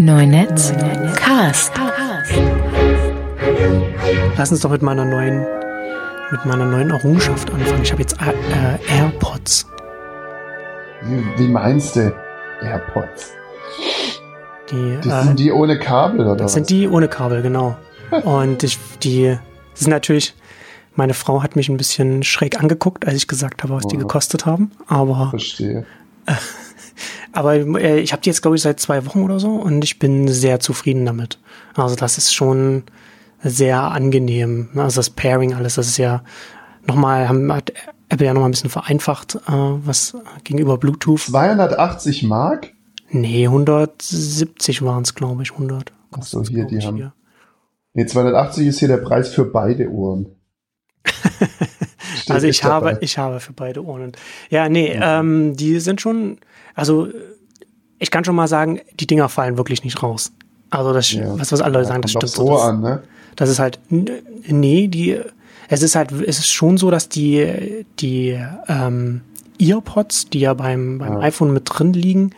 Neunetz 0.00 0.72
Cast. 1.16 1.72
Lass 4.36 4.50
uns 4.52 4.60
doch 4.60 4.70
mit 4.70 4.82
meiner 4.82 5.04
neuen, 5.04 5.44
mit 6.30 6.44
meiner 6.46 6.64
neuen 6.64 6.90
Errungenschaft 6.90 7.50
anfangen. 7.52 7.82
Ich 7.82 7.90
habe 7.90 8.02
jetzt 8.02 8.16
äh, 8.20 8.30
äh, 8.30 8.98
AirPods. 9.00 9.66
Wie, 11.02 11.24
wie 11.38 11.48
meinst 11.48 11.96
du 11.96 12.12
AirPods? 12.62 13.32
Die, 14.70 14.98
Das 15.02 15.22
äh, 15.22 15.26
sind 15.26 15.38
die 15.40 15.50
ohne 15.52 15.78
Kabel 15.78 16.20
oder 16.20 16.36
das 16.36 16.44
was? 16.46 16.52
sind 16.54 16.70
die 16.70 16.88
ohne 16.88 17.08
Kabel, 17.08 17.42
genau. 17.42 17.76
Und 18.24 18.62
ich, 18.62 18.78
die 19.02 19.36
sind 19.74 19.90
natürlich. 19.90 20.34
Meine 20.94 21.14
Frau 21.14 21.44
hat 21.44 21.54
mich 21.54 21.68
ein 21.68 21.76
bisschen 21.76 22.24
schräg 22.24 22.58
angeguckt, 22.58 23.06
als 23.06 23.14
ich 23.14 23.28
gesagt 23.28 23.62
habe, 23.62 23.74
was 23.74 23.86
die 23.86 23.94
Oh. 23.96 24.00
gekostet 24.00 24.46
haben. 24.46 24.72
Aber, 24.88 25.30
Verstehe. 25.30 25.86
aber 27.38 27.54
äh, 27.80 28.00
ich 28.00 28.12
habe 28.12 28.22
die 28.22 28.28
jetzt, 28.30 28.42
glaube 28.42 28.56
ich, 28.56 28.62
seit 28.62 28.80
zwei 28.80 29.06
Wochen 29.06 29.22
oder 29.22 29.38
so 29.40 29.50
und 29.56 29.82
ich 29.84 29.98
bin 29.98 30.28
sehr 30.28 30.60
zufrieden 30.60 31.06
damit. 31.06 31.38
Also 31.74 31.96
das 31.96 32.18
ist 32.18 32.34
schon 32.34 32.84
sehr 33.42 33.80
angenehm. 33.82 34.68
ne? 34.72 34.82
Also 34.82 34.96
das 34.98 35.10
Pairing, 35.10 35.54
alles, 35.54 35.76
das 35.76 35.86
ist 35.88 35.96
ja 35.98 36.22
nochmal, 36.86 37.28
haben, 37.28 37.52
hat 37.52 37.72
Apple 38.08 38.26
ja 38.26 38.34
nochmal 38.34 38.48
ein 38.48 38.52
bisschen 38.52 38.70
vereinfacht, 38.70 39.36
äh, 39.36 39.40
was 39.52 40.16
gegenüber 40.44 40.78
Bluetooth. 40.78 41.20
280 41.20 42.22
Mark? 42.24 42.72
Nee, 43.10 43.46
170 43.46 44.82
waren 44.82 45.02
es, 45.02 45.14
glaube 45.14 45.42
ich, 45.42 45.52
100. 45.52 45.92
Ach 46.12 46.22
so, 46.22 46.38
Kostet's, 46.38 46.48
hier, 46.48 46.64
die 46.66 46.84
haben- 46.86 46.96
hier. 46.96 47.12
Nee, 47.94 48.06
280 48.06 48.66
ist 48.66 48.78
hier 48.78 48.88
der 48.88 48.98
Preis 48.98 49.28
für 49.28 49.44
beide 49.44 49.90
Ohren. 49.90 50.34
Also 52.28 52.46
ich 52.46 52.60
dabei. 52.60 52.90
habe, 52.92 52.98
ich 53.04 53.16
habe 53.16 53.40
für 53.40 53.52
beide 53.54 53.82
Ohren. 53.84 54.12
Ja, 54.50 54.68
nee, 54.68 54.92
ähm, 55.00 55.56
die 55.56 55.80
sind 55.80 56.00
schon, 56.00 56.38
also 56.78 57.08
ich 57.98 58.10
kann 58.10 58.24
schon 58.24 58.36
mal 58.36 58.48
sagen, 58.48 58.80
die 59.00 59.06
Dinger 59.06 59.28
fallen 59.28 59.56
wirklich 59.56 59.82
nicht 59.84 60.02
raus. 60.02 60.32
Also 60.70 60.92
das, 60.92 61.10
Ja. 61.12 61.38
was, 61.38 61.50
was 61.52 61.60
alle 61.60 61.78
Ja, 61.80 61.84
sagen, 61.84 62.02
das 62.02 62.12
stimmt. 62.12 62.28
so 62.28 62.50
das, 62.50 62.62
an, 62.62 62.80
ne? 62.80 63.02
das 63.36 63.50
ist 63.50 63.58
halt, 63.58 63.80
nee, 63.90 64.86
die, 64.88 65.18
es 65.68 65.82
ist 65.82 65.94
halt, 65.96 66.12
es 66.12 66.38
ist 66.38 66.48
schon 66.50 66.76
so, 66.78 66.90
dass 66.90 67.08
die, 67.08 67.84
die 67.98 68.38
ähm, 68.68 69.22
Earpods, 69.60 70.30
die 70.30 70.40
ja 70.40 70.54
beim, 70.54 70.98
beim 70.98 71.14
Ja. 71.14 71.20
iPhone 71.20 71.52
mit 71.52 71.64
drin 71.66 71.92
liegen, 71.92 72.30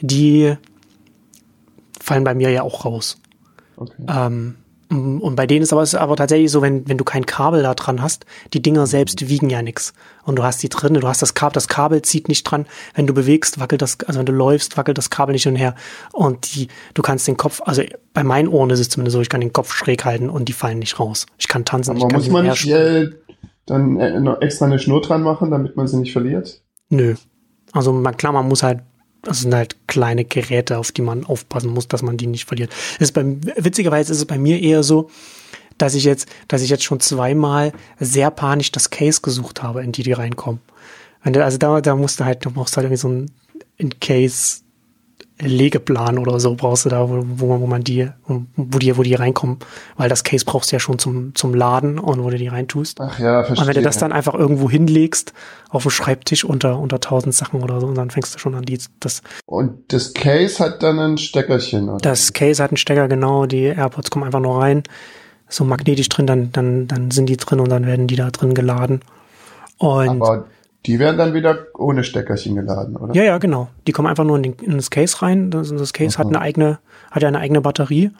die 0.00 0.54
fallen 2.00 2.24
bei 2.24 2.34
mir 2.34 2.50
ja 2.50 2.62
auch 2.62 2.84
raus. 2.84 3.18
Okay. 3.76 3.92
Ähm, 4.08 4.56
und 4.94 5.34
bei 5.34 5.46
denen 5.46 5.62
ist 5.62 5.72
aber, 5.72 5.82
ist 5.82 5.94
aber 5.94 6.16
tatsächlich 6.16 6.50
so, 6.50 6.62
wenn, 6.62 6.88
wenn 6.88 6.98
du 6.98 7.04
kein 7.04 7.26
Kabel 7.26 7.62
da 7.62 7.74
dran 7.74 8.00
hast, 8.00 8.26
die 8.52 8.62
Dinger 8.62 8.86
selbst 8.86 9.28
wiegen 9.28 9.50
ja 9.50 9.62
nichts. 9.62 9.92
Und 10.24 10.36
du 10.36 10.42
hast 10.42 10.62
die 10.62 10.68
drin, 10.68 10.94
du 10.94 11.06
hast 11.06 11.20
das 11.20 11.34
Kabel, 11.34 11.54
das 11.54 11.68
Kabel 11.68 12.02
zieht 12.02 12.28
nicht 12.28 12.44
dran. 12.44 12.66
Wenn 12.94 13.06
du 13.06 13.14
bewegst, 13.14 13.58
wackelt 13.58 13.82
das, 13.82 13.98
also 14.06 14.18
wenn 14.18 14.26
du 14.26 14.32
läufst, 14.32 14.76
wackelt 14.76 14.96
das 14.96 15.10
Kabel 15.10 15.32
nicht 15.32 15.42
hin 15.42 15.52
und 15.52 15.58
her. 15.58 15.74
Und 16.12 16.54
die, 16.54 16.68
du 16.94 17.02
kannst 17.02 17.26
den 17.26 17.36
Kopf, 17.36 17.60
also 17.64 17.82
bei 18.12 18.22
meinen 18.22 18.48
Ohren 18.48 18.70
ist 18.70 18.80
es 18.80 18.88
zumindest 18.88 19.14
so, 19.14 19.20
ich 19.20 19.28
kann 19.28 19.40
den 19.40 19.52
Kopf 19.52 19.74
schräg 19.74 20.04
halten 20.04 20.30
und 20.30 20.48
die 20.48 20.52
fallen 20.52 20.78
nicht 20.78 21.00
raus. 21.00 21.26
Ich 21.38 21.48
kann 21.48 21.64
tanzen, 21.64 21.90
Aber 21.90 21.98
ich 21.98 22.08
kann 22.08 22.20
muss 22.20 22.30
man 22.30 22.46
nicht 22.46 22.66
äh, 22.66 23.10
dann 23.66 23.98
äh, 23.98 24.36
extra 24.40 24.66
eine 24.66 24.78
Schnur 24.78 25.00
dran 25.00 25.22
machen, 25.22 25.50
damit 25.50 25.76
man 25.76 25.86
sie 25.86 25.96
nicht 25.96 26.12
verliert? 26.12 26.62
Nö. 26.90 27.14
Also 27.72 27.92
klar, 28.16 28.32
man 28.32 28.48
muss 28.48 28.62
halt, 28.62 28.80
das 29.24 29.40
sind 29.40 29.54
halt 29.54 29.76
kleine 29.86 30.24
Geräte, 30.24 30.78
auf 30.78 30.92
die 30.92 31.02
man 31.02 31.24
aufpassen 31.24 31.70
muss, 31.70 31.88
dass 31.88 32.02
man 32.02 32.16
die 32.16 32.26
nicht 32.26 32.46
verliert. 32.46 32.70
Ist 32.98 33.12
beim, 33.12 33.40
witzigerweise 33.56 34.12
ist 34.12 34.18
es 34.18 34.24
bei 34.24 34.38
mir 34.38 34.60
eher 34.60 34.82
so, 34.82 35.10
dass 35.78 35.94
ich 35.94 36.04
jetzt, 36.04 36.28
dass 36.48 36.62
ich 36.62 36.70
jetzt 36.70 36.84
schon 36.84 37.00
zweimal 37.00 37.72
sehr 37.98 38.30
panisch 38.30 38.70
das 38.72 38.90
Case 38.90 39.20
gesucht 39.20 39.62
habe, 39.62 39.82
in 39.82 39.92
die 39.92 40.02
die 40.02 40.12
reinkommen. 40.12 40.60
Also 41.22 41.58
da, 41.58 41.80
da 41.80 41.96
musst 41.96 42.20
du 42.20 42.24
halt, 42.24 42.44
du 42.44 42.50
brauchst 42.50 42.76
halt 42.76 42.84
irgendwie 42.84 43.00
so 43.00 43.08
ein 43.08 43.30
in 43.76 43.98
Case 43.98 44.60
Legeplan 45.40 46.18
oder 46.18 46.38
so 46.38 46.54
brauchst 46.54 46.84
du 46.84 46.88
da, 46.90 47.08
wo, 47.08 47.24
wo, 47.26 47.46
man- 47.48 47.60
wo 47.60 47.66
man 47.66 47.82
die, 47.82 48.08
wo 48.56 48.78
die, 48.78 48.96
wo 48.96 49.02
die 49.02 49.14
reinkommen, 49.14 49.58
weil 49.96 50.08
das 50.08 50.22
Case 50.22 50.44
brauchst 50.44 50.70
du 50.70 50.76
ja 50.76 50.80
schon 50.80 50.98
zum, 51.00 51.34
zum 51.34 51.54
Laden 51.54 51.98
und 51.98 52.22
wo 52.22 52.30
du 52.30 52.36
die 52.38 52.46
reintust. 52.46 53.00
Ach 53.00 53.18
ja, 53.18 53.42
verstehe. 53.42 53.62
Und 53.62 53.68
wenn 53.68 53.74
du 53.74 53.82
das 53.82 53.98
dann 53.98 54.12
einfach 54.12 54.34
irgendwo 54.34 54.70
hinlegst, 54.70 55.32
auf 55.70 55.82
dem 55.82 55.90
Schreibtisch 55.90 56.44
unter, 56.44 56.78
unter 56.78 57.00
tausend 57.00 57.34
Sachen 57.34 57.62
oder 57.62 57.80
so, 57.80 57.88
und 57.88 57.96
dann 57.96 58.10
fängst 58.10 58.32
du 58.34 58.38
schon 58.38 58.54
an, 58.54 58.62
die, 58.62 58.78
das, 59.00 59.22
Und 59.46 59.92
das 59.92 60.14
Case 60.14 60.62
hat 60.62 60.82
dann 60.84 61.00
ein 61.00 61.18
Steckerchen. 61.18 61.88
Oder? 61.88 61.98
das 61.98 62.32
Case 62.32 62.62
hat 62.62 62.70
einen 62.70 62.76
Stecker, 62.76 63.08
genau, 63.08 63.46
die 63.46 63.64
AirPods 63.64 64.10
kommen 64.10 64.24
einfach 64.24 64.40
nur 64.40 64.60
rein, 64.60 64.84
so 65.48 65.64
magnetisch 65.64 66.08
drin, 66.10 66.26
dann, 66.28 66.52
dann, 66.52 66.86
dann 66.86 67.10
sind 67.10 67.26
die 67.26 67.36
drin 67.36 67.58
und 67.58 67.70
dann 67.70 67.86
werden 67.86 68.06
die 68.06 68.16
da 68.16 68.30
drin 68.30 68.54
geladen. 68.54 69.00
Und, 69.78 70.08
Aber 70.22 70.44
die 70.86 70.98
werden 70.98 71.16
dann 71.16 71.34
wieder 71.34 71.66
ohne 71.74 72.04
Steckerchen 72.04 72.54
geladen, 72.56 72.96
oder? 72.96 73.14
ja, 73.14 73.22
ja, 73.24 73.38
genau. 73.38 73.68
Die 73.86 73.92
kommen 73.92 74.08
einfach 74.08 74.24
nur 74.24 74.36
in, 74.36 74.42
den, 74.42 74.52
in 74.62 74.76
das 74.76 74.90
Case 74.90 75.22
rein. 75.22 75.50
Das, 75.50 75.70
das 75.70 75.92
Case 75.92 76.18
hat 76.18 76.26
Aha. 76.26 76.34
eine 76.34 76.40
eigene, 76.40 76.78
hat 77.10 77.22
ja 77.22 77.28
eine 77.28 77.38
eigene 77.38 77.60
Batterie. 77.60 78.10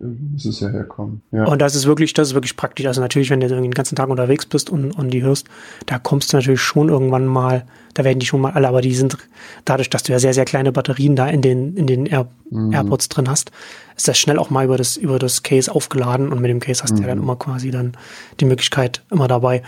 Muss 0.00 0.44
es 0.44 0.60
ja 0.60 0.68
herkommen. 0.68 1.22
Ja. 1.32 1.44
Und 1.46 1.60
das 1.60 1.74
ist 1.74 1.86
wirklich, 1.86 2.12
das 2.12 2.28
ist 2.28 2.34
wirklich 2.34 2.56
praktisch. 2.56 2.86
Also 2.86 3.00
natürlich, 3.00 3.30
wenn 3.30 3.40
du 3.40 3.46
irgendwie 3.46 3.68
den 3.68 3.74
ganzen 3.74 3.96
Tag 3.96 4.08
unterwegs 4.10 4.46
bist 4.46 4.70
und, 4.70 4.92
und 4.92 5.10
die 5.10 5.22
hörst, 5.22 5.48
da 5.86 5.98
kommst 5.98 6.32
du 6.32 6.36
natürlich 6.36 6.60
schon 6.60 6.88
irgendwann 6.88 7.26
mal, 7.26 7.64
da 7.94 8.04
werden 8.04 8.18
die 8.18 8.26
schon 8.26 8.40
mal 8.40 8.52
alle, 8.52 8.68
aber 8.68 8.80
die 8.82 8.94
sind 8.94 9.16
dadurch, 9.64 9.88
dass 9.90 10.02
du 10.02 10.12
ja 10.12 10.18
sehr, 10.18 10.34
sehr 10.34 10.44
kleine 10.44 10.72
Batterien 10.72 11.16
da 11.16 11.26
in 11.26 11.40
den, 11.42 11.74
in 11.76 11.86
den 11.86 12.06
Air, 12.06 12.28
Mhm. 12.50 12.72
AirPods 12.72 13.10
drin 13.10 13.28
hast, 13.28 13.50
ist 13.94 14.08
das 14.08 14.16
schnell 14.18 14.38
auch 14.38 14.48
mal 14.48 14.64
über 14.64 14.78
das, 14.78 14.96
über 14.96 15.18
das 15.18 15.42
Case 15.42 15.70
aufgeladen 15.74 16.32
und 16.32 16.40
mit 16.40 16.48
dem 16.50 16.60
Case 16.60 16.82
hast 16.82 16.96
du 16.96 17.02
ja 17.02 17.08
dann 17.08 17.18
Mhm. 17.18 17.24
immer 17.24 17.36
quasi 17.36 17.70
dann 17.70 17.92
die 18.40 18.46
Möglichkeit 18.46 19.02
immer 19.10 19.28
dabei. 19.28 19.62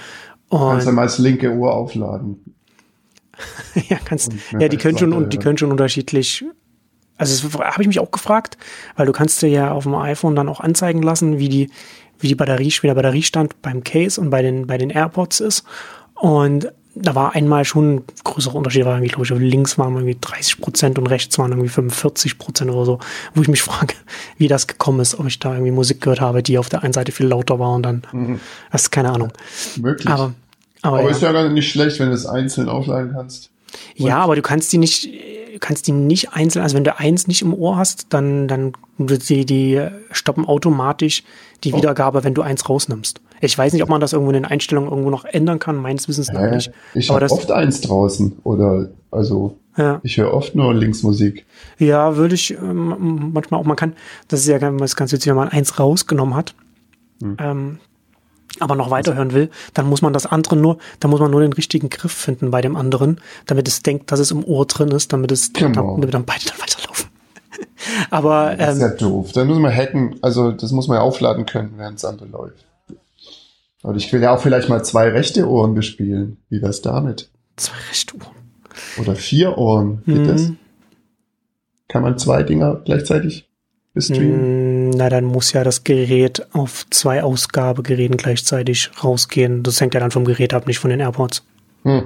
Kannst 0.59 0.87
Und 0.87 0.93
du 0.93 0.97
mal 0.97 1.03
das 1.03 1.19
linke 1.19 1.53
Ohr 1.53 1.75
aufladen. 1.75 2.55
ja, 3.89 3.97
kannst, 4.05 4.33
ja, 4.59 4.69
die 4.69 4.77
können 4.77 4.99
schon, 4.99 5.13
und 5.13 5.33
die 5.33 5.39
können 5.39 5.57
schon 5.57 5.71
unterschiedlich. 5.71 6.45
Also 7.17 7.49
das 7.49 7.59
habe 7.59 7.83
ich 7.83 7.87
mich 7.87 8.01
auch 8.01 8.11
gefragt, 8.11 8.59
weil 8.97 9.07
du 9.07 9.13
kannst 9.13 9.41
dir 9.41 9.49
ja 9.49 9.73
auf 9.73 9.85
dem 9.85 9.95
iPhone 9.95 10.35
dann 10.35 10.49
auch 10.49 10.61
anzeigen 10.61 11.03
lassen, 11.03 11.39
wie 11.39 11.49
die, 11.49 11.71
wie 12.19 12.29
die 12.29 12.35
Batterie, 12.35 12.73
wie 12.83 12.87
der 12.87 12.95
Batteriestand 12.95 13.63
beim 13.63 13.85
Case 13.85 14.21
und 14.21 14.31
bei 14.31 14.43
den, 14.43 14.67
bei 14.67 14.77
den 14.77 14.91
AirPods 14.91 15.41
ist. 15.41 15.65
Und 16.15 16.73
da 16.95 17.15
war 17.15 17.35
einmal 17.35 17.65
schon 17.65 17.95
ein 17.95 18.05
größerer 18.25 18.57
Unterschied, 18.57 18.85
war 18.85 18.97
irgendwie, 18.97 19.13
glaube 19.13 19.25
ich, 19.25 19.31
links 19.31 19.79
waren 19.79 19.95
irgendwie 19.95 20.17
30 20.21 20.61
Prozent 20.61 20.99
und 20.99 21.07
rechts 21.07 21.39
waren 21.39 21.53
irgendwie 21.53 21.69
45 21.69 22.39
Prozent 22.39 22.71
oder 22.71 22.85
so, 22.85 22.99
wo 23.35 23.43
ich 23.43 23.49
mich 23.49 23.63
frage, 23.63 23.95
wie 24.39 24.49
das 24.49 24.67
gekommen 24.67 25.01
ist, 25.01 25.19
ob 25.19 25.27
ich 25.27 25.39
da 25.39 25.53
irgendwie 25.53 25.73
Musik 25.73 26.01
gehört 26.01 26.21
habe, 26.21 26.43
die 26.43 26.59
auf 26.59 26.69
der 26.69 26.83
einen 26.83 26.93
Seite 26.93 27.13
viel 27.13 27.27
lauter 27.27 27.59
war 27.59 27.75
und 27.75 27.83
dann, 27.83 28.03
das 28.73 28.83
ist 28.83 28.91
keine 28.91 29.13
Ahnung. 29.13 29.33
Möglich. 29.77 30.09
Aber, 30.09 30.35
aber, 30.83 30.99
Aber 30.99 31.03
ja. 31.03 31.11
ist 31.11 31.23
ja 31.23 31.33
gar 31.33 31.49
nicht 31.49 31.71
schlecht, 31.71 32.01
wenn 32.01 32.09
du 32.09 32.15
es 32.15 32.27
einzeln 32.27 32.69
aufladen 32.69 33.13
kannst. 33.13 33.51
Ja, 33.95 34.19
aber 34.19 34.35
du 34.35 34.43
kannst 34.43 34.73
die 34.73 34.79
nicht, 34.79 35.09
kannst 35.59 35.87
die 35.87 35.93
nicht 35.93 36.33
einzeln, 36.33 36.63
also 36.63 36.77
wenn 36.77 36.85
du 36.85 36.97
eins 36.99 37.27
nicht 37.27 37.43
im 37.43 37.53
Ohr 37.55 37.77
hast, 37.77 38.07
dann, 38.11 38.47
dann 38.49 38.73
wird 38.99 39.29
die, 39.29 39.45
die 39.45 39.87
stoppen 40.13 40.45
automatisch 40.47 41.25
die 41.65 41.73
Oh. 41.73 41.77
Wiedergabe, 41.79 42.25
wenn 42.25 42.35
du 42.35 42.43
eins 42.43 42.69
rausnimmst. 42.69 43.21
Ich 43.43 43.57
weiß 43.57 43.73
nicht, 43.73 43.83
ob 43.83 43.89
man 43.89 44.01
das 44.01 44.13
irgendwo 44.13 44.31
in 44.31 44.35
den 44.35 44.45
Einstellungen 44.45 44.91
irgendwo 44.91 45.11
noch 45.11 45.25
ändern 45.25 45.59
kann, 45.59 45.77
meines 45.77 46.09
Wissens 46.09 46.31
noch 46.31 46.41
Hä? 46.41 46.55
nicht. 46.55 46.71
Ich 46.95 47.09
habe 47.11 47.21
das, 47.21 47.33
oft 47.33 47.51
eins 47.51 47.81
draußen. 47.81 48.39
Oder, 48.45 48.91
also, 49.11 49.57
ja, 49.77 50.01
ich 50.03 50.17
höre 50.19 50.33
oft 50.35 50.55
nur 50.55 50.75
Linksmusik. 50.75 51.47
ja, 51.79 52.17
würde 52.17 52.35
ich 52.35 52.51
ähm, 52.53 53.31
manchmal 53.33 53.61
auch, 53.61 53.65
man 53.65 53.77
kann, 53.77 53.95
das 54.29 54.41
ist 54.41 54.49
ja 54.49 54.59
ganz, 54.59 54.95
ganz 54.97 55.13
witzig, 55.13 55.29
wenn 55.31 55.37
man 55.37 55.49
eins 55.49 55.79
rausgenommen 55.79 56.35
hat, 56.35 56.55
Hm. 57.23 57.37
ähm, 57.39 57.79
aber 58.61 58.75
noch 58.77 58.91
weiterhören 58.91 59.33
will, 59.33 59.51
dann 59.75 59.87
muss 59.89 60.03
man 60.03 60.13
das 60.13 60.27
andere 60.27 60.57
nur, 60.57 60.79
dann 61.01 61.11
muss 61.11 61.21
man 61.21 61.31
nur 61.31 61.41
den 61.41 61.53
richtigen 61.53 61.91
Griff 61.91 62.13
finden 62.13 62.51
bei 62.51 62.61
dem 62.61 62.77
anderen, 62.77 63.21
damit 63.47 63.69
es 63.69 63.83
denkt, 63.83 64.13
dass 64.13 64.21
es 64.21 64.31
im 64.31 64.45
Ohr 64.45 64.67
drin 64.67 64.89
ist, 64.91 65.13
damit 65.13 65.33
es, 65.33 65.53
Genau. 65.53 65.97
damit 65.97 66.15
dann 66.15 66.25
beide 66.25 66.45
dann 66.47 66.59
weiterlaufen. 66.61 67.11
aber 68.11 68.57
Das 68.57 68.77
ist 68.77 68.83
ähm, 68.83 68.89
ja 68.91 68.95
doof. 68.97 69.33
Dann 69.33 69.47
muss 69.49 69.59
man 69.59 69.75
hacken. 69.75 70.17
Also, 70.23 70.53
das 70.53 70.73
muss 70.73 70.89
man 70.89 70.97
ja 70.99 71.03
aufladen 71.03 71.47
können, 71.47 71.75
während 71.77 71.97
das 71.97 72.05
andere 72.05 72.29
läuft. 72.29 72.65
Und 73.83 73.97
ich 73.97 74.13
will 74.13 74.21
ja 74.23 74.35
auch 74.35 74.41
vielleicht 74.41 74.69
mal 74.69 74.83
zwei 74.85 75.09
rechte 75.09 75.49
Ohren 75.49 75.75
bespielen. 75.75 76.37
Wie 76.51 76.61
wär's 76.63 76.83
damit? 76.83 77.31
zwei 77.57 77.77
rechte 77.91 78.15
Ohren. 78.17 78.37
Oder 78.99 79.15
vier 79.15 79.59
Ohren. 79.59 80.03
Geht 80.07 80.27
das? 80.29 80.43
Mhm. 80.43 80.57
Kann 81.89 82.03
man 82.03 82.19
zwei 82.19 82.43
Dinger 82.43 82.81
gleichzeitig 82.85 83.50
bestreamen? 84.09 84.89
Mm, 84.89 84.91
Na, 84.91 85.09
dann 85.09 85.25
muss 85.25 85.53
ja 85.53 85.65
das 85.65 85.85
Gerät 85.85 86.47
auf 86.53 86.87
zwei 86.91 87.23
Ausgabegeräten 87.23 88.17
gleichzeitig 88.17 88.91
rausgehen. 89.03 89.63
Das 89.63 89.81
hängt 89.81 89.95
ja 89.95 90.01
dann 90.01 90.11
vom 90.11 90.25
Gerät 90.25 90.55
ab, 90.55 90.67
nicht 90.67 90.79
von 90.79 90.91
den 90.91 91.01
AirPods. 91.01 91.45
Hm. 91.85 92.03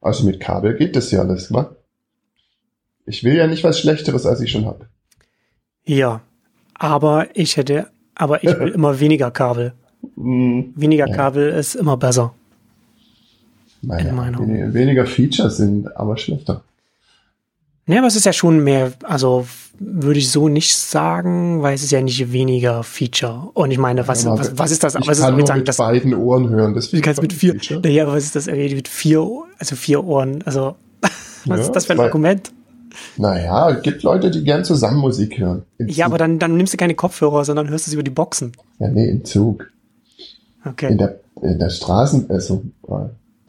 Also 0.00 0.24
mit 0.24 0.40
Kabel 0.40 0.76
geht 0.76 0.96
das 0.96 1.10
ja 1.10 1.20
alles, 1.20 1.52
wa? 1.52 1.74
Ich 3.06 3.24
will 3.24 3.34
ja 3.36 3.46
nicht 3.46 3.64
was 3.64 3.80
Schlechteres, 3.80 4.26
als 4.26 4.40
ich 4.40 4.50
schon 4.50 4.66
habe. 4.66 4.86
Ja, 5.84 6.20
aber 6.74 7.28
ich 7.34 7.56
hätte, 7.56 7.86
aber 8.14 8.42
ich 8.44 8.58
will 8.58 8.68
immer 8.74 9.00
weniger 9.00 9.30
Kabel. 9.30 9.72
Hm. 10.16 10.72
Weniger 10.76 11.08
Ja. 11.08 11.14
Kabel 11.16 11.48
ist 11.50 11.74
immer 11.74 11.96
besser. 11.96 12.34
Naja, 13.82 14.08
In 14.10 14.14
meiner- 14.16 14.38
wen- 14.40 14.72
weniger 14.74 15.06
Features 15.06 15.56
sind 15.58 15.94
aber 15.96 16.16
schlechter. 16.16 16.62
Ja, 17.86 17.98
aber 17.98 18.06
es 18.06 18.16
ist 18.16 18.24
ja 18.24 18.32
schon 18.32 18.64
mehr, 18.64 18.92
also 19.02 19.46
würde 19.78 20.18
ich 20.18 20.30
so 20.30 20.48
nicht 20.48 20.74
sagen, 20.76 21.62
weil 21.62 21.74
es 21.74 21.82
ist 21.82 21.90
ja 21.90 22.00
nicht 22.00 22.32
weniger 22.32 22.82
Feature. 22.82 23.50
Und 23.54 23.70
ich 23.72 23.78
meine, 23.78 24.06
was, 24.08 24.24
Aber 24.26 24.38
was, 24.38 24.56
was 24.58 24.70
ist 24.70 24.84
das? 24.84 24.94
Ich 24.94 25.06
Was 25.06 25.18
ist 25.18 25.24
kann 25.24 25.36
nur 25.36 25.46
sagen, 25.46 25.58
mit 25.60 25.68
das, 25.68 25.76
beiden 25.76 26.14
Ohren 26.14 26.48
hören. 26.48 26.74
Das 26.74 26.90
du 26.90 27.00
kannst 27.00 27.18
ist 27.18 27.22
mit 27.22 27.32
vier, 27.32 27.52
Feature. 27.54 27.80
naja, 27.80 28.06
was 28.06 28.24
ist 28.24 28.36
das 28.36 28.46
mit 28.46 28.88
vier, 28.88 29.28
also 29.58 29.76
vier 29.76 30.04
Ohren? 30.04 30.42
Also, 30.44 30.76
was 31.02 31.58
Ja, 31.58 31.64
ist 31.64 31.72
das 31.72 31.86
für 31.86 31.92
ein 31.92 31.96
zwei- 31.98 32.04
Argument? 32.06 32.52
Naja, 33.16 33.70
es 33.70 33.82
gibt 33.82 34.04
Leute, 34.04 34.30
die 34.30 34.44
gern 34.44 34.64
zusammen 34.64 34.98
Musik 35.00 35.36
hören. 35.38 35.64
Im 35.78 35.88
Ja, 35.88 35.94
Zug. 35.94 36.04
aber 36.06 36.18
dann, 36.18 36.38
dann 36.38 36.56
nimmst 36.56 36.72
du 36.72 36.76
keine 36.76 36.94
Kopfhörer, 36.94 37.44
sondern 37.44 37.68
hörst 37.68 37.88
es 37.88 37.92
über 37.92 38.04
die 38.04 38.10
Boxen. 38.12 38.52
Ja, 38.78 38.88
nee, 38.88 39.08
im 39.10 39.24
Zug. 39.24 39.68
Okay. 40.64 40.92
In 40.92 40.98
der, 40.98 41.20
in 41.42 41.58
der 41.58 41.70
Straßen, 41.70 42.30
also, 42.30 42.62
äh, 42.88 42.92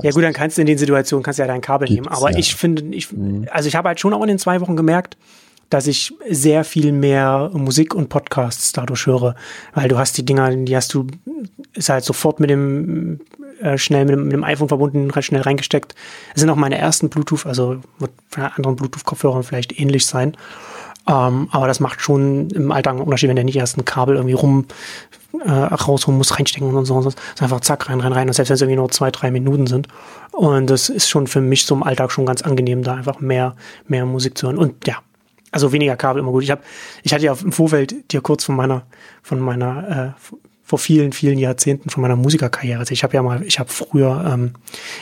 Ja 0.01 0.11
gut, 0.11 0.23
dann 0.23 0.33
kannst 0.33 0.57
du 0.57 0.61
in 0.61 0.67
den 0.67 0.77
Situationen 0.77 1.23
kannst 1.23 1.39
du 1.39 1.43
ja 1.43 1.47
dein 1.47 1.61
Kabel 1.61 1.87
Gibt's, 1.87 2.03
nehmen. 2.03 2.15
Aber 2.15 2.31
ja. 2.31 2.37
ich 2.37 2.55
finde, 2.55 2.83
ich, 2.95 3.11
Mhm. 3.11 3.47
also 3.51 3.67
ich 3.67 3.75
habe 3.75 3.87
halt 3.87 3.99
schon 3.99 4.13
auch 4.13 4.21
in 4.21 4.27
den 4.27 4.39
zwei 4.39 4.59
Wochen 4.61 4.75
gemerkt, 4.75 5.17
dass 5.69 5.87
ich 5.87 6.13
sehr 6.29 6.63
viel 6.63 6.91
mehr 6.91 7.49
Musik 7.53 7.95
und 7.95 8.09
Podcasts 8.09 8.71
dadurch 8.71 9.07
höre, 9.07 9.35
weil 9.73 9.87
du 9.87 9.97
hast 9.97 10.17
die 10.17 10.25
Dinger, 10.25 10.55
die 10.55 10.75
hast 10.75 10.93
du, 10.93 11.07
ist 11.73 11.89
halt 11.89 12.03
sofort 12.03 12.39
mit 12.39 12.49
dem 12.49 13.19
äh, 13.61 13.77
schnell 13.77 14.05
mit 14.05 14.13
dem, 14.15 14.23
mit 14.25 14.33
dem 14.33 14.43
iPhone 14.43 14.67
verbunden, 14.67 15.09
recht 15.11 15.27
schnell 15.27 15.41
reingesteckt. 15.41 15.95
Das 16.33 16.41
sind 16.41 16.49
auch 16.49 16.55
meine 16.55 16.77
ersten 16.77 17.09
Bluetooth, 17.09 17.45
also 17.45 17.77
wird 17.99 18.11
von 18.29 18.43
anderen 18.43 18.75
Bluetooth-Kopfhörern 18.75 19.43
vielleicht 19.43 19.79
ähnlich 19.79 20.05
sein. 20.05 20.35
Ähm, 21.07 21.49
aber 21.51 21.67
das 21.67 21.79
macht 21.79 22.01
schon 22.01 22.49
im 22.49 22.71
Alltag 22.71 22.93
einen 22.93 23.03
Unterschied, 23.03 23.29
wenn 23.29 23.35
der 23.35 23.45
nicht 23.45 23.57
erst 23.57 23.77
ein 23.77 23.85
Kabel 23.85 24.15
irgendwie 24.15 24.33
rum 24.33 24.65
äh, 25.43 25.51
rausholen 25.51 26.17
muss, 26.17 26.37
reinstecken 26.37 26.73
und 26.73 26.85
so. 26.85 27.01
Das 27.01 27.15
ist 27.15 27.41
einfach 27.41 27.59
zack, 27.61 27.89
rein, 27.89 27.99
rein, 27.99 28.13
rein. 28.13 28.27
Und 28.27 28.33
selbst 28.33 28.49
wenn 28.49 28.55
es 28.55 28.61
irgendwie 28.61 28.77
nur 28.77 28.89
zwei, 28.89 29.11
drei 29.11 29.31
Minuten 29.31 29.67
sind. 29.67 29.87
Und 30.31 30.69
das 30.69 30.89
ist 30.89 31.09
schon 31.09 31.27
für 31.27 31.41
mich 31.41 31.65
so 31.65 31.75
im 31.75 31.83
Alltag 31.83 32.11
schon 32.11 32.25
ganz 32.25 32.41
angenehm, 32.41 32.83
da 32.83 32.95
einfach 32.95 33.19
mehr, 33.19 33.55
mehr 33.87 34.05
Musik 34.05 34.37
zu 34.37 34.47
hören. 34.47 34.57
Und 34.57 34.87
ja, 34.87 34.97
also 35.51 35.71
weniger 35.71 35.95
Kabel 35.95 36.21
immer 36.21 36.31
gut. 36.31 36.43
Ich 36.43 36.51
habe, 36.51 36.61
ich 37.03 37.13
hatte 37.13 37.25
ja 37.25 37.33
im 37.33 37.51
Vorfeld 37.51 38.11
dir 38.11 38.21
kurz 38.21 38.43
von 38.43 38.55
meiner, 38.55 38.83
von 39.21 39.39
meiner, 39.39 40.15
äh, 40.17 40.33
vor 40.63 40.79
vielen, 40.79 41.13
vielen 41.13 41.37
Jahrzehnten 41.37 41.89
von 41.89 42.01
meiner 42.01 42.15
Musikerkarriere. 42.15 42.79
Also 42.79 42.91
ich 42.91 43.03
habe 43.03 43.13
ja 43.13 43.21
mal, 43.21 43.43
ich 43.43 43.59
habe 43.59 43.69
früher 43.69 44.25
ähm, 44.27 44.53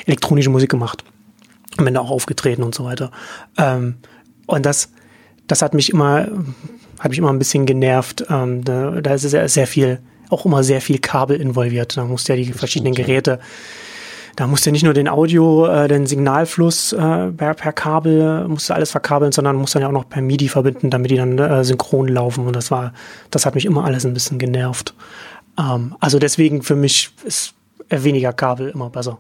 elektronische 0.06 0.50
Musik 0.50 0.70
gemacht 0.70 1.04
und 1.78 1.86
bin 1.86 1.94
da 1.94 2.02
auch 2.02 2.12
aufgetreten 2.12 2.64
und 2.64 2.76
so 2.76 2.84
weiter. 2.84 3.12
Ähm, 3.58 3.96
und 4.46 4.66
das, 4.66 4.92
das 5.48 5.62
hat 5.62 5.74
mich 5.74 5.90
immer, 5.90 6.28
hat 7.00 7.10
mich 7.10 7.18
immer 7.18 7.32
ein 7.32 7.40
bisschen 7.40 7.66
genervt. 7.66 8.26
Ähm, 8.30 8.64
da, 8.64 9.02
da 9.02 9.14
ist 9.14 9.24
sehr, 9.24 9.48
sehr 9.50 9.68
viel, 9.68 10.00
auch 10.30 10.46
immer 10.46 10.64
sehr 10.64 10.82
viel 10.82 11.00
Kabel 11.00 11.40
involviert. 11.40 11.98
Da 11.98 12.06
musst 12.06 12.28
du 12.28 12.34
ja 12.34 12.38
die 12.38 12.54
verschiedenen 12.54 12.96
Geräte, 12.96 13.40
da 14.36 14.48
musst 14.48 14.66
du 14.66 14.72
nicht 14.72 14.84
nur 14.84 14.94
den 14.94 15.08
Audio, 15.08 15.68
äh, 15.68 15.88
den 15.88 16.08
Signalfluss 16.08 16.92
äh, 16.94 16.98
per, 16.98 17.54
per 17.54 17.72
Kabel, 17.72 18.48
musst 18.48 18.70
du 18.70 18.74
alles 18.74 18.90
verkabeln, 18.90 19.32
sondern 19.32 19.56
musst 19.56 19.76
dann 19.76 19.84
ja 19.84 19.90
auch 19.90 19.94
noch 19.94 20.10
per 20.10 20.22
MIDI 20.22 20.48
verbinden, 20.48 20.90
damit 20.90 21.12
die 21.12 21.18
dann 21.18 21.38
äh, 21.38 21.64
synchron 21.64 22.08
laufen. 22.08 22.48
Und 22.48 22.56
das 22.56 22.72
war, 22.72 22.94
das 23.30 23.46
hat 23.46 23.54
mich 23.54 23.66
immer 23.66 23.86
alles 23.86 24.06
ein 24.06 24.14
bisschen 24.14 24.40
genervt. 24.40 24.96
Ähm, 25.60 25.96
also 26.00 26.18
deswegen 26.18 26.64
für 26.64 26.76
mich 26.76 27.12
ist 27.24 27.54
weniger 27.90 28.34
Kabel 28.34 28.70
immer 28.70 28.90
besser. 28.90 29.20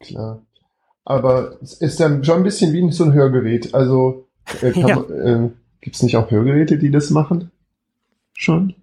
klar. 0.00 0.42
Aber 1.04 1.56
es 1.62 1.74
ist 1.74 2.00
dann 2.00 2.24
schon 2.24 2.38
ein 2.38 2.42
bisschen 2.42 2.72
wie 2.72 2.90
so 2.90 3.04
ein 3.04 3.12
Hörgerät. 3.12 3.72
Also, 3.72 4.25
äh, 4.62 4.78
Ja. 4.80 5.00
äh, 5.00 5.50
gibt's 5.80 6.02
nicht 6.02 6.16
auch 6.16 6.30
Hörgeräte, 6.30 6.78
die 6.78 6.90
das 6.90 7.10
machen? 7.10 7.50
Schon? 8.34 8.74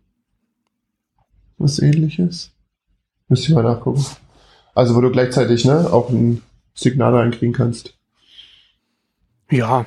Was 1.57 1.79
ähnliches? 1.79 2.51
Müsste 3.27 3.49
ich 3.49 3.55
mal 3.55 3.63
nachgucken. 3.63 4.05
Also, 4.75 4.95
wo 4.95 5.01
du 5.01 5.11
gleichzeitig, 5.11 5.65
ne, 5.65 5.91
auch 5.91 6.09
ein 6.09 6.41
Signal 6.73 7.15
reinkriegen 7.15 7.53
kannst. 7.53 7.95
Ja, 9.49 9.85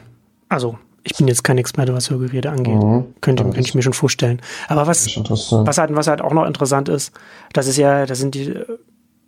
also 0.49 0.79
ich 1.03 1.17
bin 1.17 1.29
jetzt 1.29 1.45
kein 1.45 1.59
Experte, 1.59 1.93
was 1.95 2.11
Hörgeräte 2.11 2.51
angeht. 2.51 2.75
Mhm. 2.75 3.15
Könnte, 3.21 3.45
könnte 3.45 3.61
ich 3.61 3.75
mir 3.75 3.83
schon 3.83 3.93
vorstellen. 3.93 4.41
Aber 4.69 4.87
was, 4.87 5.07
was 5.17 5.79
halt, 5.79 5.95
was 5.95 6.07
halt 6.07 6.21
auch 6.21 6.33
noch 6.33 6.47
interessant 6.47 6.89
ist, 6.89 7.13
das 7.53 7.67
ist 7.67 7.77
ja, 7.77 8.07
das 8.07 8.19
sind 8.19 8.35
die 8.35 8.55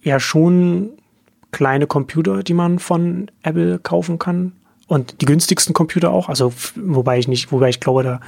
ja 0.02 0.20
schon 0.20 0.90
kleine 1.50 1.86
Computer, 1.86 2.42
die 2.42 2.54
man 2.54 2.78
von 2.78 3.30
Apple 3.42 3.78
kaufen 3.78 4.18
kann. 4.18 4.52
Und 4.88 5.20
die 5.20 5.26
günstigsten 5.26 5.74
Computer 5.74 6.10
auch. 6.10 6.28
Also, 6.28 6.52
wobei 6.74 7.18
ich 7.18 7.28
nicht, 7.28 7.52
wobei 7.52 7.68
ich 7.68 7.78
glaube, 7.78 8.02
da 8.02 8.20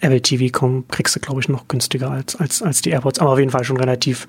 Apple 0.00 0.20
TV 0.20 0.46
komm, 0.52 0.84
kriegst 0.88 1.14
du, 1.14 1.20
glaube 1.20 1.40
ich, 1.40 1.48
noch 1.48 1.68
günstiger 1.68 2.10
als, 2.10 2.36
als, 2.36 2.62
als 2.62 2.82
die 2.82 2.90
AirPods. 2.90 3.20
Aber 3.20 3.30
auf 3.30 3.38
jeden 3.38 3.50
Fall 3.50 3.64
schon 3.64 3.76
relativ, 3.76 4.26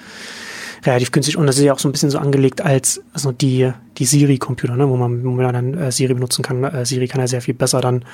relativ 0.86 1.12
günstig. 1.12 1.38
Und 1.38 1.48
das 1.48 1.58
ist 1.58 1.64
ja 1.64 1.74
auch 1.74 1.80
so 1.80 1.90
ein 1.90 1.92
bisschen 1.92 2.12
so 2.12 2.20
angelegt 2.20 2.62
als 2.62 3.02
also 3.14 3.32
die, 3.32 3.72
die 3.98 4.06
Siri-Computer, 4.06 4.76
ne, 4.76 4.88
wo 4.88 4.96
man, 4.96 5.24
wo 5.24 5.32
man 5.32 5.54
dann 5.54 5.74
äh, 5.74 5.92
Siri 5.92 6.14
benutzen 6.14 6.44
kann. 6.44 6.64
Äh, 6.64 6.86
Siri 6.86 7.08
kann 7.08 7.22
ja 7.22 7.28
sehr 7.28 7.42
viel 7.42 7.54
besser 7.56 7.82
dann 7.82 8.06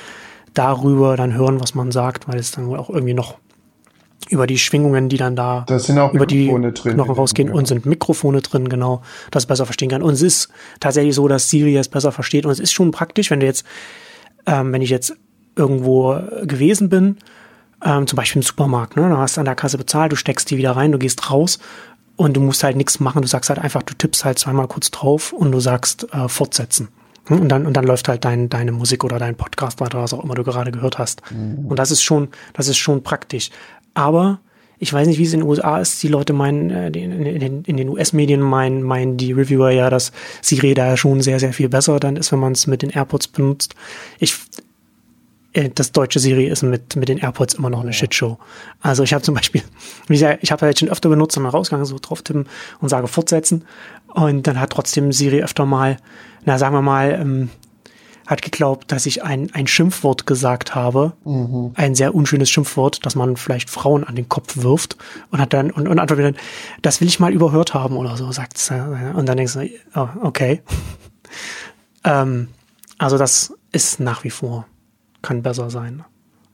darüber 0.53 1.17
dann 1.17 1.33
hören, 1.33 1.59
was 1.59 1.75
man 1.75 1.91
sagt, 1.91 2.27
weil 2.27 2.39
es 2.39 2.51
dann 2.51 2.67
wohl 2.67 2.79
auch 2.79 2.89
irgendwie 2.89 3.13
noch 3.13 3.37
über 4.29 4.47
die 4.47 4.57
Schwingungen, 4.57 5.09
die 5.09 5.18
dann 5.18 5.35
da 5.35 5.65
über 6.13 6.25
die 6.25 6.47
drin. 6.47 6.94
Knochen 6.94 7.15
rausgehen 7.15 7.50
und 7.51 7.68
sind 7.68 7.85
Mikrofone 7.85 8.41
drin, 8.41 8.69
genau, 8.69 9.01
das 9.31 9.45
besser 9.45 9.65
verstehen 9.65 9.89
kann. 9.89 10.01
Und 10.01 10.13
es 10.13 10.21
ist 10.21 10.50
tatsächlich 10.79 11.15
so, 11.15 11.27
dass 11.27 11.50
Siri 11.50 11.77
es 11.77 11.88
besser 11.88 12.12
versteht. 12.12 12.45
Und 12.45 12.51
es 12.51 12.59
ist 12.59 12.71
schon 12.74 12.91
praktisch, 12.91 13.31
wenn 13.31 13.39
du 13.39 13.45
jetzt, 13.45 13.65
ähm, 14.45 14.71
wenn 14.74 14.81
ich 14.81 14.89
jetzt 14.89 15.15
irgendwo 15.56 16.13
äh, 16.13 16.45
gewesen 16.45 16.89
bin, 16.89 17.18
ähm, 17.83 18.07
zum 18.07 18.18
Beispiel 18.18 18.39
im 18.41 18.44
Supermarkt, 18.44 18.95
ne, 18.97 19.07
du 19.09 19.18
hast 19.18 19.38
an 19.38 19.45
der 19.45 19.56
Kasse 19.56 19.77
bezahlt, 19.77 20.12
du 20.12 20.15
steckst 20.15 20.50
die 20.50 20.57
wieder 20.57 20.71
rein, 20.71 20.91
du 20.91 20.97
gehst 20.97 21.30
raus 21.30 21.59
und 22.15 22.35
du 22.35 22.41
musst 22.41 22.63
halt 22.63 22.75
nichts 22.75 23.00
machen. 23.00 23.21
Du 23.21 23.27
sagst 23.27 23.50
halt 23.50 23.59
einfach, 23.59 23.83
du 23.83 23.94
tippst 23.94 24.25
halt 24.25 24.39
zweimal 24.39 24.68
kurz 24.68 24.91
drauf 24.91 25.31
und 25.33 25.51
du 25.51 25.59
sagst 25.59 26.07
äh, 26.13 26.27
fortsetzen. 26.27 26.89
Hm, 27.27 27.41
Und 27.41 27.50
dann, 27.50 27.65
und 27.65 27.73
dann 27.75 27.85
läuft 27.85 28.07
halt 28.07 28.25
dein, 28.25 28.50
deine 28.50 28.71
Musik 28.71 29.03
oder 29.03 29.19
dein 29.19 29.35
Podcast 29.35 29.80
weiter, 29.80 30.01
was 30.01 30.13
auch 30.13 30.23
immer 30.23 30.33
du 30.35 30.44
gerade 30.44 30.71
gehört 30.71 30.97
hast. 30.97 31.21
Und 31.69 31.77
das 31.77 31.91
ist 31.91 32.01
schon, 32.01 32.30
das 32.53 32.68
ist 32.68 32.77
schon 32.77 33.03
praktisch. 33.03 33.51
Aber 33.97 34.39
ich 34.77 34.94
weiß 34.94 35.07
nicht, 35.07 35.17
wie 35.17 35.23
es 35.23 35.33
in 35.33 35.39
den 35.39 35.49
USA 35.49 35.79
ist. 35.79 36.03
Die 36.03 36.07
Leute 36.07 36.33
meinen, 36.33 36.69
äh, 36.69 36.88
in, 36.89 37.63
den- 37.77 37.89
US-Medien 37.89 38.41
meinen, 38.41 38.83
meinen 38.83 39.17
die 39.17 39.31
Reviewer 39.31 39.71
ja, 39.71 39.89
dass 39.89 40.11
Siri 40.41 40.75
da 40.75 40.95
schon 40.97 41.21
sehr, 41.21 41.39
sehr 41.39 41.51
viel 41.51 41.67
besser 41.67 41.99
dann 41.99 42.15
ist, 42.15 42.31
wenn 42.31 42.38
man 42.39 42.51
es 42.51 42.67
mit 42.67 42.83
den 42.83 42.91
AirPods 42.91 43.29
benutzt. 43.29 43.73
Ich, 44.19 44.35
äh, 45.53 45.69
das 45.73 45.94
deutsche 45.94 46.19
Siri 46.19 46.45
ist 46.45 46.61
mit, 46.61 46.95
mit 46.95 47.09
den 47.09 47.17
AirPods 47.17 47.55
immer 47.55 47.71
noch 47.71 47.81
eine 47.81 47.91
Shitshow. 47.91 48.38
Also 48.79 49.01
ich 49.01 49.13
habe 49.13 49.23
zum 49.23 49.33
Beispiel, 49.33 49.63
wie 50.07 50.13
gesagt, 50.13 50.44
ich 50.44 50.51
habe 50.51 50.63
halt 50.67 50.77
schon 50.77 50.89
öfter 50.89 51.09
benutzt 51.09 51.35
und 51.38 51.44
mal 51.44 51.49
rausgegangen, 51.49 51.88
so 51.88 51.97
drauf 51.99 52.21
tippen 52.21 52.45
und 52.79 52.89
sage 52.89 53.07
fortsetzen. 53.07 53.65
Und 54.13 54.45
dann 54.45 54.59
hat 54.59 54.69
trotzdem 54.69 55.11
Siri 55.11 55.41
öfter 55.41 55.65
mal, 55.65 55.97
na 56.45 56.59
sagen 56.59 56.75
wir 56.75 56.83
mal, 56.83 57.17
ähm, 57.19 57.49
hat 58.27 58.41
geglaubt, 58.41 58.91
dass 58.91 59.06
ich 59.06 59.24
ein, 59.24 59.50
ein 59.53 59.68
Schimpfwort 59.68 60.27
gesagt 60.27 60.75
habe. 60.75 61.13
Ein 61.75 61.95
sehr 61.95 62.13
unschönes 62.13 62.50
Schimpfwort, 62.50 63.06
das 63.06 63.15
man 63.15 63.38
vielleicht 63.38 63.69
Frauen 63.69 64.03
an 64.03 64.15
den 64.15 64.27
Kopf 64.27 64.57
wirft 64.57 64.97
und 65.31 65.39
hat 65.39 65.53
dann 65.53 65.71
und, 65.71 65.88
und 65.88 65.97
antwortet 65.97 66.25
dann, 66.25 66.35
das 66.81 67.00
will 67.00 67.07
ich 67.07 67.19
mal 67.19 67.33
überhört 67.33 67.74
haben 67.74 67.95
oder 67.95 68.18
so, 68.18 68.29
sagt 68.33 68.57
es. 68.57 68.69
Und 68.69 69.25
dann 69.27 69.38
denkst 69.38 69.53
du, 69.53 69.69
oh, 69.95 70.09
okay. 70.21 70.62
ähm, 72.03 72.50
also 72.97 73.18
das 73.18 73.53
ist 73.71 74.01
nach 74.01 74.25
wie 74.25 74.30
vor, 74.30 74.68
kann 75.21 75.41
besser 75.41 75.69
sein. 75.69 76.03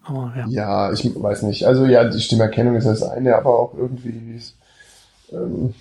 Aber 0.04 0.32
ja. 0.38 0.46
Ja, 0.50 0.94
ich 0.94 1.04
weiß 1.16 1.42
nicht. 1.44 1.66
Also 1.66 1.86
ja, 1.86 2.08
die 2.08 2.20
Stimmerkennung 2.20 2.76
ist 2.76 2.86
das 2.86 3.02
eine, 3.02 3.36
aber 3.36 3.58
auch 3.58 3.74
irgendwie 3.76 4.40
ähm, 5.32 5.74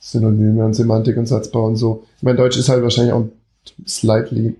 Synonyme 0.00 0.66
und 0.66 0.74
Semantik 0.74 1.16
und 1.16 1.26
Satzbau 1.26 1.64
und 1.66 1.76
so. 1.76 2.04
Ich 2.18 2.22
meine, 2.22 2.36
Deutsch 2.36 2.58
ist 2.58 2.68
halt 2.68 2.82
wahrscheinlich 2.82 3.14
auch 3.14 3.26
slightly 3.86 4.56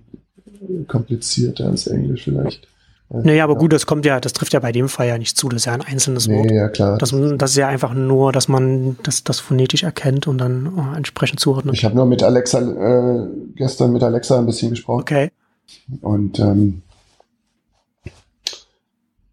komplizierter 0.87 1.67
als 1.67 1.87
Englisch 1.87 2.23
vielleicht. 2.23 2.67
Naja, 3.13 3.43
aber 3.43 3.55
gut, 3.55 3.73
das 3.73 3.85
kommt 3.85 4.05
ja, 4.05 4.21
das 4.21 4.31
trifft 4.31 4.53
ja 4.53 4.61
bei 4.61 4.71
dem 4.71 4.87
Fall 4.87 5.07
ja 5.07 5.17
nicht 5.17 5.37
zu. 5.37 5.49
Das 5.49 5.63
ist 5.63 5.65
ja 5.65 5.73
ein 5.73 5.81
einzelnes 5.81 6.29
Wort. 6.29 6.45
Nee, 6.45 6.55
ja 6.55 6.69
klar. 6.69 6.97
Das, 6.97 7.13
das 7.35 7.51
ist 7.51 7.57
ja 7.57 7.67
einfach 7.67 7.93
nur, 7.93 8.31
dass 8.31 8.47
man 8.47 8.97
das, 9.03 9.25
das 9.25 9.41
phonetisch 9.41 9.83
erkennt 9.83 10.27
und 10.27 10.37
dann 10.37 10.77
äh, 10.77 10.97
entsprechend 10.97 11.41
zuordnet. 11.41 11.75
Ich 11.75 11.83
habe 11.83 11.95
nur 11.95 12.05
mit 12.05 12.23
Alexa 12.23 12.59
äh, 12.59 13.27
gestern 13.55 13.91
mit 13.91 14.01
Alexa 14.01 14.39
ein 14.39 14.45
bisschen 14.45 14.69
gesprochen 14.69 15.01
Okay. 15.01 15.31
und 15.99 16.39
ähm, 16.39 16.83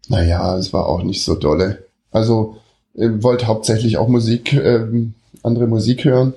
naja, 0.09 0.57
es 0.57 0.73
war 0.73 0.85
auch 0.87 1.03
nicht 1.03 1.23
so 1.23 1.35
dolle. 1.35 1.85
Also 2.11 2.57
wollte 2.93 3.47
hauptsächlich 3.47 3.97
auch 3.97 4.09
Musik, 4.09 4.53
ähm, 4.53 5.13
andere 5.43 5.67
Musik 5.67 6.03
hören, 6.03 6.33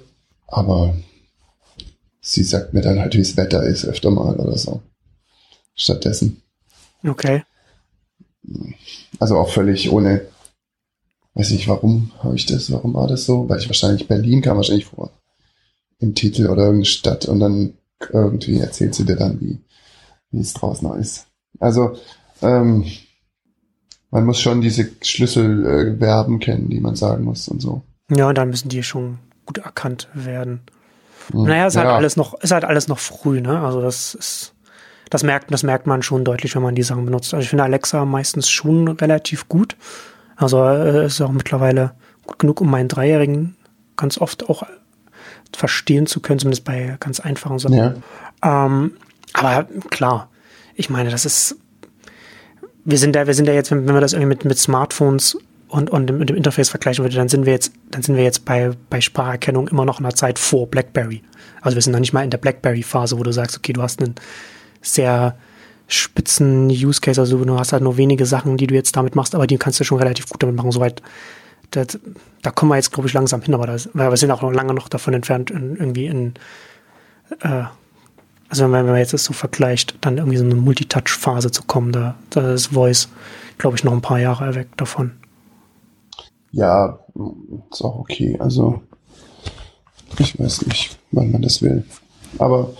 aber 0.47 0.95
sie 2.23 2.45
sagt 2.45 2.73
mir 2.73 2.81
dann 2.81 3.01
halt, 3.01 3.15
wie 3.15 3.19
das 3.19 3.37
Wetter 3.37 3.63
ist, 3.65 3.85
öfter 3.85 4.11
mal 4.11 4.37
oder 4.37 4.57
so. 4.57 4.81
Stattdessen. 5.75 6.41
Okay. 7.05 7.43
Also 9.19 9.37
auch 9.37 9.51
völlig 9.51 9.91
ohne, 9.91 10.23
weiß 11.35 11.51
nicht, 11.51 11.69
warum 11.69 12.13
habe 12.21 12.37
ich 12.37 12.47
das, 12.47 12.71
warum 12.71 12.95
war 12.95 13.09
das 13.09 13.25
so? 13.25 13.49
Weil 13.49 13.59
ich 13.59 13.69
wahrscheinlich 13.69 14.09
Berlin 14.09 14.41
kam 14.41 14.57
wahrscheinlich 14.57 14.87
vor. 14.87 15.11
Im 15.99 16.15
Titel 16.15 16.47
oder 16.47 16.63
irgendeine 16.63 16.85
Stadt 16.85 17.27
und 17.27 17.41
dann 17.41 17.75
irgendwie 18.13 18.59
erzählt 18.59 18.95
sie 18.95 19.05
dir 19.05 19.17
dann, 19.17 19.41
wie, 19.41 19.61
wie 20.31 20.41
es 20.41 20.55
draußen 20.55 20.93
ist. 20.95 21.27
Also, 21.61 21.97
ähm, 22.41 22.85
man 24.11 24.27
muss 24.27 24.41
schon 24.41 24.61
diese 24.61 24.91
Schlüsselverben 25.01 26.37
äh, 26.37 26.45
kennen, 26.45 26.69
die 26.69 26.81
man 26.81 26.97
sagen 26.97 27.25
muss 27.25 27.49
und 27.49 27.61
so. 27.61 27.83
Ja, 28.11 28.29
und 28.29 28.37
dann 28.37 28.51
müssen 28.51 28.69
die 28.69 28.83
schon 28.83 29.19
gut 29.47 29.59
erkannt 29.59 30.09
werden. 30.13 30.61
Hm. 31.33 31.45
Naja, 31.45 31.67
ist 31.67 31.77
halt 31.77 31.87
Ja. 31.89 31.97
alles 31.97 32.17
noch, 32.17 32.35
ist 32.41 32.53
halt 32.53 32.65
alles 32.65 32.89
noch 32.89 32.99
früh, 32.99 33.41
ne? 33.41 33.61
Also 33.61 33.81
das 33.81 34.15
ist, 34.15 34.55
das 35.11 35.23
merkt, 35.23 35.53
das 35.53 35.63
merkt 35.63 35.87
man 35.87 36.03
schon 36.03 36.25
deutlich, 36.25 36.55
wenn 36.55 36.63
man 36.63 36.75
die 36.75 36.83
Sachen 36.83 37.05
benutzt. 37.05 37.35
Also 37.35 37.43
ich 37.43 37.51
finde 37.51 37.65
Alexa 37.65 38.05
meistens 38.05 38.49
schon 38.49 38.89
relativ 38.89 39.49
gut. 39.49 39.77
Also 40.37 40.65
äh, 40.65 41.07
ist 41.07 41.21
auch 41.21 41.33
mittlerweile 41.33 41.93
gut 42.27 42.39
genug, 42.39 42.61
um 42.61 42.71
meinen 42.71 42.89
Dreijährigen 42.89 43.57
ganz 43.97 44.19
oft 44.19 44.49
auch 44.49 44.63
verstehen 45.55 46.07
zu 46.07 46.21
können, 46.21 46.39
zumindest 46.39 46.65
bei 46.65 46.97
ganz 47.01 47.21
einfachen 47.21 47.59
Sachen. 47.59 47.75
Ja. 47.77 47.95
Ähm, 48.43 48.97
aber 49.35 49.65
klar, 49.91 50.31
ich 50.75 50.89
meine, 50.91 51.11
das 51.11 51.25
ist, 51.27 51.57
wir 52.85 52.99
sind 52.99 53.15
da, 53.15 53.27
wir 53.27 53.35
sind 53.35 53.47
da 53.47 53.53
jetzt, 53.53 53.71
wenn, 53.71 53.87
wenn 53.87 53.95
wir 53.95 54.01
das 54.01 54.13
irgendwie 54.15 54.29
mit, 54.29 54.45
mit 54.45 54.59
Smartphones 54.59 55.39
und, 55.73 55.89
und 55.89 56.19
mit 56.19 56.29
dem 56.29 56.37
Interface 56.37 56.69
vergleichen 56.69 57.03
würde, 57.03 57.17
dann 57.17 57.31
sind 57.31 57.47
wir 57.47 57.55
jetzt, 57.55 57.73
dann 57.91 58.03
sind 58.03 58.17
wir 58.17 58.23
jetzt 58.23 58.45
bei, 58.45 58.73
bei 58.91 59.01
Spracherkennung 59.01 59.69
immer 59.69 59.87
noch 59.87 60.01
in 60.01 60.05
der 60.05 60.15
Zeit 60.15 60.39
vor 60.39 60.71
BlackBerry. 60.71 61.23
Also 61.63 61.77
wir 61.77 61.83
sind 61.83 61.95
noch 61.95 62.01
nicht 62.01 62.13
mal 62.13 62.23
in 62.23 62.31
der 62.31 62.39
BlackBerry-Phase, 62.39 63.19
wo 63.19 63.23
du 63.23 63.33
sagst, 63.33 63.57
okay, 63.57 63.73
du 63.73 63.81
hast 63.81 64.03
einen 64.03 64.15
sehr 64.83 65.35
spitzen 65.89 66.69
Use 66.69 67.01
Case, 67.01 67.19
also 67.19 67.43
du 67.43 67.59
hast 67.59 67.73
halt 67.73 67.83
nur 67.83 67.97
wenige 67.97 68.27
Sachen, 68.27 68.59
die 68.59 68.67
du 68.67 68.75
jetzt 68.75 68.95
damit 68.97 69.17
machst, 69.17 69.35
aber 69.35 69.47
die 69.47 69.57
kannst 69.57 69.81
du 69.81 69.85
schon 69.85 69.99
relativ 69.99 70.29
gut 70.29 70.43
damit 70.43 70.57
machen. 70.57 70.73
Soweit, 70.73 71.01
das, 71.71 71.99
da 72.43 72.51
kommen 72.51 72.71
wir 72.71 72.77
jetzt, 72.77 72.93
glaube 72.93 73.09
ich, 73.09 73.15
langsam 73.15 73.41
hin, 73.41 73.55
aber 73.55 73.67
das, 73.67 73.89
weil 73.95 74.11
wir 74.11 74.17
sind 74.19 74.31
auch 74.31 74.43
noch 74.43 74.53
lange 74.53 74.75
noch 74.75 74.91
davon 74.91 75.15
entfernt, 75.15 75.51
in, 75.51 75.77
irgendwie 75.77 76.07
in, 76.07 76.35
äh, 77.41 77.65
also 78.51 78.71
wenn 78.71 78.85
man 78.85 78.97
jetzt 78.97 79.15
das 79.15 79.25
so 79.25 79.33
vergleicht, 79.33 79.97
dann 80.03 80.19
irgendwie 80.19 80.37
so 80.37 80.45
eine 80.45 80.55
Multitouch-Phase 80.55 81.51
zu 81.51 81.63
kommen, 81.63 81.93
da, 81.93 82.17
da 82.29 82.53
ist 82.53 82.75
Voice, 82.75 83.09
glaube 83.57 83.77
ich, 83.77 83.85
noch 83.85 83.93
ein 83.93 84.03
paar 84.03 84.19
Jahre 84.19 84.55
weg 84.55 84.69
davon. 84.77 85.13
Ja, 86.53 86.99
ist 87.71 87.83
auch 87.83 87.99
okay. 87.99 88.37
Also, 88.39 88.81
ich 90.19 90.39
weiß 90.39 90.67
nicht, 90.67 90.99
wann 91.11 91.33
man 91.33 91.43
das 91.43 91.63
will. 91.63 91.85
Aber 92.39 92.71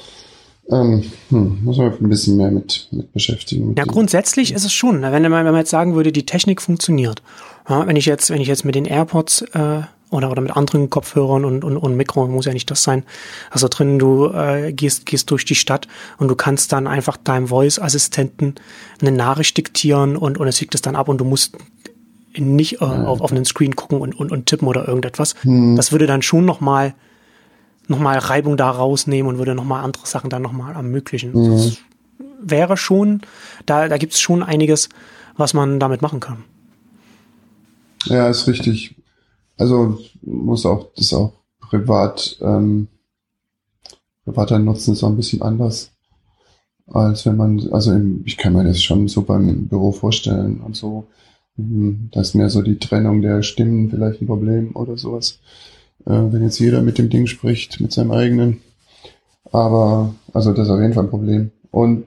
ähm, 0.71 1.03
hm, 1.31 1.65
muss 1.65 1.79
man 1.79 1.93
ein 1.93 2.09
bisschen 2.09 2.37
mehr 2.37 2.51
mit, 2.51 2.89
mit 2.93 3.13
beschäftigen. 3.13 3.75
Ja, 3.77 3.85
grundsätzlich 3.85 4.53
ist 4.53 4.65
es 4.65 4.73
schon. 4.73 5.01
Ne? 5.01 5.13
Wenn 5.13 5.23
man, 5.23 5.45
wenn 5.45 5.53
man 5.53 5.57
jetzt 5.57 5.71
sagen 5.71 5.95
würde, 5.95 6.13
die 6.13 6.27
Technik 6.27 6.63
funktioniert. 6.63 7.23
Ja, 7.69 7.87
wenn 7.87 7.97
ich 7.97 8.07
jetzt, 8.07 8.31
wenn 8.31 8.41
ich 8.41 8.49
jetzt 8.49 8.65
mit 8.65 8.75
den 8.75 8.85
AirPods 8.85 9.43
äh, 9.55 9.83
oder, 10.11 10.31
oder 10.31 10.43
mit 10.43 10.57
anderen 10.57 10.91
Kopfhörern 10.91 11.45
und, 11.45 11.65
und, 11.65 11.77
und 11.77 11.97
Mikro, 11.97 12.27
muss 12.29 12.45
ja 12.45 12.53
nicht 12.53 12.71
das 12.71 12.83
sein. 12.83 13.05
Also 13.51 13.69
drin, 13.69 13.99
du 13.99 14.27
äh, 14.27 14.73
gehst, 14.73 15.07
gehst 15.07 15.31
durch 15.31 15.45
die 15.45 15.55
Stadt 15.55 15.89
und 16.19 16.29
du 16.29 16.37
kannst 16.37 16.73
dann 16.73 16.87
einfach 16.87 17.17
deinem 17.17 17.49
Voice-Assistenten 17.49 18.57
eine 19.01 19.13
Nachricht 19.13 19.57
diktieren 19.57 20.17
und, 20.17 20.39
und 20.39 20.47
es 20.47 20.59
schickt 20.59 20.75
es 20.75 20.83
dann 20.83 20.97
ab 20.97 21.09
und 21.09 21.19
du 21.19 21.25
musst 21.25 21.57
nicht 22.37 22.81
äh, 22.81 22.85
auf, 22.85 23.21
auf 23.21 23.33
einen 23.33 23.45
Screen 23.45 23.77
gucken 23.77 24.01
und, 24.01 24.15
und, 24.15 24.33
und 24.33 24.47
tippen 24.47 24.69
oder 24.69 24.87
irgendetwas. 24.87 25.35
Hm. 25.43 25.77
Das 25.77 25.93
würde 25.93 26.07
dann 26.07 26.23
schon 26.23 26.45
nochmal 26.45 26.95
noch 27.89 27.99
mal 27.99 28.19
Reibung 28.19 28.57
da 28.57 28.71
rausnehmen 28.71 29.29
und 29.29 29.39
würde 29.39 29.55
nochmal 29.55 29.85
andere 29.85 30.07
Sachen 30.07 30.31
dann 30.31 30.43
nochmal 30.43 30.75
ermöglichen. 30.75 31.33
Mhm. 31.33 31.53
Das 31.53 31.77
wäre 32.41 32.77
schon, 32.77 33.23
da, 33.67 33.89
da 33.89 33.99
gibt 33.99 34.15
es 34.15 34.21
schon 34.21 34.43
einiges, 34.43 34.89
was 35.37 35.55
man 35.55 35.81
damit 35.81 36.03
machen 36.03 36.21
kann. 36.21 36.45
Ja, 38.05 38.29
ist 38.29 38.47
richtig. 38.47 38.97
Also 39.57 39.99
muss 40.23 40.67
auch, 40.67 40.91
das 40.97 41.13
auch 41.13 41.33
privat, 41.61 42.37
ähm, 42.41 42.89
privater 44.25 44.59
Nutzen 44.59 44.93
ist 44.93 45.05
auch 45.05 45.09
ein 45.09 45.17
bisschen 45.17 45.43
anders, 45.43 45.93
als 46.87 47.25
wenn 47.27 47.37
man, 47.37 47.73
also 47.73 47.93
im, 47.93 48.23
ich 48.25 48.37
kann 48.37 48.55
mir 48.55 48.65
das 48.65 48.83
schon 48.83 49.09
so 49.09 49.23
beim 49.23 49.69
Büro 49.69 49.93
vorstellen 49.93 50.61
und 50.61 50.77
so. 50.77 51.07
Mhm, 51.57 52.09
da 52.13 52.21
ist 52.21 52.35
mehr 52.35 52.51
so 52.51 52.63
die 52.63 52.79
Trennung 52.79 53.23
der 53.23 53.43
Stimmen 53.43 53.91
vielleicht 53.91 54.23
ein 54.23 54.27
Problem 54.27 54.75
oder 54.75 54.97
sowas. 54.97 55.41
Äh, 56.07 56.11
wenn 56.11 56.43
jetzt 56.43 56.59
jeder 56.59 56.83
mit 56.83 56.99
dem 56.99 57.11
Ding 57.11 57.27
spricht, 57.27 57.81
mit 57.81 57.93
seinem 57.93 58.13
eigenen. 58.13 58.61
Aber, 59.51 60.15
also 60.33 60.53
das 60.53 60.67
ist 60.67 60.73
auf 60.73 60.81
jeden 60.81 60.95
Fall 60.95 61.05
ein 61.05 61.11
Problem. 61.11 61.51
Und, 61.71 62.07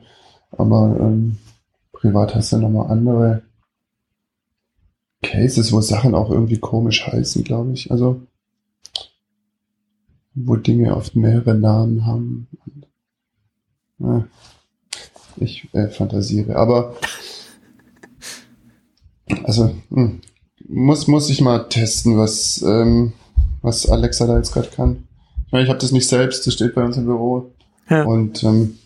aber 0.51 0.97
ähm, 0.99 1.37
privat 1.91 2.35
hast 2.35 2.53
du 2.53 2.57
nochmal 2.57 2.91
andere 2.91 3.43
Cases, 5.21 5.71
wo 5.71 5.81
Sachen 5.81 6.15
auch 6.15 6.29
irgendwie 6.29 6.59
komisch 6.59 7.05
heißen, 7.05 7.43
glaube 7.43 7.73
ich. 7.73 7.91
Also, 7.91 8.21
wo 10.33 10.55
Dinge 10.55 10.95
oft 10.95 11.15
mehrere 11.15 11.55
Namen 11.55 12.05
haben. 12.05 12.47
Ja, 13.99 14.27
ich 15.37 15.67
äh, 15.73 15.87
fantasiere. 15.87 16.55
Aber 16.57 16.95
also, 19.45 19.65
mh, 19.89 20.01
hm, 20.01 20.21
muss, 20.67 21.07
muss 21.07 21.29
ich 21.29 21.39
mal 21.41 21.69
testen, 21.69 22.17
was, 22.17 22.63
ähm, 22.63 23.13
was 23.61 23.87
Alexa 23.87 24.25
da 24.25 24.37
jetzt 24.37 24.51
gerade 24.51 24.69
kann. 24.69 25.07
Ich 25.45 25.51
meine, 25.51 25.63
ich 25.63 25.69
habe 25.69 25.79
das 25.79 25.91
nicht 25.91 26.07
selbst, 26.07 26.47
das 26.47 26.55
steht 26.55 26.73
bei 26.73 26.83
uns 26.83 26.97
im 26.97 27.05
Büro. 27.05 27.51
Ja. 27.87 28.03
Und 28.05 28.43
ähm, 28.43 28.79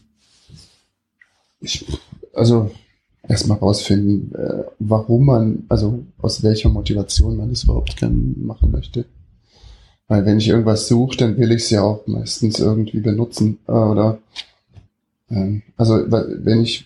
ich, 1.61 1.85
also 2.33 2.71
erstmal 3.25 3.59
rausfinden, 3.59 4.35
äh, 4.35 4.65
warum 4.79 5.25
man, 5.25 5.63
also 5.69 6.03
aus 6.17 6.43
welcher 6.43 6.67
Motivation 6.67 7.37
man 7.37 7.49
das 7.49 7.63
überhaupt 7.63 7.95
gern 7.95 8.35
machen 8.39 8.71
möchte. 8.71 9.05
Weil 10.09 10.25
wenn 10.25 10.39
ich 10.39 10.49
irgendwas 10.49 10.89
suche, 10.89 11.15
dann 11.15 11.37
will 11.37 11.51
ich 11.51 11.63
es 11.63 11.69
ja 11.69 11.83
auch 11.83 12.05
meistens 12.05 12.59
irgendwie 12.59 12.99
benutzen. 12.99 13.59
Äh, 13.65 13.71
oder 13.71 14.17
ähm, 15.29 15.61
also 15.77 16.03
wenn 16.11 16.61
ich, 16.61 16.85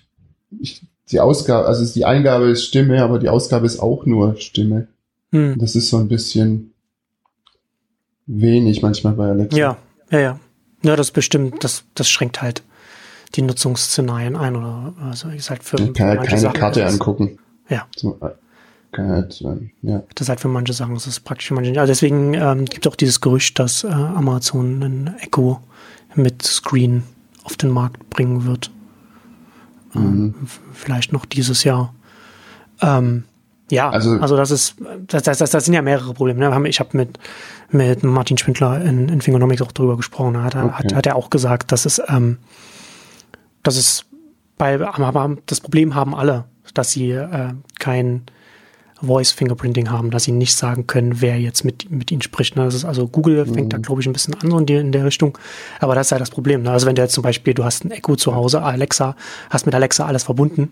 ich 0.59 0.83
die 1.11 1.19
Ausgabe, 1.19 1.67
also 1.67 1.93
die 1.93 2.05
Eingabe 2.05 2.45
ist 2.45 2.65
Stimme, 2.65 3.03
aber 3.03 3.19
die 3.19 3.29
Ausgabe 3.29 3.65
ist 3.65 3.79
auch 3.79 4.05
nur 4.05 4.35
Stimme. 4.37 4.87
Hm. 5.31 5.57
Das 5.57 5.75
ist 5.75 5.89
so 5.89 5.97
ein 5.97 6.07
bisschen 6.07 6.73
wenig 8.25 8.81
manchmal 8.81 9.13
bei 9.13 9.29
Alexa. 9.29 9.57
Ja, 9.57 9.77
ja, 10.09 10.19
ja. 10.19 10.39
Ja, 10.83 10.95
das 10.95 11.11
bestimmt, 11.11 11.63
das, 11.63 11.85
das 11.95 12.09
schränkt 12.09 12.41
halt 12.41 12.61
die 13.35 13.41
Nutzungsszenarien 13.41 14.35
ein 14.35 14.55
oder 14.55 14.93
also 15.01 15.29
ist 15.29 15.49
halt 15.49 15.63
für 15.63 15.79
ich 15.79 15.93
kann 15.93 16.09
halt 16.09 16.23
keine 16.23 16.39
Sachen, 16.39 16.59
Karte 16.59 16.85
angucken. 16.85 17.39
Ja. 17.69 17.87
So, 17.95 18.17
äh, 18.21 18.31
kann 18.91 19.07
halt, 19.09 19.41
ja. 19.81 20.03
Das 20.13 20.25
ist 20.25 20.29
halt 20.29 20.39
für 20.39 20.49
manche 20.49 20.73
Sachen, 20.73 20.93
das 20.93 21.07
ist 21.07 21.21
praktisch 21.21 21.47
für 21.47 21.55
manche. 21.55 21.71
Also 21.79 21.91
deswegen 21.91 22.33
ähm, 22.33 22.65
gibt 22.65 22.85
es 22.85 22.91
auch 22.91 22.95
dieses 22.95 23.21
Gerücht, 23.21 23.57
dass 23.59 23.83
äh, 23.83 23.87
Amazon 23.87 24.83
ein 24.83 25.15
Echo 25.19 25.61
mit 26.15 26.43
Screen 26.43 27.03
auf 27.43 27.57
den 27.57 27.71
Markt 27.71 28.09
bringen 28.09 28.45
wird. 28.45 28.69
Mhm. 29.93 30.35
vielleicht 30.73 31.13
noch 31.13 31.25
dieses 31.25 31.63
Jahr. 31.63 31.93
Ähm, 32.81 33.23
ja, 33.71 33.89
also, 33.89 34.19
also 34.19 34.35
das 34.35 34.51
ist, 34.51 34.75
das, 35.07 35.23
das, 35.23 35.37
das, 35.37 35.49
das 35.51 35.65
sind 35.65 35.73
ja 35.73 35.81
mehrere 35.81 36.13
Probleme. 36.13 36.39
Ne? 36.39 36.69
Ich 36.69 36.79
habe 36.79 36.95
mit, 36.97 37.17
mit 37.71 38.03
Martin 38.03 38.37
Schwindler 38.37 38.81
in, 38.81 39.09
in 39.09 39.21
Fingonomics 39.21 39.61
auch 39.61 39.71
drüber 39.71 39.97
gesprochen. 39.97 40.35
Da 40.35 40.43
hat, 40.43 40.55
okay. 40.55 40.71
hat, 40.71 40.93
hat 40.93 41.05
er 41.07 41.15
auch 41.15 41.29
gesagt, 41.29 41.71
dass 41.71 41.85
es, 41.85 42.01
ähm, 42.07 42.37
dass 43.63 43.77
es 43.77 44.05
bei, 44.57 44.77
das 45.45 45.61
Problem 45.61 45.95
haben 45.95 46.13
alle, 46.13 46.45
dass 46.73 46.91
sie 46.91 47.11
äh, 47.11 47.53
kein 47.79 48.23
Voice 49.03 49.31
Fingerprinting 49.31 49.91
haben, 49.91 50.11
dass 50.11 50.23
sie 50.23 50.31
nicht 50.31 50.55
sagen 50.55 50.87
können, 50.87 51.21
wer 51.21 51.39
jetzt 51.39 51.63
mit, 51.65 51.91
mit 51.91 52.11
ihnen 52.11 52.21
spricht. 52.21 52.55
Ne? 52.55 52.63
Das 52.63 52.73
ist 52.73 52.85
also 52.85 53.07
Google 53.07 53.45
fängt 53.45 53.65
mhm. 53.65 53.69
da, 53.69 53.77
glaube 53.77 54.01
ich, 54.01 54.07
ein 54.07 54.13
bisschen 54.13 54.33
an 54.35 54.49
so 54.49 54.57
in, 54.57 54.65
die, 54.65 54.75
in 54.75 54.91
der 54.91 55.05
Richtung. 55.05 55.37
Aber 55.79 55.93
das 55.93 56.07
ist 56.07 56.11
ja 56.11 56.19
das 56.19 56.29
Problem. 56.29 56.63
Ne? 56.63 56.71
Also 56.71 56.87
wenn 56.87 56.95
du 56.95 57.01
jetzt 57.01 57.13
zum 57.13 57.23
Beispiel, 57.23 57.53
du 57.53 57.63
hast 57.63 57.83
ein 57.83 57.91
Echo 57.91 58.15
zu 58.15 58.33
Hause, 58.33 58.61
Alexa, 58.61 59.15
hast 59.49 59.65
mit 59.65 59.75
Alexa 59.75 60.05
alles 60.05 60.23
verbunden. 60.23 60.69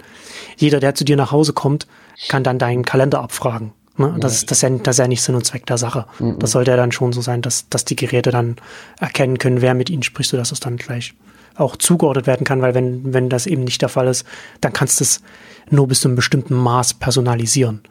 Jeder, 0.58 0.80
der 0.80 0.96
zu 0.96 1.04
dir 1.04 1.18
nach 1.18 1.32
Hause 1.32 1.54
kommt, 1.54 1.88
kann 2.30 2.44
dann 2.44 2.58
deinen 2.58 2.86
Kalender 2.86 3.22
abfragen. 3.22 3.74
Ne? 3.98 4.16
Das, 4.20 4.46
das, 4.46 4.60
ist 4.60 4.62
ja, 4.62 4.70
das 4.70 4.96
ist 4.96 5.00
ja 5.00 5.08
nicht 5.08 5.22
Sinn 5.22 5.36
und 5.36 5.46
Zweck 5.46 5.66
der 5.66 5.78
Sache. 5.78 6.06
Mhm. 6.20 6.40
Das 6.40 6.52
sollte 6.52 6.72
ja 6.72 6.78
dann 6.78 6.92
schon 6.92 7.12
so 7.12 7.22
sein, 7.22 7.42
dass, 7.42 7.68
dass 7.70 7.86
die 7.86 7.96
Geräte 7.96 8.32
dann 8.32 8.56
erkennen 9.00 9.38
können, 9.38 9.62
wer 9.62 9.74
mit 9.74 9.90
ihnen 9.90 10.04
spricht, 10.04 10.30
sodass 10.30 10.52
es 10.52 10.60
dann 10.60 10.78
gleich 10.78 11.14
auch 11.56 11.76
zugeordnet 11.76 12.28
werden 12.28 12.46
kann, 12.46 12.62
weil 12.62 12.74
wenn, 12.74 13.14
wenn 13.14 13.28
das 13.28 13.46
eben 13.46 13.66
nicht 13.66 13.82
der 13.82 13.90
Fall 13.90 14.08
ist, 14.08 14.26
dann 14.62 14.72
kannst 14.72 15.02
du 15.02 15.04
es 15.04 15.22
nur 15.70 15.88
bis 15.88 16.00
zu 16.00 16.08
einem 16.08 16.16
bestimmten 16.16 16.56
Maß 16.56 16.94
personalisieren 16.94 17.82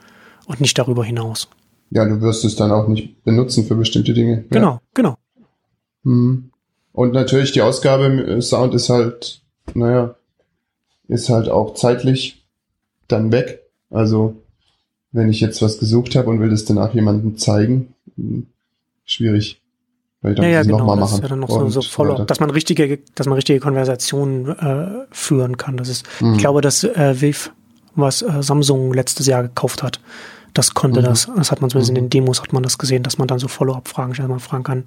und 0.50 0.61
nicht 0.61 0.76
darüber 0.76 1.04
hinaus. 1.04 1.49
Ja, 1.90 2.04
du 2.04 2.21
wirst 2.21 2.45
es 2.45 2.57
dann 2.57 2.73
auch 2.73 2.88
nicht 2.88 3.23
benutzen 3.25 3.66
für 3.66 3.76
bestimmte 3.76 4.12
Dinge. 4.12 4.45
Genau, 4.50 4.73
ja. 4.73 4.80
genau. 4.95 5.16
Mhm. 6.02 6.50
Und 6.92 7.12
natürlich 7.12 7.52
die 7.52 7.62
Ausgabe 7.62 8.07
äh, 8.07 8.42
Sound 8.42 8.75
ist 8.75 8.90
halt, 8.90 9.42
naja, 9.75 10.16
ist 11.09 11.28
halt 11.28 11.49
auch 11.49 11.75
zeitlich 11.75 12.45
dann 13.09 13.33
weg. 13.33 13.62
Also 13.90 14.35
wenn 15.12 15.28
ich 15.28 15.40
jetzt 15.40 15.62
was 15.62 15.78
gesucht 15.78 16.16
habe 16.16 16.30
und 16.30 16.40
will 16.40 16.50
das 16.50 16.64
danach 16.64 16.95
jemandem 16.95 17.37
zeigen, 17.37 17.95
hm, 18.16 18.47
schwierig. 19.04 19.61
Weil 20.23 20.33
ich 20.33 20.37
dann 20.37 20.45
ja, 20.45 20.50
ja, 20.50 20.62
genau, 20.62 20.78
nochmal 20.78 20.97
machen. 20.97 21.11
Das 21.11 21.19
ist 21.19 21.23
ja 21.23 21.28
dann 21.28 21.40
noch 21.40 21.49
so, 21.49 21.69
so 21.69 21.83
follow 21.83 22.25
dass 22.25 22.40
man 22.40 22.50
richtige, 22.50 22.99
dass 23.14 23.26
man 23.26 23.35
richtige 23.35 23.61
Konversationen 23.61 24.49
äh, 24.49 25.07
führen 25.11 25.57
kann. 25.57 25.76
Das 25.76 25.88
ist, 25.88 26.04
mhm. 26.21 26.35
ich 26.35 26.38
glaube, 26.38 26.61
dass 26.61 26.85
äh, 26.85 27.21
Viv, 27.21 27.52
was 27.95 28.23
äh, 28.23 28.42
Samsung 28.42 28.92
letztes 28.92 29.26
Jahr 29.26 29.42
gekauft 29.42 29.83
hat, 29.83 30.00
das 30.54 30.75
konnte 30.75 31.00
mhm. 31.00 31.04
das. 31.04 31.30
Das 31.37 31.50
hat 31.50 31.61
man 31.61 31.71
zumindest 31.71 31.92
mhm. 31.92 31.97
in 31.97 32.04
den 32.04 32.11
Demos 32.11 32.42
hat 32.42 32.52
man 32.52 32.62
das 32.62 32.78
gesehen, 32.78 33.02
dass 33.02 33.19
man 33.19 33.28
dann 33.28 33.38
so 33.38 33.49
Follow-up-Fragen 33.49 34.14
stellt, 34.14 34.28
man 34.28 34.40
fragen 34.40 34.64
kann. 34.64 34.85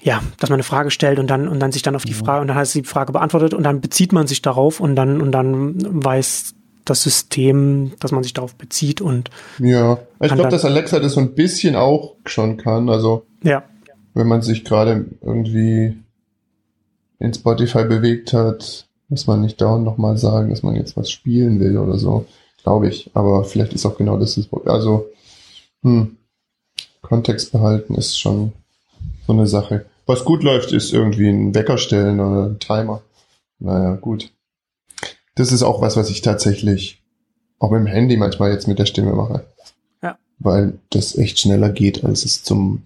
Ja, 0.00 0.22
dass 0.38 0.48
man 0.48 0.56
eine 0.56 0.62
Frage 0.62 0.90
stellt 0.90 1.18
und 1.18 1.28
dann 1.28 1.48
und 1.48 1.58
dann 1.58 1.72
sich 1.72 1.82
dann 1.82 1.96
auf 1.96 2.04
die 2.04 2.14
Frage 2.14 2.40
und 2.40 2.48
dann 2.48 2.56
heißt 2.56 2.74
die 2.74 2.84
Frage 2.84 3.12
beantwortet 3.12 3.52
und 3.52 3.64
dann 3.64 3.80
bezieht 3.80 4.12
man 4.12 4.28
sich 4.28 4.42
darauf 4.42 4.78
und 4.78 4.94
dann 4.94 5.20
und 5.20 5.32
dann 5.32 5.74
weiß 6.04 6.54
das 6.84 7.02
System, 7.02 7.92
dass 7.98 8.12
man 8.12 8.22
sich 8.22 8.32
darauf 8.32 8.54
bezieht 8.54 9.00
und 9.00 9.30
ja, 9.58 9.98
ich 10.20 10.32
glaube, 10.32 10.50
dass 10.50 10.64
Alexa 10.64 11.00
das 11.00 11.14
so 11.14 11.20
ein 11.20 11.34
bisschen 11.34 11.74
auch 11.74 12.14
schon 12.24 12.56
kann. 12.58 12.88
Also 12.88 13.26
ja, 13.42 13.64
wenn 14.14 14.28
man 14.28 14.42
sich 14.42 14.64
gerade 14.64 15.06
irgendwie 15.20 15.96
in 17.18 17.34
Spotify 17.34 17.84
bewegt 17.84 18.32
hat, 18.32 18.86
muss 19.08 19.26
man 19.26 19.40
nicht 19.40 19.60
dauernd 19.60 19.84
nochmal 19.84 20.16
sagen, 20.16 20.50
dass 20.50 20.62
man 20.62 20.76
jetzt 20.76 20.96
was 20.96 21.10
spielen 21.10 21.60
will 21.60 21.76
oder 21.76 21.98
so. 21.98 22.26
Glaube 22.68 22.88
ich. 22.88 23.10
Aber 23.14 23.44
vielleicht 23.44 23.72
ist 23.72 23.86
auch 23.86 23.96
genau 23.96 24.18
das 24.18 24.34
das 24.34 24.44
Problem. 24.44 24.74
Also, 24.74 25.06
hm, 25.82 26.18
Kontext 27.00 27.50
behalten 27.52 27.94
ist 27.94 28.18
schon 28.20 28.52
so 29.26 29.32
eine 29.32 29.46
Sache. 29.46 29.86
Was 30.04 30.22
gut 30.22 30.42
läuft, 30.42 30.72
ist 30.72 30.92
irgendwie 30.92 31.30
ein 31.30 31.54
Wecker 31.54 31.78
stellen 31.78 32.20
oder 32.20 32.50
ein 32.50 32.58
Timer. 32.58 33.00
Naja, 33.58 33.94
gut. 33.94 34.30
das 35.34 35.50
ist 35.50 35.62
auch 35.62 35.80
was, 35.80 35.96
was 35.96 36.10
ich 36.10 36.20
tatsächlich 36.20 37.02
auch 37.58 37.70
mit 37.70 37.80
dem 37.80 37.86
Handy 37.86 38.18
manchmal 38.18 38.52
jetzt 38.52 38.68
mit 38.68 38.78
der 38.78 38.84
Stimme 38.84 39.14
mache. 39.14 39.46
Ja. 40.02 40.18
Weil 40.38 40.78
das 40.90 41.16
echt 41.16 41.38
schneller 41.38 41.70
geht, 41.70 42.04
als 42.04 42.26
es 42.26 42.42
zum 42.42 42.82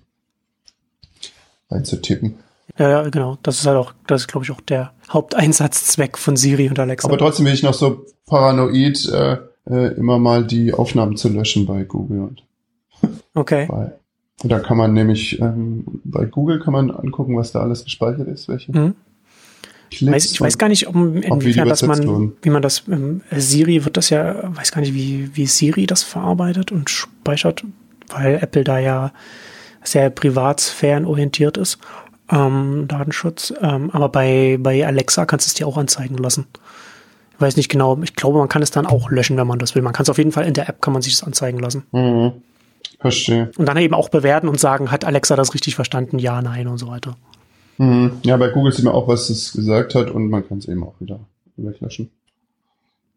einzutippen. 1.69 2.39
Ja, 2.79 2.89
ja, 2.89 3.09
genau. 3.09 3.37
Das 3.43 3.59
ist 3.59 3.67
halt 3.67 3.79
auch, 3.79 3.95
das 4.07 4.23
ist, 4.23 4.29
glaube 4.29 4.45
ich, 4.45 4.53
auch 4.53 4.61
der 4.61 4.93
Haupteinsatzzweck 5.11 6.17
von 6.17 6.37
Siri 6.37 6.69
und 6.69 6.79
Alexa. 6.79 7.09
Aber 7.09 7.19
trotzdem 7.19 7.47
bin 7.47 7.55
ich 7.55 7.65
noch 7.65 7.75
so 7.75 8.07
paranoid, 8.27 9.09
äh, 9.09 9.39
äh, 9.69 9.95
immer 9.95 10.19
mal 10.19 10.45
die 10.45 10.73
Aufnahmen 10.73 11.17
zu 11.17 11.29
löschen 11.29 11.67
bei 11.67 11.85
Google. 11.85 12.21
Und 12.21 12.45
okay. 13.35 13.67
bei, 13.69 13.93
da 14.45 14.59
kann 14.59 14.77
man 14.77 14.93
nämlich, 14.93 15.41
ähm, 15.41 15.85
bei 16.05 16.25
Google 16.25 16.61
kann 16.61 16.73
man 16.73 16.91
angucken, 16.91 17.37
was 17.37 17.53
da 17.53 17.61
alles 17.61 17.85
gespeichert 17.85 18.29
ist, 18.29 18.49
welche 18.49 18.73
Mhm. 18.73 18.95
Weiß, 20.01 20.33
ich 20.33 20.41
weiß 20.41 20.57
gar 20.57 20.71
nicht, 20.71 20.87
um, 20.87 21.17
inwiefern 21.17 21.69
das 21.69 21.83
man, 21.83 22.33
wie 22.41 22.49
man 22.49 22.63
das, 22.63 22.85
ähm, 22.89 23.21
Siri 23.31 23.85
wird 23.85 23.99
das 23.99 24.09
ja, 24.09 24.57
weiß 24.57 24.73
gar 24.73 24.81
nicht, 24.81 24.95
wie, 24.95 25.37
wie 25.37 25.45
Siri 25.45 25.87
das 25.87 26.03
verarbeitet 26.03 26.73
und 26.73 26.89
speichert, 26.89 27.63
weil 28.09 28.37
Apple 28.37 28.65
da 28.65 28.79
ja 28.79 29.13
sehr 29.85 30.09
privatsphärenorientiert 30.09 31.59
ist, 31.59 31.79
ähm, 32.31 32.87
Datenschutz. 32.89 33.53
Ähm, 33.61 33.91
aber 33.91 34.09
bei, 34.09 34.57
bei 34.61 34.87
Alexa 34.87 35.27
kannst 35.27 35.47
du 35.47 35.51
es 35.51 35.55
dir 35.55 35.67
auch 35.67 35.77
anzeigen 35.77 36.17
lassen. 36.17 36.47
Weiß 37.43 37.57
nicht 37.57 37.69
genau, 37.69 37.99
ich 38.03 38.15
glaube, 38.15 38.39
man 38.39 38.49
kann 38.49 38.63
es 38.63 38.71
dann 38.71 38.87
auch 38.87 39.11
löschen, 39.11 39.37
wenn 39.37 39.47
man 39.47 39.59
das 39.59 39.75
will. 39.75 39.83
Man 39.83 39.93
kann 39.93 40.05
es 40.05 40.11
auf 40.11 40.19
jeden 40.19 40.33
Fall 40.33 40.47
in 40.47 40.55
der 40.55 40.69
App, 40.69 40.81
kann 40.81 40.93
man 40.93 41.03
sich 41.03 41.13
das 41.15 41.25
anzeigen 41.27 41.59
lassen. 41.59 41.83
Mhm. 41.93 42.33
Verstehe. 43.01 43.51
Und 43.59 43.67
dann 43.67 43.77
eben 43.79 43.95
auch 43.95 44.09
bewerten 44.09 44.49
und 44.49 44.61
sagen, 44.61 44.91
hat 44.91 45.05
Alexa 45.05 45.35
das 45.37 45.53
richtig 45.55 45.75
verstanden? 45.75 46.19
Ja, 46.19 46.41
nein 46.41 46.69
und 46.69 46.79
so 46.79 46.87
weiter. 46.89 47.17
Mhm. 47.79 48.13
Ja, 48.23 48.37
bei 48.37 48.49
Google 48.49 48.73
sieht 48.73 48.85
man 48.85 48.95
auch, 48.95 49.09
was 49.09 49.29
es 49.29 49.53
gesagt 49.53 49.95
hat 49.97 50.11
und 50.11 50.29
man 50.31 50.47
kann 50.47 50.59
es 50.59 50.69
eben 50.69 50.85
auch 50.85 50.95
wieder 51.01 51.19
weglöschen. 51.57 52.11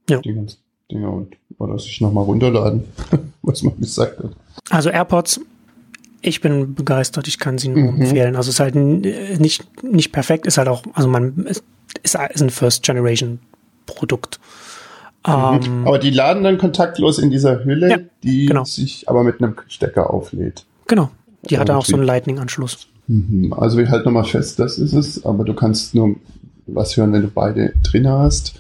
Ja. 0.09 0.19
Die 0.21 0.33
ganzen 0.33 0.57
Dinge 0.91 1.09
und 1.09 1.35
oder 1.57 1.77
sich 1.79 2.01
nochmal 2.01 2.23
runterladen, 2.25 2.83
was 3.43 3.63
man 3.63 3.79
gesagt 3.79 4.19
hat. 4.19 4.31
Also 4.69 4.89
AirPods, 4.89 5.39
ich 6.21 6.41
bin 6.41 6.73
begeistert, 6.75 7.27
ich 7.27 7.37
kann 7.39 7.57
sie 7.57 7.69
nur 7.69 7.91
Mhm. 7.91 8.01
empfehlen. 8.01 8.35
Also 8.35 8.49
es 8.49 8.55
ist 8.55 8.59
halt 8.59 8.75
n- 8.75 9.01
nicht, 9.37 9.83
nicht 9.83 10.11
perfekt, 10.11 10.47
ist 10.47 10.57
halt 10.57 10.67
auch, 10.67 10.83
also 10.93 11.07
man 11.07 11.45
ist, 11.45 11.63
ist 12.03 12.15
ein 12.15 12.49
First 12.49 12.83
Generation 12.83 13.39
Produkt. 13.85 14.39
Ähm, 15.27 15.85
Aber 15.85 15.97
die 15.99 16.11
laden 16.11 16.43
dann 16.43 16.57
kontaktlos 16.57 17.17
in 17.19 17.31
dieser 17.31 17.63
Hülle, 17.65 17.89
Ja, 17.89 17.97
die 18.23 18.45
genau. 18.45 18.63
sich 18.63 19.09
aber 19.09 19.23
mit 19.23 19.41
einem 19.41 19.55
Stecker 19.67 20.11
auflädt. 20.13 20.65
genau. 20.87 21.09
Die 21.49 21.59
hat 21.59 21.69
dann 21.69 21.77
auch 21.77 21.85
so 21.85 21.95
einen. 21.95 22.05
Lightning-Anschluss. 22.05 22.87
Mhm. 23.07 23.53
Also 23.53 23.77
wir 23.77 23.87
halten 23.89 24.05
nochmal 24.05 24.23
fest, 24.23 24.57
das 24.57 24.79
ist 24.79 24.93
es, 24.93 25.25
aber 25.25 25.43
du 25.43 25.53
kannst 25.53 25.93
nur 25.93 26.15
was 26.65 26.97
hören, 26.97 27.13
wenn 27.13 27.21
du 27.21 27.27
beide 27.27 27.73
drin 27.83 28.07
hast 28.09 28.55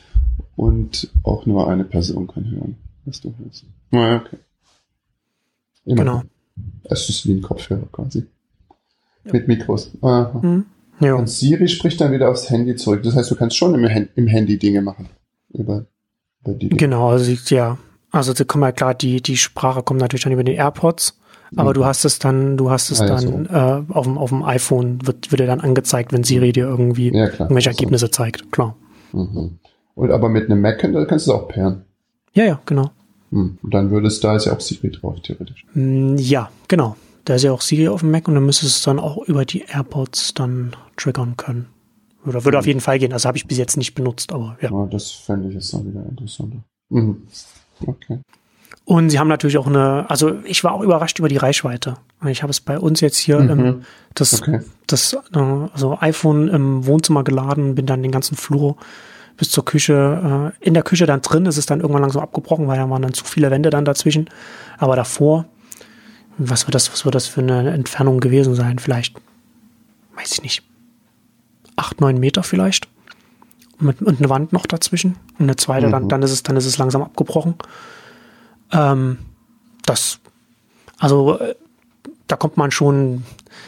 und 0.55 1.09
auch 1.23 1.47
nur 1.47 1.67
eine 1.67 1.83
Person 1.83 2.27
kann 2.27 2.49
hören, 2.51 2.75
was 3.05 3.21
du 3.21 3.33
hörst. 3.43 3.65
Ja, 3.91 4.17
okay. 4.17 4.37
Immer. 5.85 5.95
Genau. 6.03 6.21
Es 6.83 7.09
ist 7.09 7.25
wie 7.27 7.33
ein 7.33 7.41
Kopfhörer 7.41 7.87
quasi. 7.91 8.25
Mit 9.23 9.47
Mikros. 9.47 9.89
Aha. 10.01 10.37
Hm? 10.39 10.65
Ja. 10.99 11.15
Und 11.15 11.27
Siri 11.27 11.67
spricht 11.67 11.99
dann 11.99 12.11
wieder 12.11 12.29
aufs 12.29 12.49
Handy 12.51 12.75
zurück. 12.75 13.01
Das 13.03 13.15
heißt, 13.15 13.29
du 13.31 13.35
kannst 13.35 13.57
schon 13.57 13.73
im, 13.73 13.83
Hand- 13.89 14.09
im 14.15 14.27
Handy 14.27 14.59
Dinge 14.59 14.81
machen. 14.83 15.09
Über, 15.57 15.85
über 16.43 16.53
die. 16.53 16.69
Genau, 16.69 17.09
also 17.09 17.31
ja. 17.53 17.77
Also 18.11 18.33
da 18.33 18.43
kommt 18.45 18.63
halt 18.63 18.77
klar, 18.77 18.93
die, 18.93 19.21
die 19.21 19.35
Sprache 19.37 19.83
kommt 19.83 19.99
natürlich 19.99 20.23
dann 20.23 20.31
über 20.33 20.43
die 20.43 20.53
AirPods, 20.53 21.19
aber 21.57 21.73
du 21.73 21.85
hast 21.85 22.05
es 22.05 22.17
dann, 22.19 22.55
du 22.55 22.69
hast 22.71 22.89
es 22.89 23.01
Ah, 23.01 23.07
ja, 23.07 23.15
dann 23.21 23.45
äh, 23.89 23.93
auf, 23.93 24.05
dem, 24.05 24.17
auf 24.17 24.29
dem 24.29 24.43
iPhone, 24.43 25.05
wird, 25.05 25.31
wird 25.31 25.41
dir 25.41 25.47
dann 25.47 25.59
angezeigt, 25.61 26.13
wenn 26.13 26.23
Siri 26.23 26.51
dir 26.53 26.65
irgendwie 26.65 27.13
Ja, 27.13 27.27
klar. 27.27 27.47
irgendwelche 27.47 27.69
Also, 27.69 27.77
Ergebnisse 27.79 28.11
zeigt. 28.11 28.51
Klar. 28.51 28.75
Mhm. 29.11 29.59
Und 29.95 30.11
aber 30.11 30.29
mit 30.29 30.45
einem 30.49 30.61
Mac 30.61 30.79
da 30.81 31.05
kannst 31.05 31.27
du 31.27 31.31
es 31.31 31.37
auch 31.37 31.47
pairen. 31.49 31.83
Ja, 32.33 32.45
ja, 32.45 32.61
genau. 32.65 32.91
Hm. 33.31 33.57
Und 33.61 33.73
dann 33.73 33.91
würde 33.91 34.07
es, 34.07 34.19
da 34.19 34.35
ist 34.35 34.45
ja 34.45 34.53
auch 34.53 34.59
Siri 34.61 34.91
drauf, 34.91 35.15
theoretisch. 35.21 35.65
Mm, 35.73 36.15
Ja, 36.17 36.49
genau. 36.67 36.95
Da 37.23 37.35
ist 37.35 37.43
ja 37.43 37.51
auch 37.53 37.61
Siri 37.61 37.87
auf 37.87 38.01
dem 38.01 38.11
Mac 38.11 38.27
und 38.27 38.35
dann 38.35 38.45
müsste 38.45 38.65
es 38.65 38.81
dann 38.83 38.99
auch 38.99 39.17
über 39.27 39.45
die 39.45 39.61
AirPods 39.67 40.33
dann 40.35 40.75
triggern 40.95 41.35
können. 41.37 41.67
Oder 42.25 42.43
würde 42.43 42.59
auf 42.59 42.65
jeden 42.65 42.81
Fall 42.81 42.99
gehen. 42.99 43.13
Also 43.13 43.27
habe 43.27 43.37
ich 43.37 43.47
bis 43.47 43.57
jetzt 43.57 43.77
nicht 43.77 43.93
benutzt, 43.93 44.33
aber 44.33 44.57
ja. 44.61 44.71
Ja, 44.71 44.85
das 44.87 45.11
fände 45.11 45.47
ich 45.49 45.55
jetzt 45.55 45.73
dann 45.73 45.85
wieder 45.87 46.03
interessanter. 46.09 46.57
Mhm. 46.89 47.23
Okay. 47.85 48.19
Und 48.85 49.09
sie 49.09 49.17
haben 49.17 49.27
natürlich 49.27 49.57
auch 49.57 49.67
eine, 49.67 50.09
also 50.09 50.37
ich 50.43 50.63
war 50.63 50.73
auch 50.73 50.81
überrascht 50.81 51.17
über 51.17 51.27
die 51.27 51.37
Reichweite. 51.37 51.95
Ich 52.27 52.43
habe 52.43 52.51
es 52.51 52.61
bei 52.61 52.77
uns 52.77 53.01
jetzt 53.01 53.17
hier 53.17 53.39
im, 53.39 53.81
das, 54.13 54.41
Okay. 54.41 54.59
das 54.85 55.13
äh, 55.13 55.39
also 55.73 55.97
iPhone 55.99 56.47
im 56.49 56.85
Wohnzimmer 56.85 57.23
geladen, 57.23 57.73
bin 57.75 57.87
dann 57.87 58.03
den 58.03 58.11
ganzen 58.11 58.37
Flur 58.37 58.77
bis 59.37 59.49
zur 59.49 59.65
Küche. 59.65 60.53
Äh, 60.61 60.65
in 60.65 60.75
der 60.75 60.83
Küche 60.83 61.07
dann 61.07 61.21
drin 61.21 61.47
ist 61.47 61.57
es 61.57 61.65
dann 61.65 61.81
irgendwann 61.81 62.03
langsam 62.03 62.21
abgebrochen, 62.21 62.67
weil 62.67 62.77
da 62.77 62.89
waren 62.89 63.01
dann 63.01 63.13
zu 63.13 63.25
viele 63.25 63.49
Wände 63.49 63.71
dann 63.71 63.85
dazwischen. 63.85 64.29
Aber 64.77 64.95
davor, 64.95 65.45
was 66.37 66.67
wird 66.67 66.75
das, 66.75 66.91
was 66.91 67.05
wird 67.05 67.15
das 67.15 67.27
für 67.27 67.41
eine 67.41 67.71
Entfernung 67.71 68.19
gewesen 68.19 68.53
sein? 68.53 68.77
Vielleicht, 68.77 69.15
weiß 70.15 70.31
ich 70.33 70.43
nicht, 70.43 70.63
acht, 71.75 72.01
neun 72.01 72.19
Meter 72.19 72.43
vielleicht. 72.43 72.87
Mit, 73.79 74.01
und 74.01 74.19
eine 74.19 74.29
Wand 74.29 74.53
noch 74.53 74.65
dazwischen. 74.65 75.17
Und 75.37 75.43
eine 75.45 75.55
zweite, 75.57 75.89
dann, 75.89 76.07
dann 76.07 76.21
ist 76.23 76.31
es, 76.31 76.43
dann 76.43 76.55
ist 76.55 76.65
es 76.65 76.77
langsam 76.77 77.01
abgebrochen. 77.01 77.55
Ähm, 78.71 79.17
das, 79.85 80.19
also 80.97 81.39
äh, 81.39 81.55
da 82.27 82.35
kommt 82.35 82.57
man 82.57 82.71
schon, 82.71 83.23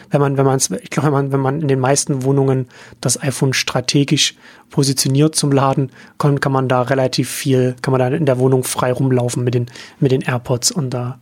wenn 0.09 0.21
man, 0.21 0.37
wenn 0.37 0.45
man 0.45 0.55
es, 0.55 0.71
ich 0.71 0.89
glaube, 0.89 1.07
wenn 1.07 1.13
man, 1.13 1.31
wenn 1.31 1.39
man 1.39 1.61
in 1.61 1.67
den 1.67 1.79
meisten 1.79 2.23
Wohnungen 2.23 2.67
das 3.01 3.21
iPhone 3.21 3.53
strategisch 3.53 4.35
positioniert 4.69 5.35
zum 5.35 5.51
Laden, 5.51 5.91
kann, 6.17 6.39
kann 6.39 6.51
man 6.51 6.67
da 6.67 6.81
relativ 6.83 7.29
viel, 7.29 7.75
kann 7.81 7.91
man 7.91 7.99
da 7.99 8.07
in 8.07 8.25
der 8.25 8.39
Wohnung 8.39 8.63
frei 8.63 8.91
rumlaufen 8.91 9.43
mit 9.43 9.53
den, 9.53 9.67
mit 9.99 10.11
den 10.11 10.21
AirPods 10.21 10.71
und 10.71 10.89
da, 10.89 11.19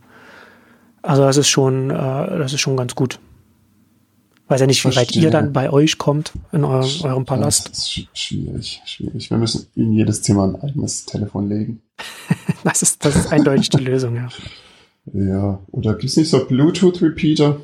also 1.02 1.22
das 1.22 1.36
ist 1.36 1.48
schon, 1.48 1.90
äh, 1.90 1.94
das 2.38 2.52
ist 2.52 2.60
schon 2.60 2.76
ganz 2.76 2.94
gut. 2.94 3.18
Weiß 4.48 4.60
ja 4.60 4.66
nicht, 4.68 4.84
wie 4.84 4.88
weit 4.88 4.94
Verstehe. 4.94 5.24
ihr 5.24 5.30
dann 5.30 5.52
bei 5.52 5.70
euch 5.70 5.98
kommt 5.98 6.32
in 6.52 6.62
eurem, 6.64 6.88
eurem 7.02 7.24
Das 7.24 7.26
Palast. 7.26 7.68
ist 7.70 7.88
sch- 7.88 8.06
schwierig, 8.14 8.80
schwierig. 8.84 9.28
Wir 9.30 9.38
müssen 9.38 9.66
in 9.74 9.92
jedes 9.92 10.22
Zimmer 10.22 10.44
ein 10.44 10.56
eigenes 10.62 11.04
Telefon 11.06 11.48
legen. 11.48 11.82
Das 12.64 12.82
ist, 12.82 13.04
das 13.04 13.14
ist 13.16 13.26
eindeutig 13.32 13.70
die 13.70 13.82
Lösung, 13.82 14.16
ja. 14.16 14.28
Ja, 15.12 15.60
oder 15.70 15.94
gibt's 15.94 16.16
nicht 16.16 16.28
so 16.30 16.44
Bluetooth-Repeater? 16.44 17.60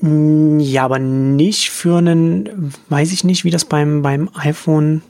Mm, 0.00 0.58
Ja, 0.60 0.84
aber 0.84 0.98
nicht 0.98 1.70
für 1.70 1.96
einen, 1.98 2.72
weiß 2.90 3.12
ich 3.12 3.24
nicht, 3.24 3.44
wie 3.44 3.50
das 3.50 3.64
beim, 3.64 4.02
beim 4.02 4.28
iPhone, 4.34 5.02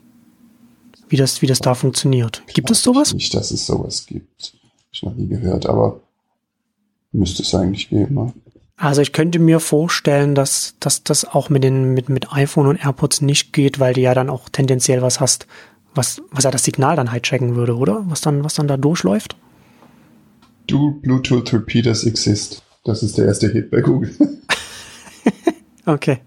wie 1.08 1.16
das, 1.16 1.42
wie 1.42 1.46
das 1.46 1.58
da 1.60 1.74
funktioniert. 1.74 2.42
Gibt 2.54 2.70
es 2.70 2.82
sowas? 2.82 3.12
Nicht, 3.14 3.34
dass 3.34 3.50
es 3.50 3.66
sowas 3.66 4.06
gibt. 4.06 4.54
Hab 4.62 4.92
ich 4.92 5.02
noch 5.02 5.14
nie 5.14 5.26
gehört, 5.26 5.66
aber 5.66 6.00
müsste 7.12 7.42
es 7.42 7.54
eigentlich 7.54 7.88
geben. 7.88 8.14
Ne? 8.14 8.32
Also 8.78 9.00
ich 9.00 9.12
könnte 9.12 9.38
mir 9.38 9.58
vorstellen, 9.58 10.34
dass, 10.34 10.74
dass 10.80 11.02
das 11.02 11.24
auch 11.24 11.48
mit 11.48 11.64
den, 11.64 11.94
mit, 11.94 12.08
mit 12.08 12.32
iPhone 12.32 12.66
und 12.66 12.76
AirPods 12.84 13.22
nicht 13.22 13.52
geht, 13.52 13.80
weil 13.80 13.94
du 13.94 14.02
ja 14.02 14.12
dann 14.12 14.28
auch 14.28 14.48
tendenziell 14.50 15.00
was 15.00 15.18
hast, 15.18 15.46
was, 15.94 16.20
was 16.30 16.44
ja 16.44 16.50
das 16.50 16.64
Signal 16.64 16.94
dann 16.94 17.10
halt 17.10 17.22
checken 17.22 17.56
würde, 17.56 17.76
oder? 17.76 18.04
Was 18.08 18.20
dann, 18.20 18.44
was 18.44 18.54
dann 18.54 18.68
da 18.68 18.76
durchläuft? 18.76 19.36
Do 20.66 20.90
Bluetooth 21.02 21.52
Repeaters 21.54 22.04
exist? 22.04 22.62
Das 22.84 23.02
ist 23.02 23.16
der 23.16 23.26
erste 23.26 23.50
Hit 23.50 23.70
bei 23.70 23.80
Google. 23.80 24.14
Okay. 25.86 26.18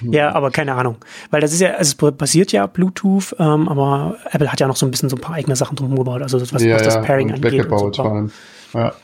Ja, 0.00 0.32
aber 0.32 0.52
keine 0.52 0.74
Ahnung. 0.74 0.96
Weil 1.30 1.40
das 1.40 1.52
ist 1.52 1.60
ja, 1.60 1.72
also 1.72 2.06
es 2.06 2.12
basiert 2.16 2.52
ja 2.52 2.66
Bluetooth, 2.68 3.34
ähm, 3.38 3.68
aber 3.68 4.16
Apple 4.30 4.50
hat 4.50 4.60
ja 4.60 4.68
noch 4.68 4.76
so 4.76 4.86
ein 4.86 4.92
bisschen 4.92 5.08
so 5.08 5.16
ein 5.16 5.20
paar 5.20 5.34
eigene 5.34 5.56
Sachen 5.56 5.74
drum 5.74 5.96
gebaut, 5.96 6.22
also 6.22 6.38
das, 6.38 6.54
was, 6.54 6.62
ja, 6.62 6.76
was 6.76 6.84
das 6.84 6.94
ja, 6.94 7.00
Pairing 7.02 7.28
und 7.28 7.34
angeht. 7.34 7.52
weggebaut 7.52 7.82
und 7.82 7.96
so. 7.96 8.02
vor 8.04 8.12
allem. 8.12 8.30
Ja. 8.74 8.94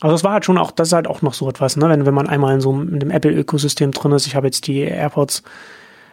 Also 0.00 0.14
das 0.14 0.24
war 0.24 0.32
halt 0.32 0.44
schon 0.44 0.58
auch, 0.58 0.70
das 0.70 0.88
ist 0.88 0.92
halt 0.92 1.06
auch 1.06 1.22
noch 1.22 1.34
so 1.34 1.48
etwas, 1.48 1.76
ne? 1.76 1.88
Wenn, 1.88 2.06
wenn 2.06 2.14
man 2.14 2.28
einmal 2.28 2.54
in 2.54 2.60
so 2.60 2.72
einem, 2.72 2.94
in 2.94 3.10
Apple-Ökosystem 3.10 3.92
drin 3.92 4.12
ist, 4.12 4.26
ich 4.26 4.34
habe 4.34 4.46
jetzt 4.46 4.66
die 4.66 4.80
AirPods 4.80 5.42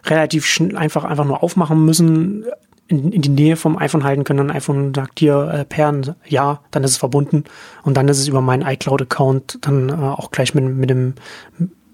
relativ 0.06 0.46
schnell 0.46 0.76
einfach, 0.78 1.04
einfach 1.04 1.26
nur 1.26 1.42
aufmachen 1.42 1.84
müssen, 1.86 2.46
in, 2.88 3.12
in 3.12 3.22
die 3.22 3.30
Nähe 3.30 3.56
vom 3.56 3.78
iPhone 3.78 4.04
halten 4.04 4.24
können, 4.24 4.48
dann 4.48 4.52
iPhone 4.52 4.94
sagt 4.94 5.20
hier, 5.20 5.50
äh, 5.54 5.66
Pairen, 5.66 6.16
ja, 6.26 6.62
dann 6.72 6.84
ist 6.84 6.92
es 6.92 6.98
verbunden 6.98 7.44
und 7.84 7.96
dann 7.96 8.08
ist 8.08 8.20
es 8.20 8.28
über 8.28 8.42
meinen 8.42 8.68
iCloud-Account 8.68 9.60
dann 9.62 9.90
äh, 9.90 9.94
auch 9.94 10.32
gleich 10.32 10.54
mit, 10.54 10.64
mit 10.64 10.90
dem 10.90 11.14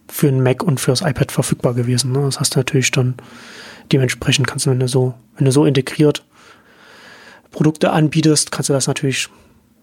für 0.08 0.28
einen 0.28 0.44
Mac 0.44 0.64
und 0.64 0.80
fürs 0.80 1.02
iPad 1.02 1.32
verfügbar 1.32 1.74
gewesen. 1.74 2.12
Ne? 2.12 2.22
Das 2.22 2.40
hast 2.40 2.56
du 2.56 2.60
natürlich 2.60 2.92
dann 2.92 3.16
dementsprechend 3.92 4.48
kannst 4.48 4.66
du, 4.66 4.72
wenn 4.72 4.80
du 4.80 4.88
so, 4.88 5.14
wenn 5.38 5.46
du 5.46 5.52
so 5.52 5.66
integriert 5.66 6.24
Produkte 7.52 7.92
anbietest, 7.92 8.52
kannst 8.52 8.70
du 8.70 8.74
das 8.74 8.88
natürlich 8.88 9.30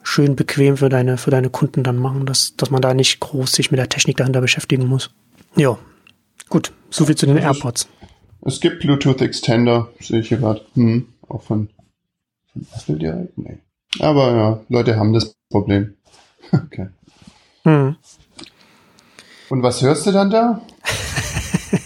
schön 0.02 0.36
bequem 0.36 0.76
für 0.76 0.88
deine, 0.88 1.16
für 1.16 1.30
deine 1.30 1.50
Kunden 1.50 1.82
dann 1.82 1.96
machen, 1.96 2.26
dass, 2.26 2.56
dass 2.56 2.70
man 2.70 2.82
da 2.82 2.94
nicht 2.94 3.20
groß 3.20 3.52
sich 3.52 3.70
mit 3.70 3.78
der 3.78 3.88
Technik 3.88 4.16
dahinter 4.16 4.40
beschäftigen 4.40 4.86
muss. 4.86 5.10
Ja. 5.56 5.78
Gut, 6.48 6.72
so 6.90 7.06
viel 7.06 7.16
zu 7.16 7.26
den 7.26 7.36
AirPods. 7.36 7.88
Es 8.42 8.60
gibt 8.60 8.80
Bluetooth 8.80 9.20
Extender, 9.20 9.90
sehe 10.00 10.20
ich 10.20 10.28
hier 10.28 10.38
gerade. 10.38 10.64
Hm, 10.74 11.06
auch 11.28 11.42
von, 11.42 11.68
von 12.52 12.66
Apple 12.74 12.96
direkt? 12.96 13.38
Nee. 13.38 13.58
Aber 13.98 14.34
ja, 14.34 14.60
Leute 14.68 14.96
haben 14.96 15.12
das 15.12 15.34
Problem. 15.50 15.94
Okay. 16.52 16.88
Hm. 17.62 17.94
Und 19.50 19.62
was 19.62 19.82
hörst 19.82 20.04
du 20.06 20.10
dann 20.10 20.30
da? 20.30 20.62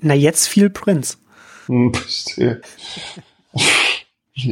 Na, 0.00 0.14
jetzt 0.14 0.46
viel 0.46 0.70
Prince. 0.70 1.16
Hm, 1.66 1.90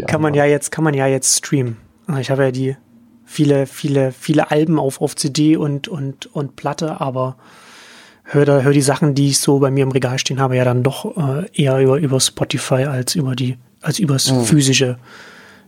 kann 0.07 0.23
man 0.23 0.35
ja 0.35 0.45
jetzt, 0.45 0.71
kann 0.71 0.85
man 0.85 0.95
ja 0.95 1.07
jetzt 1.07 1.39
streamen. 1.39 1.77
Also 2.07 2.21
ich 2.21 2.31
habe 2.31 2.45
ja 2.45 2.51
die 2.51 2.77
viele, 3.25 3.67
viele, 3.67 4.13
viele 4.13 4.51
Alben 4.51 4.79
auf, 4.79 5.01
auf 5.01 5.17
CD 5.17 5.57
und, 5.57 5.89
und, 5.89 6.27
und 6.35 6.57
Platte, 6.57 7.01
aber 7.01 7.37
höre 8.25 8.63
hör 8.63 8.73
die 8.73 8.83
Sachen, 8.83 9.15
die 9.15 9.29
ich 9.29 9.39
so 9.39 9.59
bei 9.59 9.71
mir 9.71 9.83
im 9.83 9.93
Regal 9.93 10.19
stehen 10.19 10.41
habe, 10.41 10.57
ja 10.57 10.65
dann 10.65 10.83
doch 10.83 11.17
äh, 11.17 11.47
eher 11.53 11.79
über, 11.81 11.99
über 11.99 12.21
Spotify 12.21 12.85
als 12.85 13.15
über 13.15 13.35
die, 13.35 13.59
als 13.81 13.99
übers 13.99 14.31
mhm. 14.31 14.43
physische, 14.43 14.99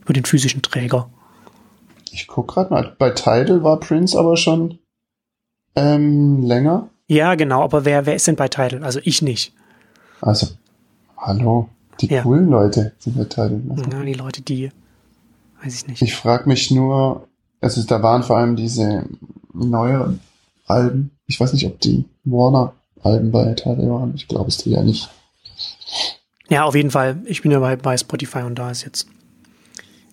über 0.02 0.12
den 0.12 0.24
physischen 0.24 0.62
Träger. 0.62 1.08
Ich 2.10 2.26
guck 2.26 2.48
gerade 2.48 2.70
mal, 2.70 2.94
bei 2.98 3.10
Tidal 3.10 3.64
war 3.64 3.80
Prince 3.80 4.18
aber 4.18 4.36
schon 4.36 4.78
ähm, 5.74 6.42
länger. 6.42 6.90
Ja, 7.08 7.34
genau, 7.34 7.62
aber 7.62 7.84
wer, 7.84 8.06
wer 8.06 8.14
ist 8.14 8.26
denn 8.26 8.36
bei 8.36 8.48
Tidal? 8.48 8.84
Also 8.84 9.00
ich 9.02 9.20
nicht. 9.20 9.52
Also, 10.20 10.46
hallo, 11.16 11.68
die 12.00 12.06
ja. 12.08 12.22
coolen 12.22 12.48
Leute 12.48 12.92
sind 12.98 13.14
Tidal. 13.30 13.60
Also, 13.70 13.84
ja, 13.90 14.02
die 14.02 14.14
Leute, 14.14 14.42
die, 14.42 14.70
weiß 15.62 15.74
ich 15.74 15.86
nicht. 15.86 16.02
Ich 16.02 16.14
frage 16.14 16.48
mich 16.48 16.70
nur, 16.70 17.26
also 17.60 17.82
da 17.82 18.02
waren 18.02 18.22
vor 18.22 18.38
allem 18.38 18.56
diese 18.56 19.04
neueren 19.52 20.20
Alben. 20.66 21.10
Ich 21.26 21.40
weiß 21.40 21.52
nicht, 21.52 21.66
ob 21.66 21.80
die 21.80 22.04
Warner-Alben 22.24 23.30
bei 23.30 23.52
Tidal 23.54 23.88
waren. 23.88 24.12
Ich 24.14 24.28
glaube 24.28 24.48
es 24.48 24.58
die 24.58 24.70
ja 24.70 24.82
nicht. 24.82 25.10
Ja, 26.48 26.64
auf 26.64 26.74
jeden 26.74 26.90
Fall. 26.90 27.18
Ich 27.26 27.42
bin 27.42 27.50
ja 27.50 27.58
bei, 27.60 27.76
bei 27.76 27.96
Spotify 27.96 28.40
und 28.40 28.58
da 28.58 28.70
ist 28.70 28.84
jetzt 28.84 29.06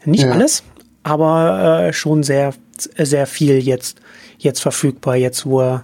nicht 0.06 0.24
ja. 0.24 0.32
alles, 0.32 0.64
aber 1.04 1.84
äh, 1.88 1.94
schon 1.94 2.24
sehr, 2.24 2.54
sehr 2.98 3.28
viel 3.28 3.60
jetzt, 3.60 4.00
jetzt 4.38 4.62
verfügbar. 4.62 5.16
Jetzt, 5.16 5.46
wo 5.46 5.62
er, 5.62 5.84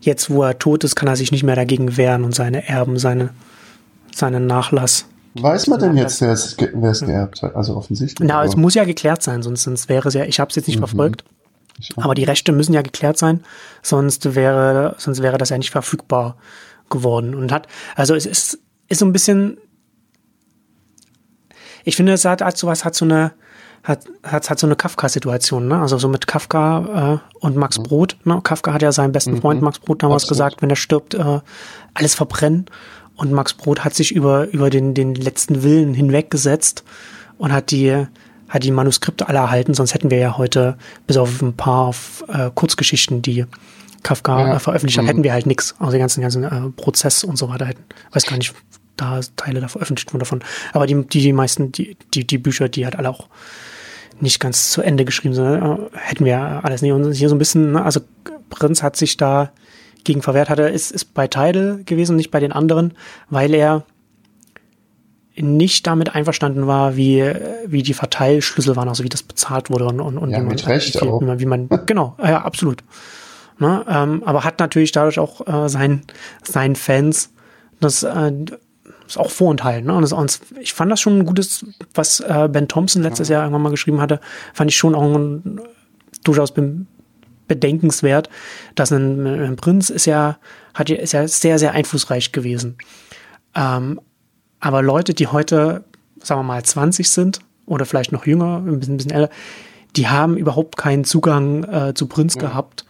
jetzt, 0.00 0.30
wo 0.30 0.42
er 0.42 0.58
tot 0.58 0.84
ist, 0.84 0.96
kann 0.96 1.08
er 1.08 1.16
sich 1.16 1.32
nicht 1.32 1.44
mehr 1.44 1.56
dagegen 1.56 1.96
wehren 1.96 2.24
und 2.24 2.34
seine 2.34 2.68
Erben, 2.68 2.98
seine, 2.98 3.30
seinen 4.14 4.46
Nachlass. 4.46 5.06
Weiß 5.34 5.66
man 5.66 5.80
denn 5.80 5.96
jetzt, 5.96 6.20
wer 6.20 6.32
es, 6.32 6.56
geerbt 6.56 7.42
hat? 7.42 7.56
Also 7.56 7.76
offensichtlich. 7.76 8.28
Na, 8.28 8.44
es 8.44 8.56
muss 8.56 8.74
ja 8.74 8.84
geklärt 8.84 9.22
sein, 9.22 9.42
sonst, 9.42 9.62
sonst 9.62 9.88
wäre 9.88 10.08
es 10.08 10.14
ja, 10.14 10.24
ich 10.24 10.40
habe 10.40 10.50
es 10.50 10.56
jetzt 10.56 10.66
nicht 10.68 10.76
mhm. 10.76 10.86
verfolgt. 10.86 11.24
Aber 11.96 12.14
die 12.14 12.24
Rechte 12.24 12.52
müssen 12.52 12.74
ja 12.74 12.82
geklärt 12.82 13.18
sein, 13.18 13.42
sonst 13.82 14.34
wäre, 14.34 14.94
sonst 14.98 15.22
wäre 15.22 15.38
das 15.38 15.48
ja 15.48 15.58
nicht 15.58 15.70
verfügbar 15.70 16.36
geworden. 16.90 17.34
Und 17.34 17.50
hat, 17.50 17.66
also 17.96 18.14
es 18.14 18.26
ist, 18.26 18.58
ist 18.88 18.98
so 18.98 19.06
ein 19.06 19.12
bisschen, 19.12 19.56
ich 21.84 21.96
finde, 21.96 22.12
es 22.12 22.24
hat, 22.24 22.42
hat 22.42 22.56
sowas, 22.58 22.84
hat 22.84 22.94
so 22.94 23.06
eine, 23.06 23.32
hat, 23.82 24.04
hat, 24.22 24.48
hat 24.48 24.58
so 24.58 24.66
eine 24.66 24.76
Kafka-Situation, 24.76 25.66
ne? 25.66 25.80
Also 25.80 25.98
so 25.98 26.08
mit 26.08 26.26
Kafka 26.26 27.20
äh, 27.24 27.36
und 27.44 27.56
Max 27.56 27.78
mhm. 27.78 27.82
Brot. 27.84 28.16
Ne? 28.24 28.40
Kafka 28.42 28.72
hat 28.72 28.82
ja 28.82 28.92
seinem 28.92 29.12
besten 29.12 29.40
Freund 29.40 29.60
mhm. 29.60 29.64
Max 29.64 29.80
Brot 29.80 30.02
damals 30.02 30.24
Absolut. 30.24 30.38
gesagt, 30.38 30.62
wenn 30.62 30.70
er 30.70 30.76
stirbt, 30.76 31.14
äh, 31.14 31.40
alles 31.94 32.14
verbrennen. 32.14 32.66
Und 33.22 33.30
Max 33.30 33.54
Brot 33.54 33.84
hat 33.84 33.94
sich 33.94 34.12
über, 34.12 34.48
über 34.48 34.68
den, 34.68 34.94
den 34.94 35.14
letzten 35.14 35.62
Willen 35.62 35.94
hinweggesetzt 35.94 36.82
und 37.38 37.52
hat 37.52 37.70
die, 37.70 38.04
hat 38.48 38.64
die 38.64 38.72
Manuskripte 38.72 39.28
alle 39.28 39.38
erhalten, 39.38 39.74
sonst 39.74 39.94
hätten 39.94 40.10
wir 40.10 40.18
ja 40.18 40.36
heute 40.38 40.76
bis 41.06 41.16
auf 41.16 41.40
ein 41.40 41.56
paar 41.56 41.94
äh, 42.26 42.50
Kurzgeschichten, 42.52 43.22
die 43.22 43.46
Kafka 44.02 44.40
ja. 44.40 44.56
äh, 44.56 44.58
veröffentlicht 44.58 44.98
hat, 44.98 45.04
mhm. 45.04 45.08
hätten 45.08 45.22
wir 45.22 45.32
halt 45.32 45.46
nichts. 45.46 45.76
Also 45.78 45.92
den 45.92 46.00
ganzen, 46.00 46.20
ganzen 46.20 46.42
äh, 46.42 46.70
Prozess 46.70 47.22
und 47.22 47.38
so 47.38 47.48
weiter 47.48 47.64
hätten. 47.64 47.84
Weiß 48.10 48.26
gar 48.26 48.36
nicht, 48.36 48.54
da 48.96 49.20
Teile 49.36 49.60
da 49.60 49.68
veröffentlicht 49.68 50.12
wurden 50.12 50.18
davon. 50.18 50.42
Aber 50.72 50.88
die, 50.88 51.06
die, 51.06 51.20
die 51.20 51.32
meisten, 51.32 51.70
die, 51.70 51.96
die, 52.14 52.26
die 52.26 52.38
Bücher, 52.38 52.68
die 52.68 52.86
halt 52.86 52.96
alle 52.96 53.08
auch 53.08 53.28
nicht 54.18 54.40
ganz 54.40 54.72
zu 54.72 54.82
Ende 54.82 55.04
geschrieben 55.04 55.34
sind, 55.34 55.62
äh, 55.62 55.76
hätten 55.96 56.24
wir 56.24 56.64
alles 56.64 56.82
nicht. 56.82 56.90
Und 56.90 57.12
hier 57.12 57.28
so 57.28 57.36
ein 57.36 57.38
bisschen, 57.38 57.70
ne, 57.70 57.84
also 57.84 58.00
Prinz 58.50 58.82
hat 58.82 58.96
sich 58.96 59.16
da 59.16 59.52
gegen 60.04 60.22
verwehrt 60.22 60.50
hatte, 60.50 60.62
ist, 60.62 60.90
ist 60.90 61.14
bei 61.14 61.26
Tidal 61.26 61.82
gewesen, 61.84 62.16
nicht 62.16 62.30
bei 62.30 62.40
den 62.40 62.52
anderen, 62.52 62.94
weil 63.30 63.54
er 63.54 63.84
nicht 65.36 65.86
damit 65.86 66.14
einverstanden 66.14 66.66
war, 66.66 66.96
wie, 66.96 67.22
wie 67.66 67.82
die 67.82 67.94
Verteilschlüssel 67.94 68.76
waren, 68.76 68.88
also 68.88 69.02
wie 69.02 69.08
das 69.08 69.22
bezahlt 69.22 69.70
wurde 69.70 69.86
und, 69.86 70.00
und, 70.00 70.18
und 70.18 70.30
ja, 70.30 70.38
wie 70.38 70.42
man, 70.42 70.58
Recht 70.58 71.00
wie, 71.00 71.08
auch. 71.08 71.22
wie 71.22 71.46
man, 71.46 71.68
genau, 71.86 72.16
ja, 72.22 72.42
absolut. 72.42 72.82
Ne, 73.58 73.84
ähm, 73.88 74.22
aber 74.24 74.44
hat 74.44 74.58
natürlich 74.58 74.92
dadurch 74.92 75.18
auch 75.18 75.46
äh, 75.46 75.68
sein, 75.68 76.02
seinen 76.42 76.74
Fans 76.74 77.30
das, 77.80 78.02
äh, 78.02 78.32
das 79.04 79.16
auch 79.16 79.30
vorenthalten. 79.30 79.86
Ne? 79.86 79.94
Und, 79.94 80.02
das, 80.02 80.12
und 80.12 80.40
ich 80.60 80.72
fand 80.72 80.90
das 80.90 81.00
schon 81.00 81.20
ein 81.20 81.26
gutes, 81.26 81.64
was 81.94 82.20
äh, 82.20 82.48
Ben 82.50 82.68
Thompson 82.68 83.02
letztes 83.02 83.28
ja. 83.28 83.34
Jahr 83.34 83.44
irgendwann 83.44 83.62
mal 83.62 83.70
geschrieben 83.70 84.00
hatte, 84.00 84.20
fand 84.54 84.70
ich 84.70 84.76
schon 84.76 84.94
auch 84.94 85.02
ein, 85.02 85.60
durchaus 86.24 86.52
be 86.52 86.86
bedenkenswert, 87.54 88.28
dass 88.74 88.92
ein, 88.92 89.26
ein 89.26 89.56
Prinz 89.56 89.90
ist 89.90 90.06
ja, 90.06 90.38
hat, 90.74 90.90
ist 90.90 91.12
ja 91.12 91.26
sehr, 91.28 91.58
sehr 91.58 91.72
einflussreich 91.72 92.32
gewesen. 92.32 92.76
Ähm, 93.54 94.00
aber 94.60 94.82
Leute, 94.82 95.14
die 95.14 95.26
heute, 95.26 95.84
sagen 96.22 96.40
wir 96.40 96.44
mal, 96.44 96.62
20 96.62 97.10
sind 97.10 97.40
oder 97.66 97.84
vielleicht 97.84 98.12
noch 98.12 98.26
jünger, 98.26 98.58
ein 98.58 98.78
bisschen, 98.78 98.94
ein 98.94 98.96
bisschen 98.98 99.12
älter, 99.12 99.32
die 99.96 100.08
haben 100.08 100.36
überhaupt 100.36 100.76
keinen 100.76 101.04
Zugang 101.04 101.64
äh, 101.64 101.94
zu 101.94 102.06
Prinz 102.06 102.34
ja. 102.36 102.42
gehabt. 102.42 102.86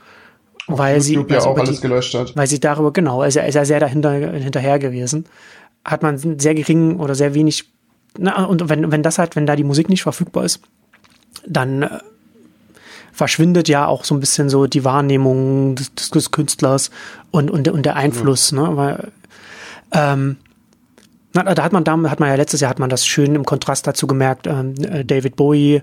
Auf 0.69 0.79
weil 0.79 1.01
YouTube 1.01 1.29
sie, 1.29 1.35
ja 1.35 1.43
auch 1.43 1.59
alles 1.59 1.81
die, 1.81 1.83
gelöscht 1.83 2.15
hat. 2.15 2.37
Weil 2.37 2.47
sie 2.47 2.61
darüber, 2.61 2.93
genau, 2.93 3.23
ist 3.23 3.35
ja, 3.35 3.43
ist 3.43 3.55
ja 3.55 3.65
sehr 3.65 3.81
dahinter, 3.81 4.13
hinterher 4.13 4.79
gewesen. 4.79 5.25
Hat 5.85 6.03
man 6.03 6.19
sehr 6.19 6.55
geringen 6.55 7.01
oder 7.01 7.15
sehr 7.15 7.35
wenig, 7.35 7.73
na, 8.17 8.45
und 8.45 8.69
wenn, 8.69 8.93
wenn 8.93 9.03
das 9.03 9.19
halt, 9.19 9.35
wenn 9.35 9.47
da 9.47 9.57
die 9.57 9.65
Musik 9.65 9.89
nicht 9.89 10.03
verfügbar 10.03 10.45
ist, 10.45 10.61
dann 11.47 11.83
äh, 11.83 11.99
verschwindet 13.13 13.69
ja 13.69 13.87
auch 13.87 14.05
so 14.05 14.15
ein 14.15 14.21
bisschen 14.21 14.49
so 14.49 14.67
die 14.67 14.85
Wahrnehmung 14.85 15.77
des, 15.77 16.11
des 16.11 16.31
Künstlers 16.31 16.91
und, 17.31 17.51
und, 17.51 17.69
und 17.69 17.85
der 17.85 17.97
Einfluss, 17.97 18.51
ja. 18.51 18.61
ne, 18.61 18.77
weil, 18.77 19.13
ähm, 19.93 20.37
na, 21.35 21.55
da 21.55 21.63
hat 21.63 21.73
man, 21.73 21.85
da 21.85 21.99
hat 22.11 22.21
man 22.21 22.29
ja 22.29 22.35
letztes 22.35 22.61
Jahr 22.61 22.71
hat 22.71 22.79
man 22.79 22.91
das 22.91 23.07
schön 23.07 23.35
im 23.35 23.45
Kontrast 23.45 23.87
dazu 23.87 24.07
gemerkt, 24.07 24.47
ähm, 24.47 24.75
äh, 24.83 25.05
David 25.05 25.37
Bowie, 25.37 25.83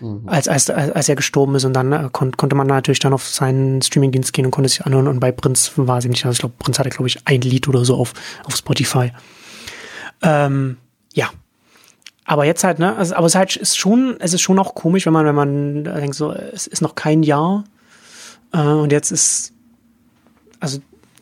mhm. 0.00 0.22
als, 0.26 0.48
als, 0.48 0.68
als 0.70 1.08
er 1.08 1.16
gestorben 1.16 1.54
ist 1.54 1.64
und 1.64 1.74
dann 1.74 1.92
äh, 1.92 2.08
kon 2.10 2.36
konnte 2.36 2.56
man 2.56 2.66
natürlich 2.66 2.98
dann 2.98 3.12
auf 3.12 3.28
seinen 3.28 3.82
Streamingdienst 3.82 4.32
gehen 4.32 4.46
und 4.46 4.50
konnte 4.50 4.68
sich 4.68 4.84
anhören 4.84 5.06
und 5.06 5.20
bei 5.20 5.32
Prinz 5.32 5.72
war 5.76 5.98
es 5.98 6.04
nicht, 6.06 6.24
also 6.24 6.32
ich 6.32 6.40
glaube, 6.40 6.54
Prinz 6.58 6.78
hatte, 6.78 6.90
glaube 6.90 7.08
ich, 7.08 7.26
ein 7.26 7.40
Lied 7.42 7.68
oder 7.68 7.84
so 7.84 7.96
auf, 7.96 8.14
auf 8.44 8.56
Spotify. 8.56 9.12
Ähm, 10.22 10.76
ja. 11.12 11.30
Aber 12.24 12.44
jetzt 12.44 12.64
halt, 12.64 12.78
ne, 12.78 12.96
also, 12.96 13.14
aber 13.14 13.26
es 13.26 13.34
halt 13.34 13.56
ist 13.56 13.78
schon, 13.78 14.16
es 14.20 14.34
ist 14.34 14.42
schon 14.42 14.58
auch 14.58 14.74
komisch, 14.74 15.06
wenn 15.06 15.12
man, 15.12 15.26
wenn 15.26 15.34
man 15.34 15.84
denkt 15.84 16.14
so, 16.14 16.32
es 16.32 16.66
ist 16.66 16.80
noch 16.80 16.94
kein 16.94 17.22
Jahr 17.22 17.64
äh, 18.52 18.58
und 18.58 18.92
jetzt 18.92 19.10
ist, 19.10 19.52
also 20.60 20.78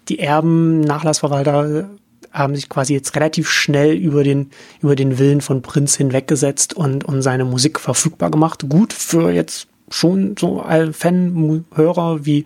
die 0.09 0.19
Erben, 0.19 0.81
Nachlassverwalter 0.81 1.89
haben 2.33 2.55
sich 2.55 2.69
quasi 2.69 2.95
jetzt 2.95 3.15
relativ 3.17 3.49
schnell 3.51 3.95
über 3.95 4.23
den, 4.23 4.51
über 4.83 4.97
den 4.97 5.19
Willen 5.19 5.41
von 5.41 5.63
Prinz 5.63 5.97
hinweggesetzt 5.97 6.75
und, 6.75 7.05
und 7.05 7.23
seine 7.23 7.45
Musik 7.45 7.81
verfügbar 7.81 8.31
gemacht. 8.31 8.69
Gut 8.69 8.93
für 8.93 9.31
jetzt 9.31 9.67
schon 9.91 10.37
so 10.39 10.63
Fan-Hörer 10.93 12.27
wie, 12.27 12.45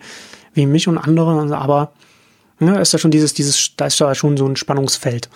wie 0.53 0.65
mich 0.65 0.87
und 0.87 0.97
andere, 0.97 1.55
aber 1.55 1.91
ne, 2.59 2.79
ist 2.79 2.93
ja 2.93 2.99
schon 2.99 3.11
dieses, 3.11 3.33
dieses, 3.33 3.75
da 3.75 3.87
ist 3.87 3.99
ja 3.99 4.15
schon 4.15 4.37
so 4.37 4.47
ein 4.47 4.55
Spannungsfeld. 4.55 5.29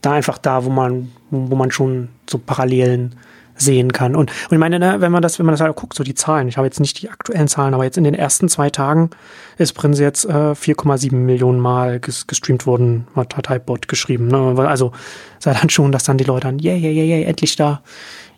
Da 0.00 0.12
einfach 0.12 0.38
da, 0.38 0.64
wo 0.64 0.70
man, 0.70 1.12
wo 1.30 1.56
man 1.56 1.70
schon 1.70 2.08
so 2.28 2.38
Parallelen 2.38 3.14
sehen 3.60 3.92
kann. 3.92 4.16
Und, 4.16 4.30
und 4.30 4.52
ich 4.52 4.58
meine, 4.58 4.78
ne, 4.78 4.96
wenn 5.00 5.12
man 5.12 5.22
das, 5.22 5.38
wenn 5.38 5.46
man 5.46 5.52
das 5.52 5.60
halt 5.60 5.76
guckt, 5.76 5.94
so 5.94 6.02
die 6.02 6.14
Zahlen, 6.14 6.48
ich 6.48 6.56
habe 6.56 6.66
jetzt 6.66 6.80
nicht 6.80 7.02
die 7.02 7.10
aktuellen 7.10 7.48
Zahlen, 7.48 7.74
aber 7.74 7.84
jetzt 7.84 7.98
in 7.98 8.04
den 8.04 8.14
ersten 8.14 8.48
zwei 8.48 8.70
Tagen 8.70 9.10
ist 9.58 9.74
Prinz 9.74 9.98
jetzt 9.98 10.24
äh, 10.24 10.52
4,7 10.52 11.14
Millionen 11.14 11.60
Mal 11.60 12.00
ges 12.00 12.26
gestreamt 12.26 12.66
worden, 12.66 13.06
hat, 13.14 13.36
hat 13.36 13.50
Hypebot 13.50 13.88
geschrieben. 13.88 14.28
Ne? 14.28 14.54
Also 14.66 14.92
sei 15.38 15.52
dann 15.52 15.70
schon, 15.70 15.92
dass 15.92 16.04
dann 16.04 16.18
die 16.18 16.24
Leute 16.24 16.46
dann, 16.46 16.58
yeah, 16.58 16.74
yeah, 16.74 16.90
yeah, 16.90 17.18
yeah, 17.18 17.28
endlich 17.28 17.56
da, 17.56 17.82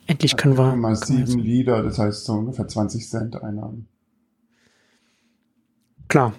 endlich 0.06 0.36
können 0.36 0.58
wir. 0.58 0.74
Mal 0.74 0.96
sieben 0.96 1.38
Lieder, 1.38 1.82
das 1.82 1.98
heißt 1.98 2.24
so 2.24 2.34
ungefähr 2.34 2.66
20 2.66 3.08
Cent 3.08 3.42
Einnahmen. 3.42 3.86
Klar. 6.08 6.34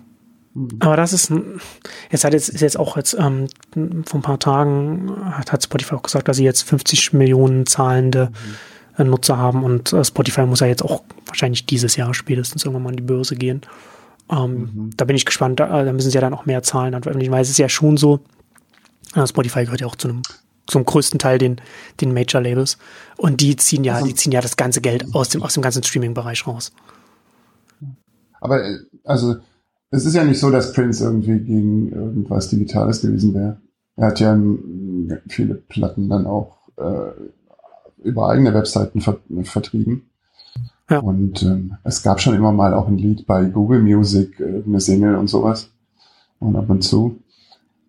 Mhm. 0.53 0.69
Aber 0.79 0.95
das 0.95 1.13
ist, 1.13 1.31
jetzt 2.11 2.23
hat 2.23 2.33
jetzt, 2.33 2.49
ist 2.49 2.61
jetzt 2.61 2.79
auch 2.79 2.97
jetzt, 2.97 3.15
ähm, 3.19 3.47
vor 4.05 4.19
ein 4.19 4.23
paar 4.23 4.39
Tagen 4.39 5.11
hat, 5.31 5.51
hat 5.51 5.63
Spotify 5.63 5.95
auch 5.95 6.03
gesagt, 6.03 6.27
dass 6.27 6.37
sie 6.37 6.43
jetzt 6.43 6.63
50 6.63 7.13
Millionen 7.13 7.65
zahlende 7.65 8.29
mhm 8.29 8.55
äh, 8.97 9.03
Nutzer 9.03 9.37
haben 9.37 9.63
und 9.63 9.91
äh, 9.93 10.03
Spotify 10.03 10.45
muss 10.45 10.59
ja 10.59 10.67
jetzt 10.67 10.83
auch 10.83 11.03
wahrscheinlich 11.25 11.65
dieses 11.65 11.95
Jahr 11.95 12.13
spätestens 12.13 12.63
irgendwann 12.63 12.83
mal 12.83 12.89
an 12.89 12.97
die 12.97 13.03
Börse 13.03 13.35
gehen. 13.35 13.61
Ähm, 14.29 14.51
mhm. 14.51 14.89
Da 14.95 15.05
bin 15.05 15.15
ich 15.15 15.25
gespannt, 15.25 15.59
da, 15.59 15.83
da, 15.83 15.91
müssen 15.91 16.09
sie 16.09 16.15
ja 16.15 16.21
dann 16.21 16.33
auch 16.33 16.45
mehr 16.45 16.63
Zahlen 16.63 16.93
veröffentlichen, 17.01 17.31
weil 17.31 17.41
es 17.41 17.49
ist 17.49 17.57
ja 17.57 17.69
schon 17.69 17.97
so, 17.97 18.19
äh, 19.15 19.25
Spotify 19.25 19.65
gehört 19.65 19.81
ja 19.81 19.87
auch 19.87 19.95
zu 19.95 20.09
einem 20.09 20.21
zum 20.65 20.85
größten 20.85 21.19
Teil 21.19 21.39
den, 21.39 21.59
den 21.99 22.13
Major-Labels. 22.13 22.77
Und 23.17 23.41
die 23.41 23.55
ziehen 23.57 23.83
ja, 23.83 23.95
also, 23.95 24.07
die 24.07 24.15
ziehen 24.15 24.31
ja 24.31 24.39
das 24.39 24.55
ganze 24.55 24.79
Geld 24.79 25.13
aus 25.13 25.27
dem, 25.27 25.43
aus 25.43 25.55
dem 25.55 25.63
ganzen 25.63 25.83
Streaming-Bereich 25.83 26.47
raus. 26.47 26.71
Aber, 28.39 28.61
also, 29.03 29.35
es 29.93 30.06
ist 30.06 30.15
ja 30.15 30.23
nicht 30.23 30.39
so, 30.39 30.49
dass 30.49 30.73
Prince 30.73 31.03
irgendwie 31.03 31.38
gegen 31.38 31.91
irgendwas 31.91 32.49
Digitales 32.49 33.01
gewesen 33.01 33.36
wäre. 33.36 33.58
Er 33.95 34.08
hat 34.08 34.19
ja 34.19 34.36
viele 35.27 35.53
Platten 35.53 36.10
dann 36.10 36.25
auch 36.25 36.58
äh, 36.77 37.12
über 38.03 38.27
eigene 38.29 38.56
Webseiten 38.56 39.01
ver 39.01 39.19
vertrieben. 39.43 40.10
Ja. 40.89 40.97
Und 40.97 41.43
ähm, 41.43 41.77
es 41.84 42.01
gab 42.01 42.19
schon 42.19 42.34
immer 42.34 42.51
mal 42.51 42.73
auch 42.73 42.88
ein 42.88 42.97
Lied 42.97 43.27
bei 43.27 43.45
Google 43.45 43.84
Music, 43.84 44.39
äh, 44.39 44.63
eine 44.65 44.79
Single 44.79 45.15
und 45.15 45.27
sowas. 45.27 45.69
Und 46.39 46.56
ab 46.56 46.71
und 46.71 46.82
zu. 46.82 47.19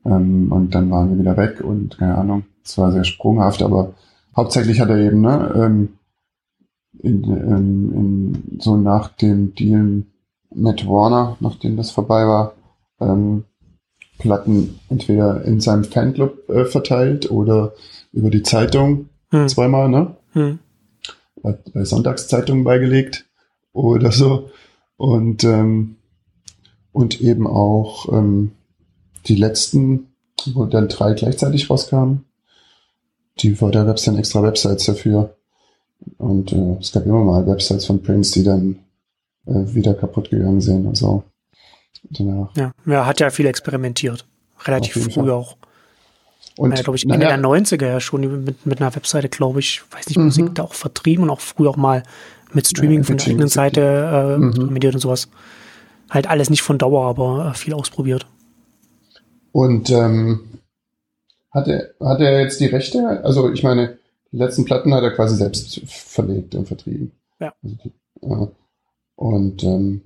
Ähm, 0.05 0.53
und 0.53 0.75
dann 0.75 0.90
waren 0.90 1.09
wir 1.09 1.19
wieder 1.19 1.38
weg 1.38 1.62
und 1.64 1.97
keine 1.97 2.19
Ahnung. 2.19 2.45
zwar 2.64 2.93
sehr 2.93 3.05
sprunghaft, 3.05 3.62
aber 3.62 3.95
hauptsächlich 4.37 4.79
hat 4.79 4.90
er 4.90 4.99
eben, 4.99 5.23
ne, 5.23 5.53
ähm, 5.57 5.88
in, 6.99 7.25
in, 7.25 7.93
in, 7.93 8.59
so 8.61 8.77
nach 8.77 9.09
dem 9.09 9.55
Deal 9.55 10.05
mit 10.55 10.87
Warner, 10.87 11.37
nachdem 11.40 11.77
das 11.77 11.90
vorbei 11.90 12.27
war, 12.27 12.55
ähm, 13.01 13.45
Platten 14.19 14.79
entweder 14.88 15.45
in 15.45 15.61
seinem 15.61 15.85
Fanclub 15.85 16.49
äh, 16.49 16.64
verteilt 16.64 17.31
oder 17.31 17.75
über 18.12 18.31
die 18.31 18.43
Zeitung 18.43 19.09
hm. 19.31 19.49
zweimal, 19.49 19.88
ne? 19.88 20.17
Hm. 20.33 20.59
Bei, 21.43 21.59
bei 21.73 21.85
Sonntagszeitungen 21.85 22.64
beigelegt 22.64 23.27
oder 23.73 24.12
so. 24.12 24.51
Und, 24.97 25.45
ähm, 25.45 25.97
und 26.93 27.21
eben 27.21 27.47
auch 27.47 28.11
ähm, 28.12 28.53
die 29.27 29.35
letzten, 29.35 30.14
wo 30.53 30.64
dann 30.67 30.88
drei 30.88 31.14
gleichzeitig 31.14 31.69
rauskamen, 31.69 32.25
die, 33.40 33.55
da 33.55 33.85
gab 33.85 33.97
es 33.97 34.05
dann 34.05 34.17
extra 34.17 34.43
Websites 34.43 34.87
dafür. 34.87 35.37
Und 36.19 36.53
äh, 36.53 36.77
es 36.81 36.93
gab 36.93 37.05
immer 37.05 37.25
mal 37.25 37.47
Websites 37.47 37.87
von 37.87 38.03
Prince, 38.03 38.35
die 38.35 38.45
dann 38.45 38.84
äh, 39.47 39.75
wieder 39.75 39.95
kaputt 39.95 40.31
gegangen 40.31 40.61
sind 40.61 40.87
und 40.87 40.97
so. 40.97 41.25
Danach. 42.11 42.55
Ja, 42.57 42.73
er 42.87 43.07
hat 43.07 43.21
ja 43.21 43.31
viel 43.31 43.47
experimentiert. 43.47 44.27
Relativ 44.65 45.05
früh 45.05 45.11
Fall. 45.11 45.31
auch. 45.31 45.57
Und 46.57 46.77
ja, 46.77 46.83
glaube 46.83 46.97
ich, 46.97 47.05
Ende 47.05 47.27
der 47.27 47.39
90er 47.39 47.87
ja 47.87 48.01
schon 48.01 48.45
mit, 48.45 48.65
mit 48.65 48.81
einer 48.81 48.95
Webseite, 48.95 49.29
glaube 49.29 49.61
ich, 49.61 49.83
weiß 49.91 50.09
nicht, 50.09 50.19
Musik 50.19 50.45
mhm. 50.45 50.55
da 50.55 50.63
auch 50.63 50.75
vertrieben 50.75 51.25
und 51.25 51.31
auch 51.31 51.41
früher 51.41 51.71
auch 51.71 51.77
mal 51.77 52.05
mit 52.53 52.67
Streaming 52.67 52.99
ja, 52.99 53.05
von 53.05 53.17
der 53.17 53.27
eigenen 53.27 53.49
Seite 53.49 53.81
äh, 53.81 54.39
mhm. 54.39 54.69
und 54.69 55.01
sowas. 55.01 55.29
Halt 56.11 56.29
alles 56.29 56.51
nicht 56.51 56.63
von 56.63 56.79
Dauer, 56.79 57.07
aber 57.07 57.51
äh, 57.51 57.55
viel 57.55 57.75
ausprobiert. 57.75 58.27
Und 59.51 59.91
ähm, 59.91 60.61
hat, 61.51 61.67
er, 61.67 61.91
hat 62.01 62.21
er 62.21 62.41
jetzt 62.41 62.61
die 62.61 62.67
Rechte? 62.67 63.21
Also 63.25 63.53
ich 63.53 63.63
meine, 63.63 63.99
die 64.31 64.37
letzten 64.37 64.65
Platten 64.65 64.95
hat 64.95 65.03
er 65.03 65.13
quasi 65.13 65.37
selbst 65.37 65.81
verlegt 65.87 66.55
und 66.55 66.67
vertrieben. 66.67 67.13
Ja. 67.41 67.53
Also 67.63 68.45
äh, 68.45 68.47
und 69.16 69.62
ähm, 69.62 70.03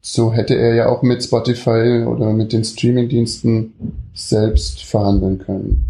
so 0.00 0.32
hätte 0.32 0.54
er 0.54 0.74
ja 0.74 0.88
auch 0.88 1.02
mit 1.02 1.22
Spotify 1.24 2.04
oder 2.06 2.32
mit 2.32 2.52
den 2.52 2.62
Streamingdiensten 2.62 3.72
selbst 4.12 4.84
verhandeln 4.84 5.38
können. 5.38 5.86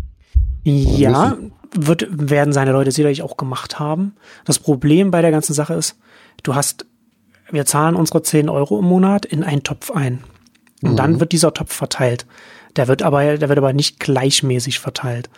Ja, 0.63 1.37
wird, 1.73 2.07
werden 2.11 2.53
seine 2.53 2.73
Leute 2.73 2.93
sicherlich 2.93 3.23
auch 3.23 3.37
gemacht 3.37 3.81
haben. 3.81 4.15
Das 4.45 4.61
Problem 4.61 5.11
bei 5.11 5.21
der 5.21 5.33
ganzen 5.33 5.53
Sache 5.53 5.75
ist, 5.75 5.97
du 6.43 6.55
hast, 6.55 6.87
wir 7.51 7.67
zahlen 7.67 7.97
unsere 7.97 8.23
10 8.23 8.49
Euro 8.49 8.79
im 8.79 8.85
Monat 8.85 9.27
in 9.27 9.43
einen 9.43 9.65
Topf 9.65 9.91
ein. 9.91 10.23
Und 10.83 10.93
mhm. 10.93 10.97
dann 10.97 11.21
wird 11.21 11.33
dieser 11.33 11.53
Topf 11.53 11.73
verteilt. 11.73 12.27
Der 12.77 12.89
wird 12.89 13.03
aber, 13.03 13.37
der 13.37 13.49
wird 13.49 13.59
aber 13.59 13.73
nicht 13.73 14.01
gleichmäßig 14.01 14.79
verteilt. 14.79 15.29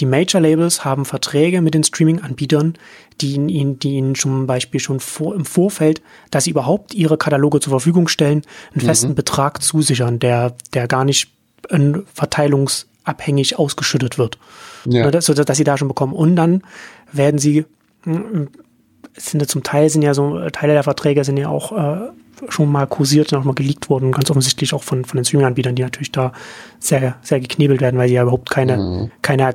Die 0.00 0.06
Major 0.06 0.40
Labels 0.40 0.84
haben 0.84 1.04
Verträge 1.04 1.60
mit 1.60 1.74
den 1.74 1.84
Streaming-Anbietern, 1.84 2.74
die 3.20 3.34
ihnen, 3.34 3.78
die 3.78 3.92
ihnen 3.92 4.14
zum 4.14 4.46
Beispiel 4.46 4.80
schon 4.80 5.00
vor, 5.00 5.34
im 5.34 5.44
Vorfeld, 5.44 6.02
dass 6.30 6.44
sie 6.44 6.50
überhaupt 6.50 6.94
ihre 6.94 7.18
Kataloge 7.18 7.60
zur 7.60 7.70
Verfügung 7.70 8.08
stellen, 8.08 8.42
einen 8.72 8.82
mhm. 8.82 8.86
festen 8.86 9.14
Betrag 9.14 9.62
zusichern, 9.62 10.18
der, 10.18 10.54
der 10.74 10.88
gar 10.88 11.04
nicht 11.04 11.30
verteilungsabhängig 12.14 13.58
ausgeschüttet 13.58 14.18
wird. 14.18 14.38
Ja. 14.84 15.10
Das, 15.10 15.26
so, 15.26 15.34
dass 15.34 15.56
sie 15.56 15.64
da 15.64 15.76
schon 15.78 15.88
bekommen. 15.88 16.12
Und 16.12 16.36
dann 16.36 16.62
werden 17.12 17.38
sie, 17.38 17.64
hm, 18.04 18.48
sind 19.14 19.40
ja 19.40 19.46
zum 19.46 19.62
Teil 19.62 19.88
sind 19.88 20.02
ja 20.02 20.14
so, 20.14 20.48
Teile 20.50 20.72
der 20.72 20.82
Verträge 20.82 21.24
sind 21.24 21.36
ja 21.36 21.48
auch 21.48 21.72
äh, 21.72 22.10
schon 22.48 22.70
mal 22.70 22.86
kursiert 22.86 23.32
und 23.32 23.38
auch 23.38 23.44
mal 23.44 23.54
geleakt 23.54 23.88
worden, 23.90 24.12
ganz 24.12 24.30
offensichtlich 24.30 24.74
auch 24.74 24.82
von, 24.82 25.04
von 25.04 25.16
den 25.18 25.24
Streaming-Anbietern, 25.24 25.74
die 25.74 25.82
natürlich 25.82 26.12
da 26.12 26.32
sehr, 26.78 27.16
sehr 27.22 27.40
geknebelt 27.40 27.80
werden, 27.80 27.98
weil 27.98 28.08
sie 28.08 28.14
ja 28.14 28.22
überhaupt 28.22 28.50
keine, 28.50 28.76
mhm. 28.76 29.10
keine 29.22 29.54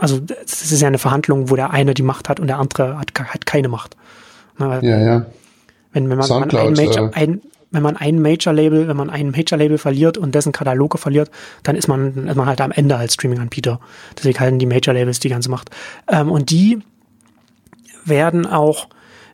also 0.00 0.20
es 0.44 0.72
ist 0.72 0.80
ja 0.80 0.88
eine 0.88 0.98
Verhandlung, 0.98 1.50
wo 1.50 1.56
der 1.56 1.70
eine 1.70 1.94
die 1.94 2.02
Macht 2.02 2.28
hat 2.28 2.40
und 2.40 2.46
der 2.46 2.58
andere 2.58 2.98
hat, 2.98 3.12
hat 3.18 3.46
keine 3.46 3.68
Macht. 3.68 3.96
Na, 4.56 4.82
ja, 4.82 4.98
ja. 4.98 5.26
Wenn, 5.92 6.10
wenn 6.10 6.18
man, 6.18 6.28
man 6.28 6.50
ein 6.50 6.72
Major, 6.74 7.08
äh, 7.08 7.14
ein, 7.14 7.40
wenn 7.70 7.82
man 7.82 7.96
ein 7.96 8.20
Major-Label, 8.20 8.88
wenn 8.88 8.96
man 8.96 9.10
ein 9.10 9.30
Major-Label 9.30 9.78
verliert 9.78 10.18
und 10.18 10.34
dessen 10.34 10.52
Kataloge 10.52 10.98
verliert, 10.98 11.30
dann 11.62 11.76
ist 11.76 11.88
man, 11.88 12.28
ist 12.28 12.36
man 12.36 12.46
halt 12.46 12.60
am 12.60 12.70
Ende 12.70 12.96
als 12.96 13.14
Streaming-Anbieter. 13.14 13.80
Deswegen 14.16 14.40
halten 14.40 14.58
die 14.58 14.66
Major-Labels 14.66 15.20
die 15.20 15.28
ganze 15.28 15.50
Macht. 15.50 15.70
Ähm, 16.08 16.30
und 16.30 16.50
die 16.50 16.78
werden 18.04 18.46
auch 18.46 18.88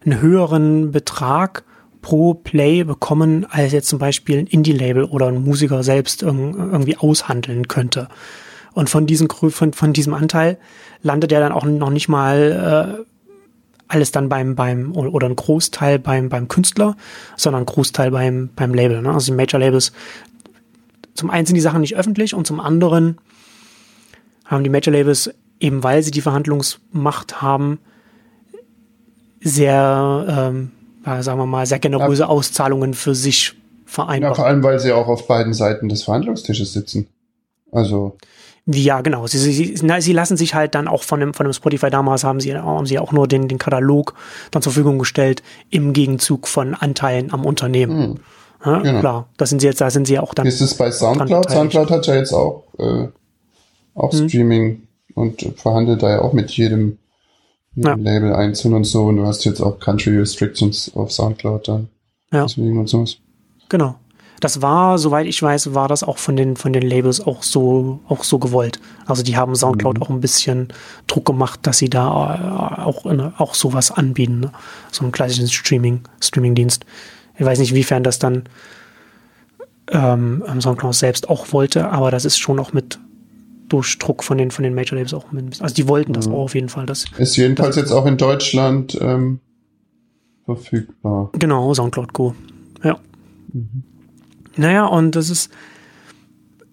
einen 0.04 0.20
höheren 0.20 0.90
Betrag 0.90 1.64
pro 2.02 2.34
Play 2.34 2.84
bekommen, 2.84 3.46
als 3.48 3.72
jetzt 3.72 3.88
zum 3.88 3.98
Beispiel 3.98 4.38
ein 4.38 4.46
Indie-Label 4.46 5.04
oder 5.04 5.28
ein 5.28 5.42
Musiker 5.42 5.82
selbst 5.82 6.22
irgendwie 6.22 6.96
aushandeln 6.96 7.68
könnte. 7.68 8.08
Und 8.74 8.90
von 8.90 9.06
diesem, 9.06 9.30
von, 9.30 9.72
von 9.72 9.92
diesem 9.92 10.14
Anteil 10.14 10.58
landet 11.02 11.32
er 11.32 11.40
dann 11.40 11.52
auch 11.52 11.64
noch 11.64 11.90
nicht 11.90 12.08
mal 12.08 12.98
äh, 12.98 13.04
alles 13.88 14.10
dann 14.10 14.28
beim, 14.28 14.56
beim, 14.56 14.96
oder 14.96 15.28
ein 15.28 15.36
Großteil 15.36 15.98
beim, 15.98 16.28
beim 16.28 16.48
Künstler, 16.48 16.96
sondern 17.36 17.62
ein 17.62 17.66
Großteil 17.66 18.10
beim, 18.10 18.50
beim 18.54 18.74
Label. 18.74 19.00
Ne? 19.02 19.12
Also 19.12 19.32
die 19.32 19.36
Major 19.36 19.60
Labels, 19.60 19.92
zum 21.14 21.30
einen 21.30 21.46
sind 21.46 21.54
die 21.54 21.60
Sachen 21.60 21.80
nicht 21.80 21.96
öffentlich 21.96 22.34
und 22.34 22.46
zum 22.46 22.60
anderen 22.60 23.18
haben 24.44 24.64
die 24.64 24.70
Major 24.70 24.92
Labels, 24.92 25.30
eben 25.60 25.84
weil 25.84 26.02
sie 26.02 26.10
die 26.10 26.20
Verhandlungsmacht 26.20 27.40
haben, 27.40 27.78
sehr, 29.40 30.24
ähm, 30.28 30.70
sagen 31.04 31.38
wir 31.38 31.46
mal, 31.46 31.66
sehr 31.66 31.78
generöse 31.78 32.22
ja. 32.22 32.28
Auszahlungen 32.28 32.94
für 32.94 33.14
sich 33.14 33.54
vereinbart. 33.84 34.32
Ja, 34.32 34.34
vor 34.34 34.46
allem, 34.46 34.62
weil 34.62 34.80
sie 34.80 34.92
auch 34.92 35.06
auf 35.06 35.26
beiden 35.28 35.52
Seiten 35.52 35.88
des 35.88 36.02
Verhandlungstisches 36.04 36.72
sitzen. 36.72 37.08
Also. 37.70 38.16
Ja, 38.66 39.02
genau. 39.02 39.26
Sie, 39.26 39.38
sie, 39.38 39.78
na, 39.82 40.00
sie 40.00 40.14
lassen 40.14 40.38
sich 40.38 40.54
halt 40.54 40.74
dann 40.74 40.88
auch 40.88 41.02
von 41.02 41.20
dem, 41.20 41.34
von 41.34 41.44
dem 41.44 41.52
Spotify 41.52 41.90
damals 41.90 42.24
haben 42.24 42.40
sie, 42.40 42.56
haben 42.56 42.86
sie 42.86 42.98
auch 42.98 43.12
nur 43.12 43.28
den, 43.28 43.46
den 43.46 43.58
Katalog 43.58 44.14
dann 44.50 44.62
zur 44.62 44.72
Verfügung 44.72 44.98
gestellt 44.98 45.42
im 45.68 45.92
Gegenzug 45.92 46.48
von 46.48 46.74
Anteilen 46.74 47.32
am 47.32 47.44
Unternehmen. 47.44 48.02
Hm. 48.02 48.20
Ja, 48.64 48.78
genau. 48.78 49.00
Klar, 49.00 49.28
da 49.36 49.44
sind 49.44 49.60
sie 49.60 49.66
jetzt, 49.66 49.82
da 49.82 49.90
sind 49.90 50.06
sie 50.06 50.18
auch 50.18 50.32
dann. 50.32 50.46
Ist 50.46 50.62
es 50.62 50.74
bei 50.74 50.90
Soundcloud? 50.90 51.50
Soundcloud 51.50 51.90
hat 51.90 52.06
ja 52.06 52.14
jetzt 52.14 52.32
auch, 52.32 52.64
äh, 52.78 53.08
auch 53.94 54.12
hm. 54.12 54.28
Streaming 54.28 54.82
und 55.14 55.42
verhandelt 55.56 56.02
da 56.02 56.10
ja 56.10 56.22
auch 56.22 56.32
mit 56.32 56.50
jedem, 56.52 56.96
jedem 57.74 58.04
ja. 58.04 58.12
Label 58.12 58.34
einzeln 58.34 58.72
und 58.72 58.84
so. 58.84 59.04
Und 59.04 59.18
du 59.18 59.26
hast 59.26 59.44
jetzt 59.44 59.60
auch 59.60 59.78
Country 59.78 60.16
Restrictions 60.16 60.90
auf 60.94 61.12
Soundcloud 61.12 61.68
dann. 61.68 61.88
Ja. 62.32 62.44
Deswegen 62.44 62.78
und 62.78 62.88
sowas. 62.88 63.18
Genau. 63.68 63.96
Das 64.40 64.60
war, 64.62 64.98
soweit 64.98 65.26
ich 65.26 65.42
weiß, 65.42 65.74
war 65.74 65.88
das 65.88 66.02
auch 66.02 66.18
von 66.18 66.36
den, 66.36 66.56
von 66.56 66.72
den 66.72 66.82
Labels 66.82 67.20
auch 67.20 67.42
so, 67.42 68.00
auch 68.08 68.24
so 68.24 68.38
gewollt. 68.38 68.80
Also 69.06 69.22
die 69.22 69.36
haben 69.36 69.54
Soundcloud 69.54 69.96
mhm. 69.96 70.02
auch 70.02 70.10
ein 70.10 70.20
bisschen 70.20 70.68
Druck 71.06 71.24
gemacht, 71.24 71.60
dass 71.62 71.78
sie 71.78 71.88
da 71.88 72.76
äh, 72.78 72.82
auch, 72.82 73.06
auch 73.38 73.54
sowas 73.54 73.90
anbieten. 73.90 74.40
Ne? 74.40 74.52
So 74.90 75.02
einen 75.02 75.12
klassischen 75.12 75.48
Streaming, 75.48 76.00
Streaming-Dienst. 76.20 76.84
Ich 77.38 77.44
weiß 77.44 77.58
nicht, 77.58 77.70
inwiefern 77.70 78.02
das 78.02 78.18
dann 78.18 78.44
ähm, 79.90 80.42
Soundcloud 80.60 80.94
selbst 80.94 81.28
auch 81.28 81.52
wollte, 81.52 81.90
aber 81.90 82.10
das 82.10 82.24
ist 82.24 82.38
schon 82.38 82.58
auch 82.58 82.72
mit 82.72 82.98
durch 83.68 83.98
Druck 83.98 84.22
von 84.22 84.38
den, 84.38 84.50
von 84.50 84.62
den 84.62 84.74
Major 84.74 84.96
Labels 84.96 85.14
auch 85.14 85.32
mit, 85.32 85.60
also 85.62 85.74
die 85.74 85.88
wollten 85.88 86.12
das 86.12 86.28
mhm. 86.28 86.34
auch 86.34 86.44
auf 86.44 86.54
jeden 86.54 86.68
Fall. 86.68 86.86
Das, 86.86 87.04
ist 87.18 87.36
jedenfalls 87.36 87.76
das, 87.76 87.84
jetzt 87.84 87.92
auch 87.92 88.06
in 88.06 88.16
Deutschland 88.16 88.98
ähm, 89.00 89.40
verfügbar. 90.44 91.30
Genau, 91.32 91.72
Soundcloud 91.72 92.12
Go. 92.12 92.34
Ja. 92.82 92.98
Mhm. 93.52 93.84
Naja, 94.56 94.86
und 94.86 95.16
das 95.16 95.30
ist, 95.30 95.50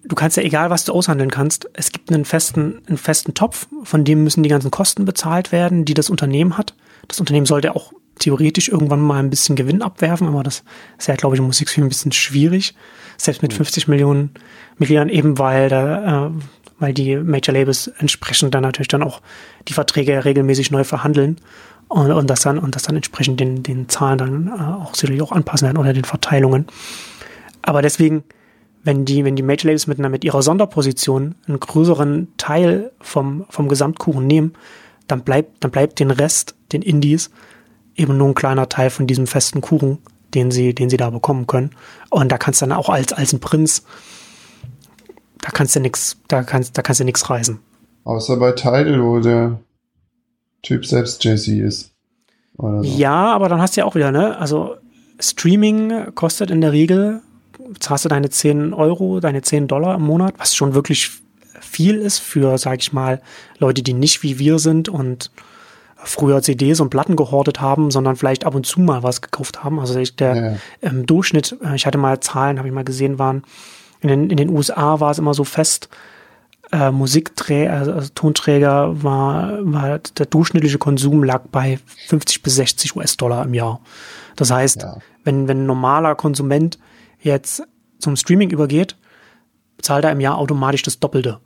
du 0.04 0.14
kannst 0.14 0.36
ja 0.36 0.42
egal, 0.42 0.70
was 0.70 0.84
du 0.84 0.92
aushandeln 0.92 1.30
kannst, 1.30 1.68
es 1.74 1.92
gibt 1.92 2.12
einen 2.12 2.24
festen, 2.24 2.82
einen 2.86 2.98
festen 2.98 3.34
Topf, 3.34 3.66
von 3.84 4.04
dem 4.04 4.24
müssen 4.24 4.42
die 4.42 4.48
ganzen 4.48 4.70
Kosten 4.70 5.04
bezahlt 5.04 5.52
werden, 5.52 5.84
die 5.84 5.94
das 5.94 6.10
Unternehmen 6.10 6.56
hat. 6.56 6.74
Das 7.08 7.20
Unternehmen 7.20 7.46
sollte 7.46 7.74
auch 7.74 7.92
theoretisch 8.18 8.68
irgendwann 8.68 9.00
mal 9.00 9.18
ein 9.18 9.30
bisschen 9.30 9.56
Gewinn 9.56 9.82
abwerfen, 9.82 10.28
aber 10.28 10.42
das 10.42 10.62
ist 10.98 11.08
ja, 11.08 11.16
glaube 11.16 11.34
ich, 11.34 11.40
im 11.40 11.46
Musikfilm 11.46 11.86
ein 11.86 11.88
bisschen 11.88 12.12
schwierig. 12.12 12.74
Selbst 13.16 13.42
mit 13.42 13.52
50 13.52 13.88
Millionen 13.88 14.30
Mitgliedern, 14.78 15.08
eben 15.08 15.38
weil 15.38 15.68
da, 15.68 16.26
äh, 16.26 16.30
weil 16.78 16.94
die 16.94 17.16
Major 17.16 17.54
Labels 17.54 17.88
entsprechend 17.98 18.54
dann 18.54 18.62
natürlich 18.62 18.88
dann 18.88 19.02
auch 19.02 19.20
die 19.68 19.72
Verträge 19.72 20.24
regelmäßig 20.24 20.70
neu 20.70 20.84
verhandeln 20.84 21.36
und, 21.88 22.10
und 22.10 22.28
das 22.28 22.40
dann, 22.40 22.58
und 22.58 22.74
das 22.74 22.82
dann 22.82 22.96
entsprechend 22.96 23.38
den, 23.38 23.62
den 23.62 23.88
Zahlen 23.88 24.18
dann 24.18 24.48
äh, 24.48 24.82
auch 24.82 24.94
sicherlich 24.94 25.22
auch 25.22 25.32
anpassen 25.32 25.66
werden 25.66 25.78
oder 25.78 25.92
den 25.92 26.04
Verteilungen. 26.04 26.66
Aber 27.62 27.82
deswegen, 27.82 28.24
wenn 28.84 29.04
die, 29.04 29.24
wenn 29.24 29.36
die 29.36 29.42
Major 29.42 29.66
Labels 29.66 29.86
mit, 29.86 29.98
mit 29.98 30.24
ihrer 30.24 30.42
Sonderposition 30.42 31.36
einen 31.46 31.60
größeren 31.60 32.28
Teil 32.36 32.92
vom, 33.00 33.46
vom 33.48 33.68
Gesamtkuchen 33.68 34.26
nehmen, 34.26 34.54
dann 35.06 35.22
bleibt, 35.22 35.62
dann 35.62 35.70
bleibt 35.70 36.00
den 36.00 36.10
Rest, 36.10 36.56
den 36.72 36.82
Indies, 36.82 37.30
eben 37.94 38.16
nur 38.16 38.28
ein 38.28 38.34
kleiner 38.34 38.68
Teil 38.68 38.90
von 38.90 39.06
diesem 39.06 39.26
festen 39.26 39.60
Kuchen, 39.60 39.98
den 40.34 40.50
sie, 40.50 40.74
den 40.74 40.90
sie 40.90 40.96
da 40.96 41.10
bekommen 41.10 41.46
können. 41.46 41.70
Und 42.10 42.32
da 42.32 42.38
kannst 42.38 42.62
du 42.62 42.66
dann 42.66 42.76
auch 42.76 42.88
als, 42.88 43.12
als 43.12 43.32
ein 43.32 43.40
Prinz, 43.40 43.84
da 45.40 45.50
kannst 45.50 45.76
du 45.76 45.80
nix, 45.80 46.18
da 46.28 46.42
kannst, 46.42 46.76
da 46.78 46.82
kannst 46.82 47.00
du 47.00 47.04
nix 47.04 47.28
reisen. 47.28 47.60
Außer 48.04 48.36
bei 48.36 48.52
Tidal, 48.52 49.02
wo 49.02 49.20
der 49.20 49.60
Typ 50.62 50.86
selbst 50.86 51.22
Jay-Z 51.22 51.58
ist. 51.58 51.94
So. 52.56 52.80
Ja, 52.82 53.32
aber 53.32 53.48
dann 53.48 53.60
hast 53.60 53.76
du 53.76 53.80
ja 53.80 53.84
auch 53.84 53.94
wieder, 53.94 54.12
ne? 54.12 54.38
Also 54.38 54.76
Streaming 55.18 56.14
kostet 56.14 56.50
in 56.50 56.60
der 56.60 56.72
Regel 56.72 57.22
zahlst 57.80 58.04
du 58.04 58.08
deine 58.08 58.30
10 58.30 58.74
Euro, 58.74 59.20
deine 59.20 59.42
10 59.42 59.68
Dollar 59.68 59.96
im 59.96 60.02
Monat, 60.02 60.34
was 60.38 60.54
schon 60.54 60.74
wirklich 60.74 61.10
viel 61.60 61.96
ist 61.96 62.18
für, 62.18 62.58
sag 62.58 62.80
ich 62.80 62.92
mal, 62.92 63.20
Leute, 63.58 63.82
die 63.82 63.94
nicht 63.94 64.22
wie 64.22 64.38
wir 64.38 64.58
sind 64.58 64.88
und 64.88 65.30
früher 66.04 66.42
CDs 66.42 66.80
und 66.80 66.90
Platten 66.90 67.16
gehortet 67.16 67.60
haben, 67.60 67.90
sondern 67.90 68.16
vielleicht 68.16 68.44
ab 68.44 68.54
und 68.54 68.66
zu 68.66 68.80
mal 68.80 69.02
was 69.02 69.22
gekauft 69.22 69.62
haben. 69.62 69.78
Also 69.78 70.00
der 70.18 70.36
ja. 70.36 70.56
ähm, 70.82 71.06
Durchschnitt, 71.06 71.56
äh, 71.64 71.76
ich 71.76 71.86
hatte 71.86 71.98
mal 71.98 72.20
Zahlen, 72.20 72.58
habe 72.58 72.68
ich 72.68 72.74
mal 72.74 72.84
gesehen, 72.84 73.18
waren 73.18 73.44
in 74.00 74.08
den, 74.08 74.30
in 74.30 74.36
den 74.36 74.50
USA 74.50 74.98
war 74.98 75.12
es 75.12 75.18
immer 75.18 75.32
so 75.32 75.44
fest, 75.44 75.88
äh, 76.72 76.90
Musikträger, 76.90 77.72
also, 77.72 77.92
also 77.92 78.08
Tonträger 78.14 79.02
war, 79.02 79.58
war 79.60 79.98
der 79.98 80.26
durchschnittliche 80.26 80.78
Konsum 80.78 81.22
lag 81.22 81.42
bei 81.52 81.78
50 82.08 82.42
bis 82.42 82.56
60 82.56 82.96
US-Dollar 82.96 83.44
im 83.44 83.54
Jahr. 83.54 83.80
Das 84.36 84.50
heißt, 84.50 84.82
ja. 84.82 84.96
wenn, 85.24 85.48
wenn 85.48 85.62
ein 85.62 85.66
normaler 85.66 86.14
Konsument 86.14 86.78
jetzt 87.22 87.62
zum 87.98 88.16
Streaming 88.16 88.50
übergeht, 88.50 88.96
zahlt 89.80 90.04
er 90.04 90.12
im 90.12 90.20
Jahr 90.20 90.38
automatisch 90.38 90.82
das 90.82 91.00
Doppelte. 91.00 91.40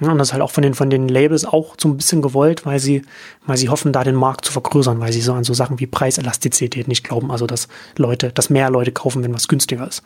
Ja, 0.00 0.10
und 0.10 0.18
das 0.18 0.28
ist 0.28 0.32
halt 0.32 0.42
auch 0.42 0.50
von 0.50 0.62
den, 0.62 0.74
von 0.74 0.90
den 0.90 1.08
Labels 1.08 1.44
auch 1.44 1.76
so 1.78 1.88
ein 1.88 1.96
bisschen 1.96 2.20
gewollt, 2.20 2.66
weil 2.66 2.80
sie, 2.80 3.02
weil 3.46 3.56
sie 3.56 3.68
hoffen, 3.68 3.92
da 3.92 4.02
den 4.02 4.16
Markt 4.16 4.44
zu 4.44 4.52
vergrößern, 4.52 4.98
weil 4.98 5.12
sie 5.12 5.20
so 5.20 5.32
an 5.34 5.44
so 5.44 5.54
Sachen 5.54 5.78
wie 5.78 5.86
Preiselastizität 5.86 6.88
nicht 6.88 7.04
glauben, 7.04 7.30
also 7.30 7.46
dass 7.46 7.68
Leute, 7.96 8.32
dass 8.32 8.50
mehr 8.50 8.70
Leute 8.70 8.90
kaufen, 8.90 9.22
wenn 9.22 9.34
was 9.34 9.46
günstiger 9.46 9.86
ist. 9.86 10.02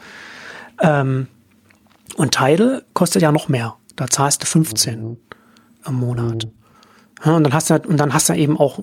Ähm, 0.82 1.28
und 2.16 2.34
Tidal 2.34 2.84
kostet 2.92 3.22
ja 3.22 3.32
noch 3.32 3.48
mehr. 3.48 3.76
Da 3.96 4.08
zahlst 4.08 4.42
du 4.42 4.46
15 4.46 5.02
mhm. 5.02 5.16
im 5.86 5.94
Monat. 5.94 6.44
Mhm. 6.44 6.50
Ja, 7.24 7.36
und 7.36 7.44
dann 7.44 7.54
hast 7.54 7.70
du 7.70 7.74
und 7.74 7.96
dann 7.96 8.12
hast 8.12 8.28
du 8.28 8.34
eben 8.34 8.58
auch 8.58 8.80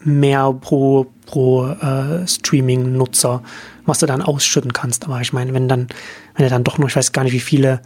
mehr 0.00 0.52
pro, 0.52 1.06
pro 1.26 1.66
äh, 1.66 2.26
Streaming-Nutzer, 2.26 3.42
was 3.88 3.98
du 3.98 4.06
dann 4.06 4.22
ausschütten 4.22 4.72
kannst. 4.72 5.04
Aber 5.06 5.20
ich 5.20 5.32
meine, 5.32 5.54
wenn 5.54 5.68
dann, 5.68 5.88
wenn 6.36 6.44
er 6.44 6.50
dann 6.50 6.64
doch 6.64 6.78
noch, 6.78 6.88
ich 6.88 6.96
weiß 6.96 7.12
gar 7.12 7.24
nicht, 7.24 7.32
wie 7.32 7.40
viele 7.40 7.80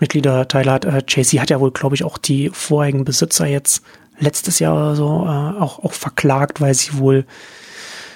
Mitglieder 0.00 0.48
Teile 0.48 0.72
hat, 0.72 0.84
äh, 0.84 1.02
JC 1.06 1.40
hat 1.40 1.50
ja 1.50 1.60
wohl, 1.60 1.70
glaube 1.70 1.94
ich, 1.94 2.04
auch 2.04 2.18
die 2.18 2.50
vorigen 2.50 3.04
Besitzer 3.04 3.46
jetzt 3.46 3.82
letztes 4.18 4.58
Jahr 4.58 4.74
oder 4.74 4.96
so 4.96 5.06
äh, 5.24 5.60
auch, 5.60 5.84
auch 5.84 5.92
verklagt, 5.92 6.60
weil 6.60 6.74
sie 6.74 6.98
wohl 6.98 7.24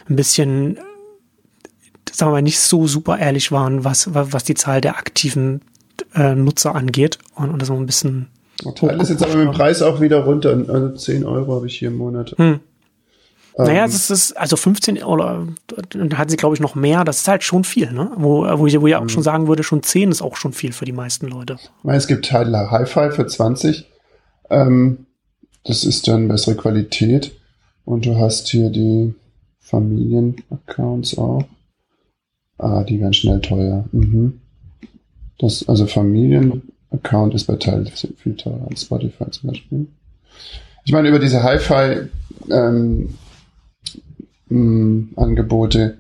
ein 0.09 0.17
bisschen, 0.17 0.79
sagen 2.11 2.31
wir 2.31 2.37
mal, 2.37 2.43
nicht 2.43 2.61
so 2.61 2.87
super 2.87 3.19
ehrlich 3.19 3.53
waren, 3.53 3.85
was, 3.85 4.09
was 4.13 4.45
die 4.45 4.55
Zahl 4.55 4.81
der 4.81 4.97
aktiven 4.97 5.61
äh, 6.15 6.35
Nutzer 6.35 6.75
angeht. 6.75 7.19
Und, 7.35 7.51
und 7.51 7.61
das 7.61 7.69
noch 7.69 7.77
ein 7.77 7.87
bisschen. 7.87 8.29
Teil 8.75 9.01
ist 9.01 9.11
jetzt 9.11 9.23
aber 9.23 9.37
mit 9.37 9.47
dem 9.47 9.53
Preis 9.53 9.83
auch 9.83 10.01
wieder 10.01 10.25
runter. 10.25 10.51
Also 10.69 10.91
10 10.91 11.25
Euro 11.25 11.55
habe 11.55 11.67
ich 11.67 11.79
hier 11.79 11.89
im 11.89 11.97
Monat. 11.97 12.35
Hm. 12.37 12.61
Naja, 13.59 13.85
ähm, 13.85 13.91
es 13.91 14.09
ist 14.09 14.37
also 14.37 14.57
15 14.57 15.03
oder 15.03 15.47
da 15.67 16.17
hatten 16.17 16.31
sie, 16.31 16.37
glaube 16.37 16.55
ich, 16.55 16.61
noch 16.61 16.77
mehr. 16.77 17.05
Das 17.05 17.19
ist 17.19 17.29
halt 17.29 17.43
schon 17.43 17.65
viel, 17.65 17.91
ne? 17.91 18.13
Wo, 18.17 18.47
wo 18.59 18.67
ich, 18.69 18.81
wo 18.81 18.87
ich 18.87 18.95
auch 18.95 19.03
mhm. 19.03 19.09
schon 19.09 19.25
sagen 19.25 19.49
würde, 19.49 19.65
schon 19.65 19.83
10 19.83 20.13
ist 20.13 20.23
auch 20.23 20.37
schon 20.37 20.53
viel 20.53 20.73
für 20.73 20.85
die 20.85 20.93
meisten 20.93 21.27
Leute. 21.27 21.57
Es 21.85 22.07
gibt 22.07 22.27
Teile 22.27 22.71
Hi-Fi 22.71 23.11
für 23.11 23.27
20. 23.27 23.85
Ähm, 24.51 25.07
das 25.65 25.83
ist 25.83 26.07
dann 26.07 26.29
bessere 26.29 26.55
Qualität. 26.55 27.33
Und 27.85 28.07
du 28.07 28.17
hast 28.17 28.49
hier 28.49 28.71
die 28.71 29.15
Familienaccounts 29.59 31.19
auch. 31.19 31.43
Ah, 32.59 32.85
die 32.85 33.01
werden 33.01 33.13
schnell 33.13 33.41
teuer. 33.41 33.85
Mhm. 33.91 34.41
Das, 35.41 35.69
also 35.69 35.87
Familienaccount 35.87 37.35
ist 37.35 37.47
bei 37.47 37.57
Teil 37.57 37.87
viel 37.87 38.37
teurer 38.37 38.69
als 38.71 38.83
Spotify 38.83 39.31
zum 39.31 39.51
Beispiel. 39.51 39.89
Ich 40.85 40.93
meine, 40.93 41.09
über 41.09 41.19
diese 41.19 41.43
Hi-Fi 41.43 42.09
ähm, 42.51 43.15
Angebote 44.51 45.99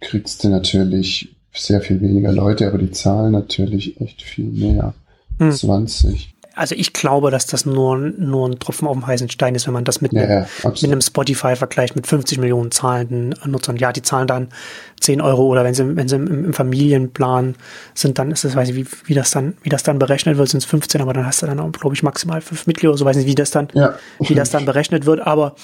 kriegst 0.00 0.44
du 0.44 0.48
natürlich 0.48 1.34
sehr 1.52 1.80
viel 1.80 2.00
weniger 2.00 2.32
Leute, 2.32 2.66
aber 2.68 2.78
die 2.78 2.90
zahlen 2.90 3.32
natürlich 3.32 4.00
echt 4.00 4.22
viel 4.22 4.46
mehr. 4.46 4.94
Hm. 5.38 5.52
20. 5.52 6.34
Also 6.54 6.74
ich 6.74 6.92
glaube, 6.92 7.30
dass 7.30 7.46
das 7.46 7.64
nur, 7.64 7.96
nur 7.96 8.48
ein 8.48 8.58
Tropfen 8.58 8.86
auf 8.86 8.94
dem 8.94 9.06
heißen 9.06 9.30
Stein 9.30 9.54
ist, 9.54 9.66
wenn 9.66 9.72
man 9.72 9.84
das 9.84 10.00
mit, 10.00 10.12
ja, 10.12 10.22
einem, 10.22 10.30
ja, 10.62 10.68
mit 10.68 10.84
einem 10.84 11.00
Spotify 11.00 11.54
vergleicht 11.56 11.96
mit 11.96 12.06
50 12.06 12.38
Millionen 12.38 12.70
zahlenden 12.70 13.34
Nutzern. 13.46 13.76
Ja, 13.76 13.92
die 13.92 14.02
zahlen 14.02 14.26
dann 14.26 14.48
10 15.00 15.20
Euro 15.20 15.46
oder 15.46 15.64
wenn 15.64 15.74
sie, 15.74 15.96
wenn 15.96 16.08
sie 16.08 16.16
im, 16.16 16.46
im 16.46 16.52
Familienplan 16.52 17.54
sind, 17.94 18.18
dann 18.18 18.30
ist 18.30 18.44
das, 18.44 18.56
weiß 18.56 18.70
ich, 18.70 18.76
wie, 18.76 18.86
wie 19.06 19.14
das 19.14 19.30
dann, 19.30 19.56
wie 19.62 19.70
das 19.70 19.84
dann 19.84 19.98
berechnet 19.98 20.36
wird, 20.36 20.48
sind 20.48 20.58
es 20.58 20.66
15, 20.66 21.00
aber 21.00 21.12
dann 21.12 21.24
hast 21.24 21.40
du 21.42 21.46
dann 21.46 21.60
auch, 21.60 21.70
glaube 21.72 21.94
ich, 21.94 22.02
maximal 22.02 22.40
fünf 22.40 22.66
Mitglieder, 22.66 22.96
so 22.96 23.04
weiß 23.04 23.16
nicht, 23.16 23.26
wie 23.26 23.34
das 23.34 23.52
dann, 23.52 23.68
ja, 23.72 23.94
wie 24.18 24.34
das 24.34 24.50
dann 24.50 24.66
berechnet 24.66 25.06
wird, 25.06 25.20
aber 25.20 25.54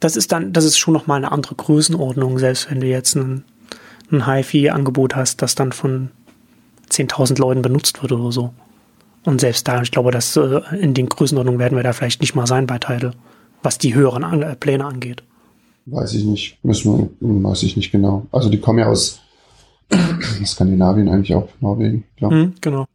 das 0.00 0.16
ist 0.16 0.32
dann, 0.32 0.52
das 0.52 0.64
ist 0.64 0.78
schon 0.78 0.94
nochmal 0.94 1.18
eine 1.18 1.32
andere 1.32 1.54
Größenordnung, 1.54 2.38
selbst 2.38 2.70
wenn 2.70 2.80
du 2.80 2.86
jetzt 2.86 3.14
ein, 3.16 3.44
ein 4.10 4.26
HiFi-Angebot 4.26 5.16
hast, 5.16 5.42
das 5.42 5.54
dann 5.54 5.72
von 5.72 6.10
10.000 6.90 7.38
Leuten 7.38 7.62
benutzt 7.62 8.02
wird 8.02 8.12
oder 8.12 8.32
so. 8.32 8.52
Und 9.24 9.40
selbst 9.40 9.66
da, 9.68 9.82
ich 9.82 9.90
glaube, 9.90 10.10
dass 10.10 10.36
äh, 10.36 10.60
in 10.80 10.94
den 10.94 11.08
Größenordnungen 11.08 11.58
werden 11.58 11.76
wir 11.76 11.82
da 11.82 11.92
vielleicht 11.92 12.20
nicht 12.20 12.34
mal 12.34 12.46
sein 12.46 12.66
bei 12.66 12.78
Tidal, 12.78 13.12
was 13.62 13.78
die 13.78 13.94
höheren 13.94 14.24
An 14.24 14.42
äh, 14.42 14.56
Pläne 14.56 14.84
angeht. 14.84 15.22
Weiß 15.86 16.14
ich 16.14 16.24
nicht, 16.24 16.62
müssen 16.64 17.10
wir, 17.20 17.42
weiß 17.44 17.62
ich 17.64 17.76
nicht 17.76 17.90
genau. 17.90 18.26
Also 18.30 18.48
die 18.48 18.60
kommen 18.60 18.78
ja 18.78 18.86
aus 18.86 19.20
Skandinavien 20.44 21.08
eigentlich 21.08 21.34
auch, 21.34 21.48
Norwegen, 21.60 22.04
glaube 22.16 22.34
mhm, 22.34 22.54
Genau. 22.60 22.86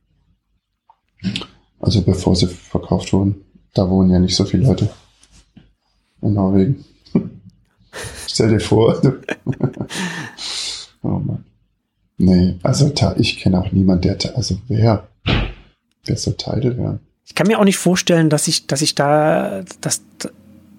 Also 1.80 2.02
bevor 2.02 2.36
sie 2.36 2.48
verkauft 2.48 3.12
wurden, 3.14 3.44
da 3.74 3.90
wohnen 3.90 4.10
ja 4.12 4.20
nicht 4.20 4.36
so 4.36 4.46
viele 4.46 4.64
Leute 4.64 4.90
in 6.22 6.34
Norwegen. 6.34 6.86
Stell 8.28 8.50
dir 8.50 8.60
vor. 8.60 9.02
oh 11.04 11.08
Mann. 11.08 11.46
Nee, 12.18 12.56
also 12.64 12.92
ich 13.18 13.40
kenne 13.40 13.60
auch 13.60 13.72
niemand, 13.72 14.06
der, 14.06 14.18
also 14.36 14.58
wer, 14.68 15.08
wer 16.06 16.18
soll 16.18 16.36
Tidal 16.36 16.78
werden? 16.78 17.00
Ich 17.26 17.36
kann 17.36 17.48
mir 17.48 17.60
auch 17.60 17.64
nicht 17.64 17.78
vorstellen, 17.78 18.30
dass 18.30 18.48
ich, 18.48 18.68
dass 18.68 18.82
ich 18.82 18.96
da, 18.96 19.64
dass, 19.82 20.02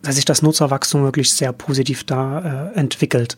dass 0.03 0.15
sich 0.15 0.25
das 0.25 0.43
Nutzerwachstum 0.43 1.03
wirklich 1.03 1.33
sehr 1.33 1.53
positiv 1.53 2.05
da 2.05 2.71
äh, 2.73 2.79
entwickelt. 2.79 3.37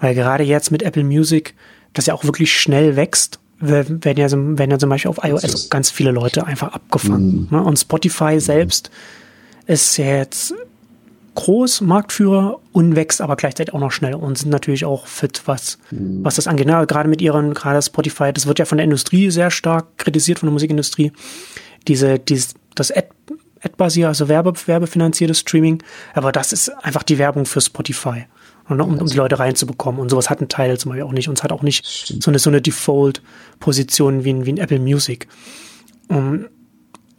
Weil 0.00 0.14
gerade 0.14 0.44
jetzt 0.44 0.70
mit 0.70 0.82
Apple 0.82 1.04
Music, 1.04 1.54
das 1.92 2.06
ja 2.06 2.14
auch 2.14 2.24
wirklich 2.24 2.52
schnell 2.52 2.96
wächst, 2.96 3.40
werden 3.60 4.00
ja, 4.16 4.30
werden 4.30 4.70
ja 4.70 4.78
zum 4.78 4.90
Beispiel 4.90 5.10
auf 5.10 5.20
iOS 5.22 5.70
ganz 5.70 5.90
viele 5.90 6.10
Leute 6.10 6.46
einfach 6.46 6.72
abgefangen. 6.72 7.48
Mm. 7.50 7.54
Ne? 7.54 7.62
Und 7.62 7.78
Spotify 7.78 8.40
selbst 8.40 8.90
ist 9.66 9.96
ja 9.96 10.16
jetzt 10.16 10.54
groß, 11.34 11.80
Marktführer 11.80 12.60
und 12.72 12.96
wächst 12.96 13.20
aber 13.20 13.36
gleichzeitig 13.36 13.74
auch 13.74 13.80
noch 13.80 13.92
schnell 13.92 14.14
und 14.14 14.38
sind 14.38 14.50
natürlich 14.50 14.84
auch 14.84 15.06
fit, 15.06 15.42
was, 15.46 15.78
mhm. 15.90 16.24
was 16.24 16.36
das 16.36 16.46
angeht. 16.46 16.68
Ja, 16.68 16.84
gerade 16.84 17.08
mit 17.08 17.20
ihren, 17.20 17.54
gerade 17.54 17.80
Spotify, 17.82 18.32
das 18.32 18.46
wird 18.46 18.58
ja 18.58 18.64
von 18.64 18.78
der 18.78 18.84
Industrie 18.84 19.30
sehr 19.30 19.50
stark 19.50 19.98
kritisiert, 19.98 20.38
von 20.38 20.48
der 20.48 20.52
Musikindustrie. 20.52 21.12
Diese, 21.88 22.18
dieses, 22.18 22.54
das 22.74 22.90
Ad, 22.90 23.08
Ad-basierte, 23.60 24.08
also 24.08 24.28
Werbe, 24.28 24.52
werbefinanziertes 24.66 25.40
Streaming, 25.40 25.82
aber 26.14 26.32
das 26.32 26.52
ist 26.52 26.68
einfach 26.84 27.02
die 27.02 27.18
Werbung 27.18 27.46
für 27.46 27.60
Spotify. 27.60 28.26
Um, 28.66 28.80
um 28.80 29.06
die 29.06 29.16
Leute 29.16 29.38
reinzubekommen. 29.38 30.00
Und 30.00 30.08
sowas 30.08 30.30
hat 30.30 30.40
ein 30.40 30.48
Teil 30.48 30.78
zum 30.78 30.88
Beispiel 30.88 31.04
auch 31.04 31.12
nicht. 31.12 31.28
Und 31.28 31.36
es 31.36 31.44
hat 31.44 31.52
auch 31.52 31.60
nicht 31.60 31.84
so 31.84 32.30
eine, 32.30 32.38
so 32.38 32.48
eine 32.48 32.62
Default-Position 32.62 34.24
wie 34.24 34.32
ein, 34.32 34.46
wie 34.46 34.54
ein 34.54 34.56
Apple 34.56 34.78
Music. 34.78 35.28
Um, 36.08 36.46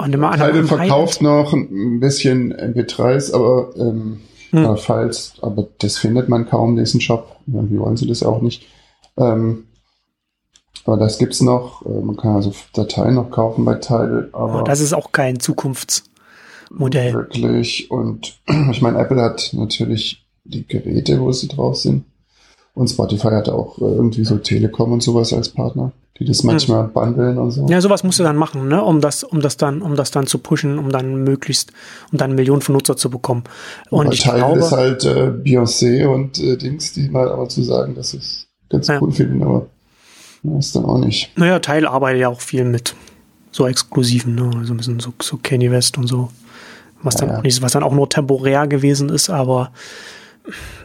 und 0.06 0.14
immer 0.14 0.32
Tidal 0.32 0.64
verkauft 0.66 1.22
noch 1.22 1.54
ein 1.54 2.00
bisschen 2.00 2.54
MP3s, 2.54 3.34
aber 3.34 3.76
ähm, 3.78 4.22
hm. 4.52 4.78
Files, 4.78 5.34
aber 5.42 5.68
das 5.80 5.98
findet 5.98 6.30
man 6.30 6.48
kaum, 6.48 6.76
diesen 6.76 7.02
Shop. 7.02 7.38
Wie 7.46 7.80
wollen 7.80 7.98
sie 7.98 8.08
das 8.08 8.24
auch 8.24 8.42
nicht? 8.42 8.68
Ähm, 9.18 9.66
aber 10.86 10.98
das 10.98 11.18
gibt's 11.18 11.42
noch. 11.42 11.86
Äh, 11.86 12.02
man 12.02 12.16
kann 12.16 12.36
also 12.36 12.54
Dateien 12.74 13.16
noch 13.16 13.32
kaufen 13.32 13.66
bei 13.66 13.76
Tidal. 13.76 14.30
Aber 14.34 14.64
das 14.64 14.80
ist 14.80 14.94
auch 14.94 15.12
kein 15.12 15.40
Zukunftsmodell. 15.40 17.14
Wirklich. 17.14 17.90
Und 17.90 18.40
ich 18.72 18.82
meine, 18.82 19.00
Apple 19.00 19.22
hat 19.22 19.52
natürlich 19.54 20.26
die 20.44 20.68
Geräte, 20.68 21.20
wo 21.20 21.32
sie 21.32 21.48
drauf 21.48 21.78
sind. 21.78 22.06
Und 22.76 22.90
Spotify 22.90 23.30
hat 23.30 23.50
auch 23.50 23.80
äh, 23.80 23.86
irgendwie 23.86 24.26
so 24.26 24.38
Telekom 24.38 24.92
und 24.92 25.02
sowas 25.02 25.34
als 25.34 25.50
Partner 25.50 25.92
die 26.20 26.26
das 26.26 26.44
manchmal 26.44 26.86
hm. 26.86 26.94
bundeln 26.94 27.38
und 27.38 27.52
so. 27.52 27.68
Ja, 27.68 27.82
sowas 27.82 28.04
musst 28.04 28.20
du 28.20 28.24
dann 28.24 28.38
machen, 28.38 28.68
ne, 28.68 28.82
um 28.82 29.02
das, 29.02 29.24
um 29.24 29.42
das 29.42 29.58
dann, 29.58 29.82
um 29.82 29.96
das 29.96 30.12
dann 30.12 30.28
zu 30.28 30.38
pushen, 30.38 30.80
um 30.80 30.90
dann 30.90 31.24
möglichst, 31.24 31.74
um 32.12 32.18
dann 32.18 32.36
Millionen 32.36 32.62
von 32.62 32.74
Nutzer 32.74 32.96
zu 32.96 33.10
bekommen. 33.10 33.44
Und 33.90 34.14
ich 34.14 34.22
Teil 34.22 34.38
glaube, 34.38 34.60
ist 34.60 34.72
halt 34.72 35.04
äh, 35.04 35.32
Beyoncé 35.32 36.06
und 36.06 36.40
äh, 36.40 36.58
Dings, 36.58 36.94
die 36.94 37.10
mal 37.10 37.30
aber 37.30 37.50
zu 37.50 37.64
sagen, 37.64 37.96
dass 37.96 38.14
es 38.14 38.48
ganz 38.70 38.88
ja. 38.88 39.02
cool 39.02 39.12
finden, 39.12 39.44
aber 39.44 39.68
ist 40.58 40.76
dann 40.76 40.86
auch 40.86 41.00
nicht. 41.00 41.38
Naja, 41.38 41.60
Teil 41.60 41.88
arbeitet 41.88 42.22
ja 42.22 42.30
auch 42.30 42.42
viel 42.42 42.64
mit 42.64 42.96
so 43.52 43.68
Exklusiven, 43.68 44.36
ne, 44.36 44.52
also 44.58 44.74
ein 44.74 44.78
bisschen 44.78 45.00
so, 45.00 45.14
so 45.22 45.38
Kanye 45.42 45.72
West 45.72 45.98
und 45.98 46.08
so, 46.08 46.30
was 47.02 47.16
ja, 47.16 47.22
dann 47.22 47.38
auch 47.38 47.44
nicht, 47.44 47.62
was 47.62 47.74
dann 47.74 47.84
auch 47.84 47.94
nur 47.94 48.10
temporär 48.10 48.68
gewesen 48.68 49.10
ist, 49.10 49.30
aber 49.30 49.72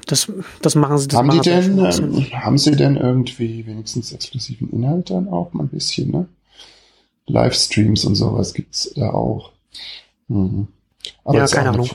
das, 0.07 0.33
das 0.63 0.75
machen 0.75 0.99
sie. 0.99 1.09
Das 1.09 1.19
haben 1.19 1.27
machen 1.29 1.41
die 1.43 1.51
denn, 1.51 1.79
ähm, 1.79 2.27
haben 2.33 2.59
sie 2.59 2.77
denn 2.77 2.97
irgendwie 2.97 3.67
wenigstens 3.67 4.13
exklusiven 4.13 4.71
Inhalt 4.71 5.11
dann 5.11 5.29
auch 5.29 5.53
mal 5.53 5.65
ein 5.65 5.69
bisschen, 5.69 6.11
ne? 6.11 6.27
Livestreams 7.27 8.05
und 8.05 8.17
sowas 8.17 8.55
gibt's 8.55 8.93
da 8.97 9.11
auch. 9.11 9.53
Mhm. 10.29 10.69
Aber 11.25 11.39
ja, 11.39 11.47
keine 11.47 11.71
Ahnung. 11.71 11.89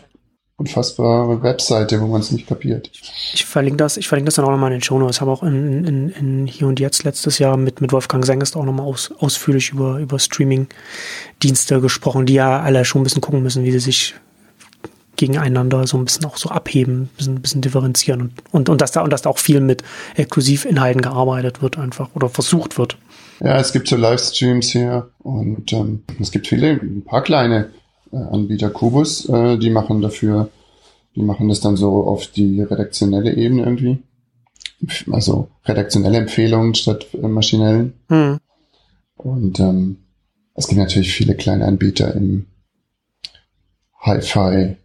unfassbare 0.57 1.43
Webseite, 1.43 1.99
wo 2.01 2.07
man 2.07 2.21
es 2.21 2.31
nicht 2.31 2.47
kapiert. 2.47 2.89
Ich 3.33 3.45
verlinke 3.45 3.77
das, 3.77 3.97
ich 3.97 4.07
verlinke 4.07 4.27
das 4.27 4.35
dann 4.35 4.45
auch 4.45 4.51
nochmal 4.51 4.71
in 4.71 4.77
den 4.77 4.83
Show 4.83 4.97
Notes. 4.97 5.17
Ich 5.17 5.21
habe 5.21 5.31
auch 5.31 5.43
in, 5.43 5.83
in, 5.83 6.09
in 6.09 6.47
Hier 6.47 6.67
und 6.67 6.79
Jetzt 6.79 7.03
letztes 7.03 7.39
Jahr 7.39 7.57
mit, 7.57 7.81
mit 7.81 7.91
Wolfgang 7.91 8.25
Sengest 8.25 8.55
auch 8.55 8.63
nochmal 8.63 8.85
aus, 8.85 9.11
ausführlich 9.19 9.71
über, 9.71 9.99
über 9.99 10.17
Streaming-Dienste 10.17 11.81
gesprochen, 11.81 12.25
die 12.25 12.35
ja 12.35 12.61
alle 12.61 12.85
schon 12.85 13.01
ein 13.01 13.03
bisschen 13.03 13.21
gucken 13.21 13.43
müssen, 13.43 13.63
wie 13.65 13.71
sie 13.71 13.79
sich 13.79 14.15
gegeneinander 15.15 15.87
so 15.87 15.97
ein 15.97 16.05
bisschen 16.05 16.25
auch 16.25 16.37
so 16.37 16.49
abheben, 16.49 17.03
ein 17.03 17.09
bisschen, 17.17 17.35
ein 17.35 17.41
bisschen 17.41 17.61
differenzieren 17.61 18.21
und, 18.21 18.33
und, 18.51 18.69
und 18.69 18.81
dass 18.81 18.91
da 18.91 19.01
und 19.01 19.11
dass 19.11 19.23
da 19.23 19.29
auch 19.29 19.37
viel 19.37 19.61
mit 19.61 19.83
Exklusivinhalten 20.15 21.01
gearbeitet 21.01 21.61
wird 21.61 21.77
einfach 21.77 22.09
oder 22.15 22.29
versucht 22.29 22.77
wird. 22.77 22.97
Ja, 23.39 23.59
es 23.59 23.73
gibt 23.73 23.87
so 23.87 23.95
Livestreams 23.95 24.69
hier 24.69 25.09
und 25.19 25.73
ähm, 25.73 26.03
es 26.19 26.31
gibt 26.31 26.47
viele, 26.47 26.71
ein 26.71 27.03
paar 27.03 27.21
kleine 27.21 27.69
äh, 28.11 28.17
Anbieter, 28.17 28.69
Kubus, 28.69 29.27
äh, 29.27 29.57
die 29.57 29.69
machen 29.69 30.01
dafür, 30.01 30.49
die 31.15 31.21
machen 31.21 31.49
das 31.49 31.59
dann 31.59 31.75
so 31.75 32.07
auf 32.07 32.27
die 32.27 32.61
redaktionelle 32.61 33.33
Ebene 33.33 33.63
irgendwie. 33.63 33.99
Also 35.11 35.49
redaktionelle 35.65 36.17
Empfehlungen 36.17 36.75
statt 36.75 37.07
äh, 37.13 37.27
maschinellen. 37.27 37.93
Hm. 38.09 38.39
Und 39.15 39.59
ähm, 39.59 39.97
es 40.53 40.67
gibt 40.67 40.79
natürlich 40.79 41.13
viele 41.13 41.35
kleine 41.35 41.65
Anbieter 41.65 42.13
im 42.13 42.45
Hi-Fi 43.99 44.77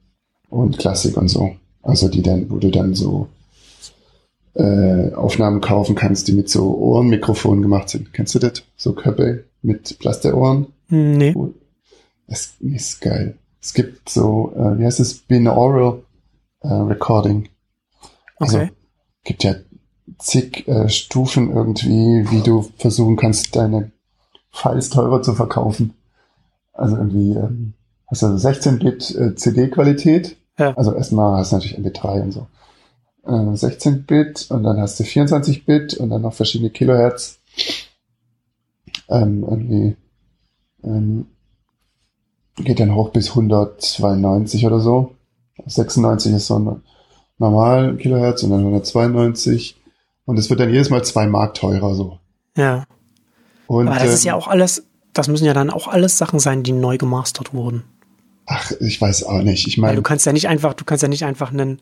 und 0.50 0.78
Klassik 0.78 1.16
und 1.16 1.28
so. 1.28 1.54
Also 1.82 2.08
die 2.08 2.22
dann, 2.22 2.50
wo 2.50 2.58
du 2.58 2.70
dann 2.70 2.94
so 2.94 3.28
äh, 4.54 5.12
Aufnahmen 5.14 5.60
kaufen 5.60 5.94
kannst, 5.94 6.28
die 6.28 6.32
mit 6.32 6.48
so 6.50 6.76
Ohrenmikrofonen 6.76 7.62
gemacht 7.62 7.88
sind. 7.88 8.12
Kennst 8.12 8.34
du 8.34 8.38
das? 8.38 8.64
So 8.76 8.92
Köpfe 8.92 9.44
mit 9.62 9.98
Plasterohren? 9.98 10.66
Nee. 10.88 11.34
Das 12.26 12.54
ist 12.60 13.00
geil. 13.00 13.38
Es 13.62 13.74
gibt 13.74 14.08
so, 14.08 14.52
äh, 14.56 14.78
wie 14.78 14.84
heißt 14.84 15.00
es, 15.00 15.14
Binaural 15.14 16.02
äh, 16.60 16.68
Recording. 16.68 17.48
Also, 18.36 18.58
okay. 18.58 18.70
gibt 19.24 19.44
ja 19.44 19.54
zig 20.18 20.66
äh, 20.66 20.88
Stufen 20.88 21.52
irgendwie, 21.52 22.30
wie 22.30 22.42
du 22.42 22.62
versuchen 22.76 23.16
kannst, 23.16 23.54
deine 23.56 23.92
Files 24.50 24.90
teurer 24.90 25.22
zu 25.22 25.34
verkaufen. 25.34 25.94
Also 26.72 26.96
irgendwie 26.96 27.32
ähm, 27.32 27.74
hast 28.06 28.22
du 28.22 28.26
also 28.26 28.48
16-Bit 28.48 29.14
äh, 29.14 29.34
CD-Qualität 29.34 30.36
ja. 30.60 30.76
Also 30.76 30.94
erstmal 30.94 31.38
hast 31.38 31.52
du 31.52 31.56
natürlich 31.56 31.78
MP3 31.78 32.22
und 32.22 32.32
so. 32.32 32.46
Äh, 33.24 33.30
16-Bit 33.30 34.50
und 34.50 34.62
dann 34.62 34.80
hast 34.80 35.00
du 35.00 35.04
24-Bit 35.04 35.94
und 35.94 36.10
dann 36.10 36.22
noch 36.22 36.34
verschiedene 36.34 36.70
Kilohertz. 36.70 37.38
Ähm, 39.08 39.42
irgendwie 39.42 39.96
ähm, 40.84 41.26
geht 42.56 42.80
dann 42.80 42.94
hoch 42.94 43.10
bis 43.10 43.30
192 43.30 44.66
oder 44.66 44.80
so. 44.80 45.14
96 45.66 46.32
ist 46.34 46.46
so 46.46 46.80
normal 47.38 47.96
Kilohertz 47.96 48.42
und 48.42 48.50
dann 48.50 48.60
192 48.60 49.76
und 50.24 50.38
es 50.38 50.48
wird 50.48 50.60
dann 50.60 50.70
jedes 50.70 50.90
Mal 50.90 51.02
zwei 51.04 51.26
Mark 51.26 51.54
teurer 51.54 51.94
so. 51.94 52.18
Ja. 52.56 52.84
Und, 53.66 53.88
Aber 53.88 53.96
das 53.96 54.08
ähm, 54.08 54.14
ist 54.14 54.24
ja 54.24 54.34
auch 54.34 54.48
alles, 54.48 54.84
das 55.12 55.28
müssen 55.28 55.44
ja 55.44 55.54
dann 55.54 55.70
auch 55.70 55.88
alles 55.88 56.18
Sachen 56.18 56.38
sein, 56.38 56.62
die 56.62 56.72
neu 56.72 56.98
gemastert 56.98 57.52
wurden. 57.54 57.84
Ach, 58.52 58.72
ich 58.80 59.00
weiß 59.00 59.22
auch 59.22 59.42
nicht. 59.42 59.68
Ich 59.68 59.78
meine, 59.78 59.94
du 59.94 60.02
kannst 60.02 60.26
ja 60.26 60.32
nicht 60.32 60.48
einfach, 60.48 60.74
du 60.74 60.84
kannst 60.84 61.04
ja 61.04 61.08
nicht 61.08 61.24
einfach 61.24 61.52
einen, 61.52 61.80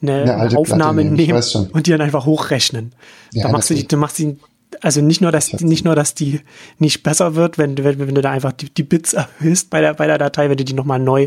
eine, 0.00 0.34
eine 0.34 0.56
Aufnahme 0.56 1.04
nehmen, 1.04 1.14
nehmen 1.14 1.70
und 1.72 1.86
die 1.86 1.90
dann 1.90 2.00
einfach 2.00 2.24
hochrechnen. 2.24 2.94
Ja, 3.34 3.42
da 3.42 3.52
machst 3.52 3.68
du 3.68 3.74
die, 3.74 3.86
du 3.86 3.98
machst 3.98 4.18
die, 4.18 4.38
also 4.80 5.02
nicht 5.02 5.20
nur, 5.20 5.30
dass 5.30 5.52
nicht 5.60 5.84
nur, 5.84 5.94
dass 5.94 6.14
die 6.14 6.40
nicht 6.78 7.02
besser 7.02 7.34
wird, 7.34 7.58
wenn, 7.58 7.76
wenn, 7.76 7.98
wenn 7.98 8.14
du 8.14 8.22
da 8.22 8.30
einfach 8.30 8.52
die, 8.52 8.70
die 8.70 8.82
Bits 8.82 9.12
erhöhst 9.12 9.68
bei 9.68 9.82
der 9.82 9.92
bei 9.92 10.06
der 10.06 10.16
Datei, 10.16 10.48
wenn 10.48 10.56
du 10.56 10.64
die 10.64 10.72
nochmal 10.72 11.00
neu 11.00 11.26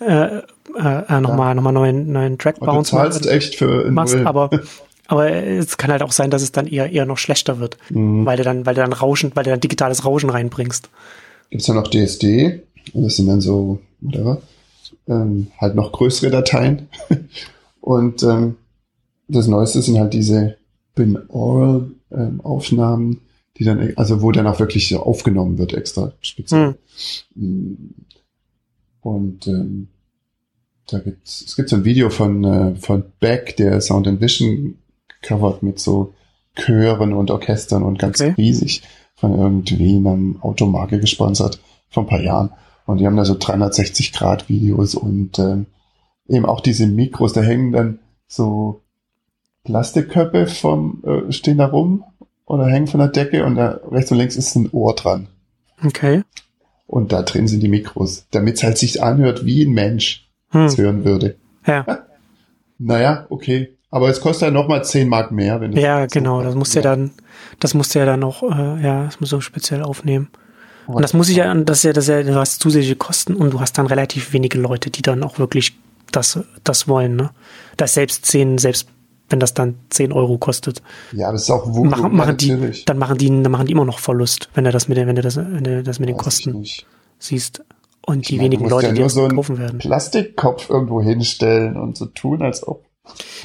äh, 0.00 0.04
äh, 0.06 0.40
äh 0.76 1.20
nochmal 1.20 1.48
ja. 1.48 1.54
noch 1.54 1.62
mal 1.62 1.72
neuen 1.72 2.12
neuen 2.12 2.38
Track 2.38 2.60
bounce 2.60 2.92
du 2.92 2.96
zahlst 2.98 3.26
echt 3.26 3.56
für 3.56 3.90
machst, 3.90 4.14
aber 4.14 4.48
aber 5.08 5.32
es 5.32 5.76
kann 5.76 5.90
halt 5.90 6.04
auch 6.04 6.12
sein, 6.12 6.30
dass 6.30 6.42
es 6.42 6.52
dann 6.52 6.68
eher 6.68 6.92
eher 6.92 7.04
noch 7.04 7.18
schlechter 7.18 7.58
wird, 7.58 7.78
mhm. 7.90 8.24
weil 8.24 8.36
du 8.36 8.44
dann 8.44 8.64
weil 8.64 8.76
du 8.76 8.80
dann 8.80 8.92
Rauschen, 8.92 9.32
weil 9.34 9.42
du 9.42 9.50
dann 9.50 9.60
digitales 9.60 10.04
Rauschen 10.04 10.30
reinbringst. 10.30 10.88
Gibt's 11.50 11.66
ja 11.66 11.74
noch 11.74 11.88
DSD, 11.88 12.62
das 12.92 13.16
sind 13.16 13.26
dann 13.26 13.40
so 13.40 13.80
whatever, 14.00 14.42
ähm, 15.08 15.48
halt 15.58 15.74
noch 15.74 15.92
größere 15.92 16.30
Dateien. 16.30 16.88
Und 17.80 18.22
ähm, 18.22 18.56
das 19.28 19.46
Neueste 19.46 19.82
sind 19.82 19.98
halt 19.98 20.14
diese 20.14 20.56
Binaural 20.94 21.90
ähm, 22.10 22.40
die 23.56 23.64
dann, 23.64 23.92
also 23.96 24.22
wo 24.22 24.32
dann 24.32 24.46
auch 24.46 24.58
wirklich 24.58 24.88
so 24.88 25.00
aufgenommen 25.00 25.58
wird, 25.58 25.74
extra 25.74 26.12
speziell. 26.20 26.76
Mhm. 27.34 27.94
Und 29.00 29.46
ähm, 29.46 29.88
da 30.88 30.98
gibt's, 30.98 31.44
es 31.46 31.56
gibt 31.56 31.68
so 31.68 31.76
ein 31.76 31.84
Video 31.84 32.10
von, 32.10 32.44
äh, 32.44 32.74
von 32.76 33.04
Beck, 33.20 33.56
der 33.56 33.80
Sound 33.80 34.08
and 34.08 34.20
Vision 34.20 34.78
covert 35.22 35.62
mit 35.62 35.78
so 35.78 36.14
Chören 36.56 37.12
und 37.12 37.30
Orchestern 37.30 37.82
und 37.82 37.98
ganz 37.98 38.20
okay. 38.20 38.34
riesig 38.36 38.82
von 39.14 39.38
irgendwie 39.38 39.96
einem 39.96 40.38
Automarke 40.42 41.00
gesponsert 41.00 41.60
vor 41.90 42.04
ein 42.04 42.08
paar 42.08 42.22
Jahren. 42.22 42.50
Und 42.86 42.98
die 42.98 43.06
haben 43.06 43.16
da 43.16 43.24
so 43.24 43.36
360 43.38 44.12
Grad 44.12 44.48
Videos 44.48 44.94
und 44.94 45.38
ähm, 45.38 45.66
eben 46.28 46.46
auch 46.46 46.60
diese 46.60 46.86
Mikros, 46.86 47.32
da 47.32 47.40
hängen 47.40 47.72
dann 47.72 47.98
so 48.26 48.82
Plastikköpfe 49.64 50.46
vom, 50.46 51.02
äh, 51.04 51.32
stehen 51.32 51.58
da 51.58 51.66
rum 51.66 52.04
oder 52.44 52.66
hängen 52.66 52.86
von 52.86 53.00
der 53.00 53.08
Decke 53.08 53.44
und 53.44 53.56
da 53.56 53.80
rechts 53.90 54.10
und 54.12 54.18
links 54.18 54.36
ist 54.36 54.54
ein 54.54 54.68
Ohr 54.72 54.94
dran. 54.94 55.28
Okay. 55.82 56.22
Und 56.86 57.12
da 57.12 57.22
drin 57.22 57.48
sind 57.48 57.60
die 57.60 57.68
Mikros, 57.68 58.26
damit 58.30 58.56
es 58.56 58.62
halt 58.62 58.78
sich 58.78 59.02
anhört, 59.02 59.46
wie 59.46 59.64
ein 59.64 59.72
Mensch 59.72 60.28
hm. 60.50 60.66
es 60.66 60.78
hören 60.78 61.04
würde. 61.04 61.36
Ja. 61.66 61.84
Naja, 62.76 63.26
okay. 63.30 63.76
Aber 63.88 64.08
es 64.08 64.20
kostet 64.20 64.48
ja 64.48 64.50
nochmal 64.50 64.84
10 64.84 65.08
Mark 65.08 65.30
mehr, 65.30 65.60
wenn 65.60 65.72
Ja, 65.72 66.06
genau, 66.06 66.42
das 66.42 66.56
muss 66.56 66.74
ja 66.74 66.82
dann, 66.82 67.12
das 67.60 67.72
muss 67.72 67.94
ja 67.94 68.04
dann 68.04 68.18
noch, 68.18 68.42
äh, 68.42 68.82
ja, 68.82 69.04
das 69.04 69.20
muss 69.20 69.30
so 69.30 69.40
speziell 69.40 69.80
aufnehmen. 69.80 70.28
Und 70.86 71.02
das 71.02 71.14
muss 71.14 71.28
ich 71.28 71.36
ja, 71.36 71.54
das 71.54 71.78
ist 71.78 71.84
ja, 71.84 71.92
das 71.92 72.04
ist 72.04 72.08
ja, 72.08 72.22
du 72.22 72.34
hast 72.34 72.60
zusätzliche 72.60 72.96
Kosten 72.96 73.34
und 73.34 73.52
du 73.52 73.60
hast 73.60 73.78
dann 73.78 73.86
relativ 73.86 74.32
wenige 74.32 74.58
Leute, 74.58 74.90
die 74.90 75.02
dann 75.02 75.22
auch 75.22 75.38
wirklich 75.38 75.76
das, 76.12 76.38
das 76.62 76.88
wollen, 76.88 77.16
ne? 77.16 77.30
Das 77.76 77.94
selbst 77.94 78.26
zehn, 78.26 78.58
selbst 78.58 78.88
wenn 79.28 79.40
das 79.40 79.54
dann 79.54 79.76
10 79.90 80.12
Euro 80.12 80.38
kostet. 80.38 80.82
Ja, 81.12 81.32
das 81.32 81.42
ist 81.42 81.50
auch 81.50 81.66
Voodoo, 81.66 81.84
machen, 81.84 82.14
machen 82.14 82.36
die, 82.36 82.84
dann 82.84 82.98
machen 82.98 83.18
die, 83.18 83.28
dann 83.28 83.50
machen 83.50 83.66
die 83.66 83.72
immer 83.72 83.84
noch 83.84 83.98
Verlust, 83.98 84.50
wenn 84.54 84.64
du 84.64 84.70
das 84.70 84.86
mit, 84.88 84.98
wenn 84.98 85.16
du 85.16 85.22
das, 85.22 85.36
wenn 85.36 85.64
du 85.64 85.82
das 85.82 85.98
mit 85.98 86.08
den 86.08 86.16
Weiß 86.16 86.22
Kosten 86.22 86.64
siehst. 87.18 87.64
Und 88.06 88.20
ich 88.20 88.26
die 88.28 88.36
meine, 88.36 88.50
wenigen 88.50 88.68
Leute, 88.68 88.88
ja 88.88 88.92
die 88.92 89.00
das 89.00 89.14
so 89.14 89.26
kaufen 89.28 89.58
werden. 89.58 89.78
Plastikkopf 89.78 90.68
irgendwo 90.68 91.00
hinstellen 91.00 91.78
und 91.78 91.96
so 91.96 92.06
tun, 92.06 92.42
als 92.42 92.66
ob. 92.66 92.84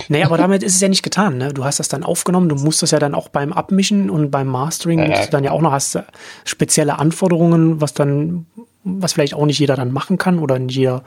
Naja, 0.07 0.26
aber 0.26 0.38
damit 0.38 0.64
ist 0.64 0.76
es 0.76 0.82
ja 0.82 0.88
nicht 0.88 1.03
getan. 1.03 1.38
Ne? 1.38 1.53
Du 1.53 1.66
hast 1.66 1.80
das 1.80 1.89
dann 1.89 2.03
aufgenommen, 2.03 2.49
du 2.49 2.55
musst 2.55 2.82
das 2.82 2.91
ja 2.91 2.99
dann 2.99 3.14
auch 3.14 3.28
beim 3.30 3.51
Abmischen 3.51 4.10
und 4.10 4.32
beim 4.32 4.47
Mastering, 4.47 4.99
ja, 4.99 5.26
du 5.26 5.30
dann 5.30 5.43
ja 5.43 5.51
auch 5.51 5.62
noch 5.62 5.72
hast 5.72 5.99
spezielle 6.45 6.97
Anforderungen, 6.97 7.82
was 7.82 7.93
dann, 7.93 8.45
was 8.84 9.14
vielleicht 9.14 9.34
auch 9.34 9.45
nicht 9.45 9.60
jeder 9.60 9.76
dann 9.76 9.91
machen 9.91 10.18
kann 10.18 10.39
oder 10.39 10.57
nicht 10.57 10.76
jeder, 10.76 11.03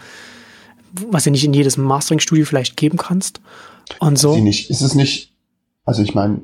was 1.08 1.24
du 1.24 1.30
nicht 1.30 1.44
in 1.44 1.54
jedes 1.54 1.76
Mastering-Studio 1.76 2.44
vielleicht 2.44 2.76
geben 2.76 2.98
kannst. 2.98 3.40
Und 3.98 4.18
so. 4.18 4.36
Nicht, 4.36 4.70
ist 4.70 4.82
es 4.82 4.94
nicht, 4.94 5.32
also 5.84 6.02
ich 6.02 6.14
meine, 6.14 6.42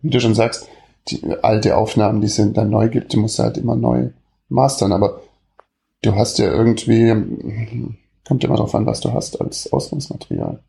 wie 0.00 0.10
du 0.10 0.20
schon 0.20 0.34
sagst, 0.34 0.68
die 1.08 1.22
alte 1.42 1.76
Aufnahmen, 1.76 2.20
die 2.20 2.28
es 2.28 2.36
dann 2.36 2.70
neu 2.70 2.88
gibt, 2.88 3.12
die 3.12 3.16
musst 3.16 3.38
du 3.38 3.42
halt 3.42 3.58
immer 3.58 3.76
neu 3.76 4.10
mastern, 4.48 4.92
aber 4.92 5.22
du 6.02 6.14
hast 6.14 6.38
ja 6.38 6.46
irgendwie, 6.46 7.12
kommt 8.26 8.44
immer 8.44 8.56
darauf 8.56 8.74
an, 8.74 8.86
was 8.86 9.00
du 9.00 9.12
hast 9.12 9.40
als 9.40 9.72
Ausgangsmaterial. 9.72 10.62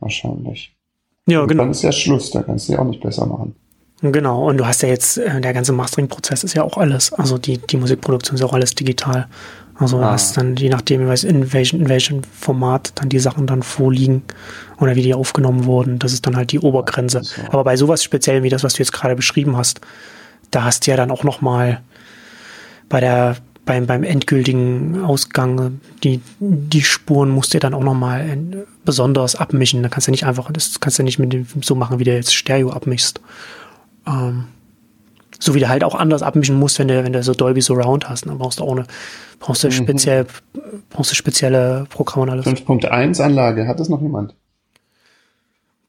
Wahrscheinlich. 0.00 0.74
Ja, 1.26 1.40
und 1.42 1.48
genau. 1.48 1.64
Dann 1.64 1.72
ist 1.72 1.82
ja 1.82 1.92
Schluss, 1.92 2.30
da 2.30 2.42
kannst 2.42 2.68
du 2.68 2.74
ja 2.74 2.78
auch 2.78 2.84
nicht 2.84 3.02
besser 3.02 3.26
machen. 3.26 3.54
Genau, 4.02 4.48
und 4.48 4.58
du 4.58 4.66
hast 4.66 4.82
ja 4.82 4.88
jetzt, 4.88 5.16
äh, 5.16 5.40
der 5.40 5.54
ganze 5.54 5.72
Mastering-Prozess 5.72 6.44
ist 6.44 6.54
ja 6.54 6.62
auch 6.62 6.76
alles, 6.76 7.12
also 7.14 7.38
die, 7.38 7.58
die 7.58 7.78
Musikproduktion 7.78 8.34
ist 8.34 8.40
ja 8.42 8.46
auch 8.46 8.52
alles 8.52 8.74
digital. 8.74 9.26
Also 9.78 9.96
ah. 9.98 10.00
du 10.00 10.06
hast 10.06 10.36
dann, 10.36 10.56
je 10.56 10.68
nachdem, 10.68 11.00
in 11.00 11.52
welchem, 11.52 11.80
in 11.80 11.88
welchem 11.88 12.22
Format 12.22 12.92
dann 12.96 13.08
die 13.08 13.18
Sachen 13.18 13.46
dann 13.46 13.62
vorliegen 13.62 14.22
oder 14.78 14.96
wie 14.96 15.02
die 15.02 15.14
aufgenommen 15.14 15.64
wurden, 15.64 15.98
das 15.98 16.12
ist 16.12 16.26
dann 16.26 16.36
halt 16.36 16.52
die 16.52 16.60
Obergrenze. 16.60 17.22
So. 17.22 17.40
Aber 17.50 17.64
bei 17.64 17.76
sowas 17.76 18.04
speziell 18.04 18.42
wie 18.42 18.50
das, 18.50 18.64
was 18.64 18.74
du 18.74 18.78
jetzt 18.80 18.92
gerade 18.92 19.16
beschrieben 19.16 19.56
hast, 19.56 19.80
da 20.50 20.64
hast 20.64 20.86
du 20.86 20.90
ja 20.90 20.96
dann 20.96 21.10
auch 21.10 21.24
nochmal 21.24 21.80
bei 22.88 23.00
der 23.00 23.36
beim, 23.66 23.86
beim 23.86 24.04
endgültigen 24.04 25.04
Ausgang, 25.04 25.80
die, 26.02 26.22
die 26.38 26.82
Spuren 26.82 27.28
musst 27.28 27.52
du 27.52 27.58
dann 27.58 27.74
auch 27.74 27.82
nochmal 27.82 28.64
besonders 28.84 29.34
abmischen. 29.34 29.82
Da 29.82 29.88
kannst 29.88 30.06
du 30.06 30.12
nicht 30.12 30.24
einfach, 30.24 30.50
das 30.52 30.80
kannst 30.80 30.98
du 30.98 31.02
nicht 31.02 31.18
mit 31.18 31.32
dem 31.32 31.46
so 31.60 31.74
machen, 31.74 31.98
wie 31.98 32.04
du 32.04 32.14
jetzt 32.14 32.34
Stereo 32.34 32.70
abmischst. 32.70 33.20
Ähm, 34.06 34.44
so 35.38 35.54
wie 35.54 35.60
du 35.60 35.68
halt 35.68 35.84
auch 35.84 35.94
anders 35.94 36.22
abmischen 36.22 36.58
musst, 36.58 36.78
wenn 36.78 36.88
du, 36.88 37.04
wenn 37.04 37.12
du 37.12 37.22
so 37.22 37.34
Dolby 37.34 37.60
Surround 37.60 38.08
hast. 38.08 38.26
Dann 38.26 38.38
brauchst 38.38 38.60
du 38.60 38.64
auch 38.64 38.72
eine, 38.72 38.86
brauchst 39.40 39.64
du 39.64 39.68
mhm. 39.68 39.72
speziell, 39.72 40.26
brauchst 40.88 41.10
du 41.10 41.16
spezielle 41.16 41.86
Programme 41.90 42.22
und 42.22 42.30
alles. 42.30 42.46
5.1 42.46 43.20
Anlage, 43.20 43.66
hat 43.66 43.80
das 43.80 43.88
noch 43.88 44.00
jemand? 44.00 44.34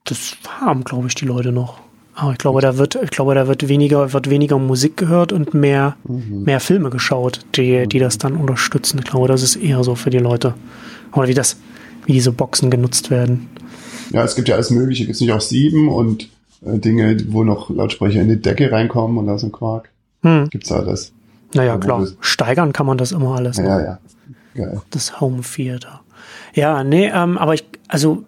Das 0.03 0.36
haben, 0.59 0.84
glaube 0.84 1.07
ich, 1.07 1.15
die 1.15 1.25
Leute 1.25 1.51
noch. 1.51 1.80
Aber 2.20 2.32
ich 2.32 2.39
glaube, 2.39 2.61
da 2.61 2.80
wird, 2.80 2.95
ich 2.95 3.11
glaube, 3.11 3.36
da 3.36 3.47
wird 3.47 3.68
weniger, 3.68 4.11
wird 4.11 4.28
weniger 4.28 4.57
Musik 4.57 4.97
gehört 4.97 5.32
und 5.32 5.53
mehr, 5.53 5.97
mhm. 6.03 6.45
mehr 6.45 6.59
Filme 6.59 6.89
geschaut, 6.89 7.41
die, 7.55 7.86
die 7.88 7.99
das 7.99 8.18
dann 8.18 8.36
unterstützen. 8.36 8.97
Ich 8.97 9.05
glaube, 9.05 9.28
das 9.28 9.43
ist 9.43 9.55
eher 9.55 9.84
so 9.84 9.93
für 9.93 10.09
die 10.09 10.18
Leute. 10.18 10.55
Oder 11.13 11.28
wie 11.28 11.36
das, 11.36 11.57
wie 12.07 12.13
diese 12.13 12.32
Boxen 12.32 12.72
genutzt 12.72 13.11
werden. 13.11 13.47
Ja, 14.11 14.24
es 14.24 14.36
gibt 14.36 14.47
ja 14.47 14.55
alles 14.55 14.72
Mögliche. 14.72 15.03
Gibt 15.03 15.13
es 15.13 15.22
nicht 15.22 15.32
auch 15.32 15.41
sieben 15.41 15.89
und 15.89 16.28
äh, 16.65 16.80
Dinge, 16.80 17.15
wo 17.28 17.43
noch 17.43 17.70
Lautsprecher 17.70 18.20
in 18.20 18.30
die 18.30 18.41
Decke 18.41 18.72
reinkommen 18.72 19.20
und 19.20 19.28
da 19.28 19.38
so 19.38 19.45
ein 19.45 19.51
Quark? 19.51 19.91
Hm. 20.24 20.49
Gibt's 20.49 20.72
alles. 20.72 21.13
Naja, 21.53 21.74
Aber 21.74 21.86
klar. 21.86 22.07
Steigern 22.20 22.74
kann 22.74 22.88
man 22.88 22.97
das 22.97 23.11
immer 23.11 23.36
alles. 23.36 23.57
Ja, 23.57 23.80
ja. 23.80 23.99
Geil. 24.55 24.82
Das 24.89 25.22
Home 25.22 25.41
Theater. 25.43 26.01
Ja, 26.55 26.84
nee, 26.84 27.11
ähm, 27.13 27.38
aber 27.38 27.53
ich, 27.53 27.63
also, 27.88 28.24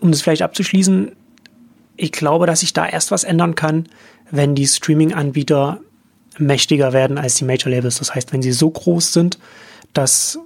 um 0.00 0.10
das 0.12 0.22
vielleicht 0.22 0.40
abzuschließen, 0.40 1.12
ich 1.96 2.12
glaube, 2.12 2.46
dass 2.46 2.60
sich 2.60 2.72
da 2.72 2.86
erst 2.86 3.10
was 3.10 3.24
ändern 3.24 3.54
kann, 3.54 3.88
wenn 4.30 4.54
die 4.54 4.66
Streaming-Anbieter 4.66 5.80
mächtiger 6.38 6.92
werden 6.92 7.18
als 7.18 7.36
die 7.36 7.44
Major 7.44 7.70
Labels. 7.70 7.98
Das 7.98 8.14
heißt, 8.14 8.32
wenn 8.32 8.42
sie 8.42 8.52
so 8.52 8.70
groß 8.70 9.12
sind, 9.12 9.38
dass, 9.92 10.38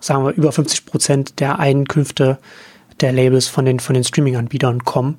sagen 0.00 0.24
wir, 0.24 0.32
über 0.32 0.52
50 0.52 0.86
Prozent 0.86 1.40
der 1.40 1.58
Einkünfte 1.58 2.38
der 3.00 3.12
Labels 3.12 3.48
von 3.48 3.64
den, 3.64 3.80
von 3.80 3.94
den 3.94 4.04
Streaming-Anbietern 4.04 4.84
kommen 4.84 5.18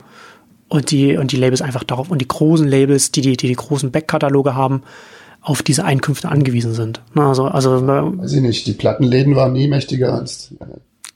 und 0.68 0.90
die, 0.92 1.16
und 1.18 1.32
die 1.32 1.38
Labels 1.38 1.62
einfach 1.62 1.84
darauf, 1.84 2.10
und 2.10 2.20
die 2.20 2.28
großen 2.28 2.68
Labels, 2.68 3.12
die 3.12 3.22
die, 3.22 3.38
die, 3.38 3.48
die 3.48 3.56
großen 3.56 3.92
Backkataloge 3.92 4.56
haben, 4.56 4.82
auf 5.42 5.62
diese 5.62 5.86
Einkünfte 5.86 6.30
angewiesen 6.30 6.74
sind. 6.74 7.02
Also, 7.16 7.46
also 7.46 7.88
Weiß 7.88 8.34
ich 8.34 8.42
nicht. 8.42 8.68
Die 8.68 8.74
Plattenläden 8.74 9.36
waren 9.36 9.54
nie 9.54 9.68
mächtiger 9.68 10.14
als. 10.14 10.54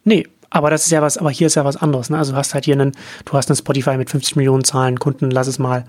Nee, 0.03 0.27
aber 0.51 0.69
das 0.69 0.83
ist 0.83 0.91
ja 0.91 1.01
was, 1.01 1.17
aber 1.17 1.31
hier 1.31 1.47
ist 1.47 1.55
ja 1.55 1.65
was 1.65 1.77
anderes. 1.77 2.09
Ne? 2.09 2.17
Also 2.17 2.33
du 2.33 2.37
hast 2.37 2.53
halt 2.53 2.65
hier 2.65 2.75
einen, 2.75 2.91
du 3.25 3.33
hast 3.33 3.49
einen 3.49 3.55
Spotify 3.55 3.97
mit 3.97 4.09
50 4.09 4.35
Millionen 4.35 4.63
Zahlen 4.63 4.99
Kunden, 4.99 5.31
lass 5.31 5.47
es 5.47 5.57
mal, 5.57 5.85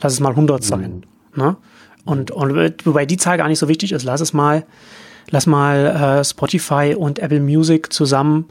lass 0.00 0.12
es 0.12 0.20
mal 0.20 0.30
100 0.30 0.62
sein. 0.62 1.04
Ne? 1.34 1.56
Und, 2.04 2.30
und 2.30 2.86
wobei 2.86 3.06
die 3.06 3.16
Zahl 3.16 3.38
gar 3.38 3.48
nicht 3.48 3.58
so 3.58 3.68
wichtig 3.68 3.92
ist, 3.92 4.04
lass 4.04 4.20
es 4.20 4.34
mal, 4.34 4.64
lass 5.30 5.46
mal 5.46 6.18
äh, 6.20 6.24
Spotify 6.24 6.94
und 6.96 7.18
Apple 7.20 7.40
Music 7.40 7.92
zusammen 7.92 8.46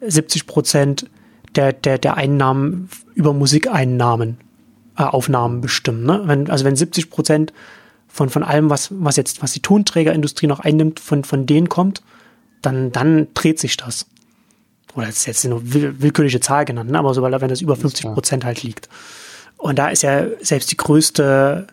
70 0.00 0.46
Prozent 0.46 1.10
der, 1.56 1.72
der, 1.72 1.98
der 1.98 2.16
Einnahmen 2.16 2.88
über 3.14 3.32
Musikeinnahmen, 3.32 4.38
äh, 4.96 5.02
Aufnahmen 5.02 5.60
bestimmen. 5.60 6.04
Ne? 6.04 6.22
Wenn, 6.26 6.48
also 6.50 6.64
wenn 6.64 6.76
70 6.76 7.10
Prozent 7.10 7.52
von, 8.06 8.30
von 8.30 8.44
allem, 8.44 8.70
was, 8.70 8.90
was 8.92 9.16
jetzt, 9.16 9.42
was 9.42 9.52
die 9.52 9.60
Tonträgerindustrie 9.60 10.46
noch 10.46 10.60
einnimmt, 10.60 11.00
von, 11.00 11.24
von 11.24 11.46
denen 11.46 11.68
kommt, 11.68 12.02
dann, 12.62 12.92
dann 12.92 13.26
dreht 13.34 13.58
sich 13.58 13.76
das. 13.76 14.06
Oder 14.98 15.06
das 15.06 15.18
ist 15.18 15.26
jetzt 15.26 15.46
eine 15.46 15.72
will, 15.72 15.94
willkürliche 16.02 16.40
Zahl 16.40 16.64
genannt, 16.64 16.90
ne? 16.90 16.98
aber 16.98 17.14
sobald 17.14 17.40
wenn 17.40 17.48
das 17.48 17.60
über 17.60 17.76
50 17.76 18.06
Prozent 18.14 18.44
halt 18.44 18.64
liegt. 18.64 18.88
Und 19.56 19.78
da 19.78 19.90
ist 19.90 20.02
ja 20.02 20.26
selbst 20.40 20.72
die 20.72 20.76
größte 20.76 21.68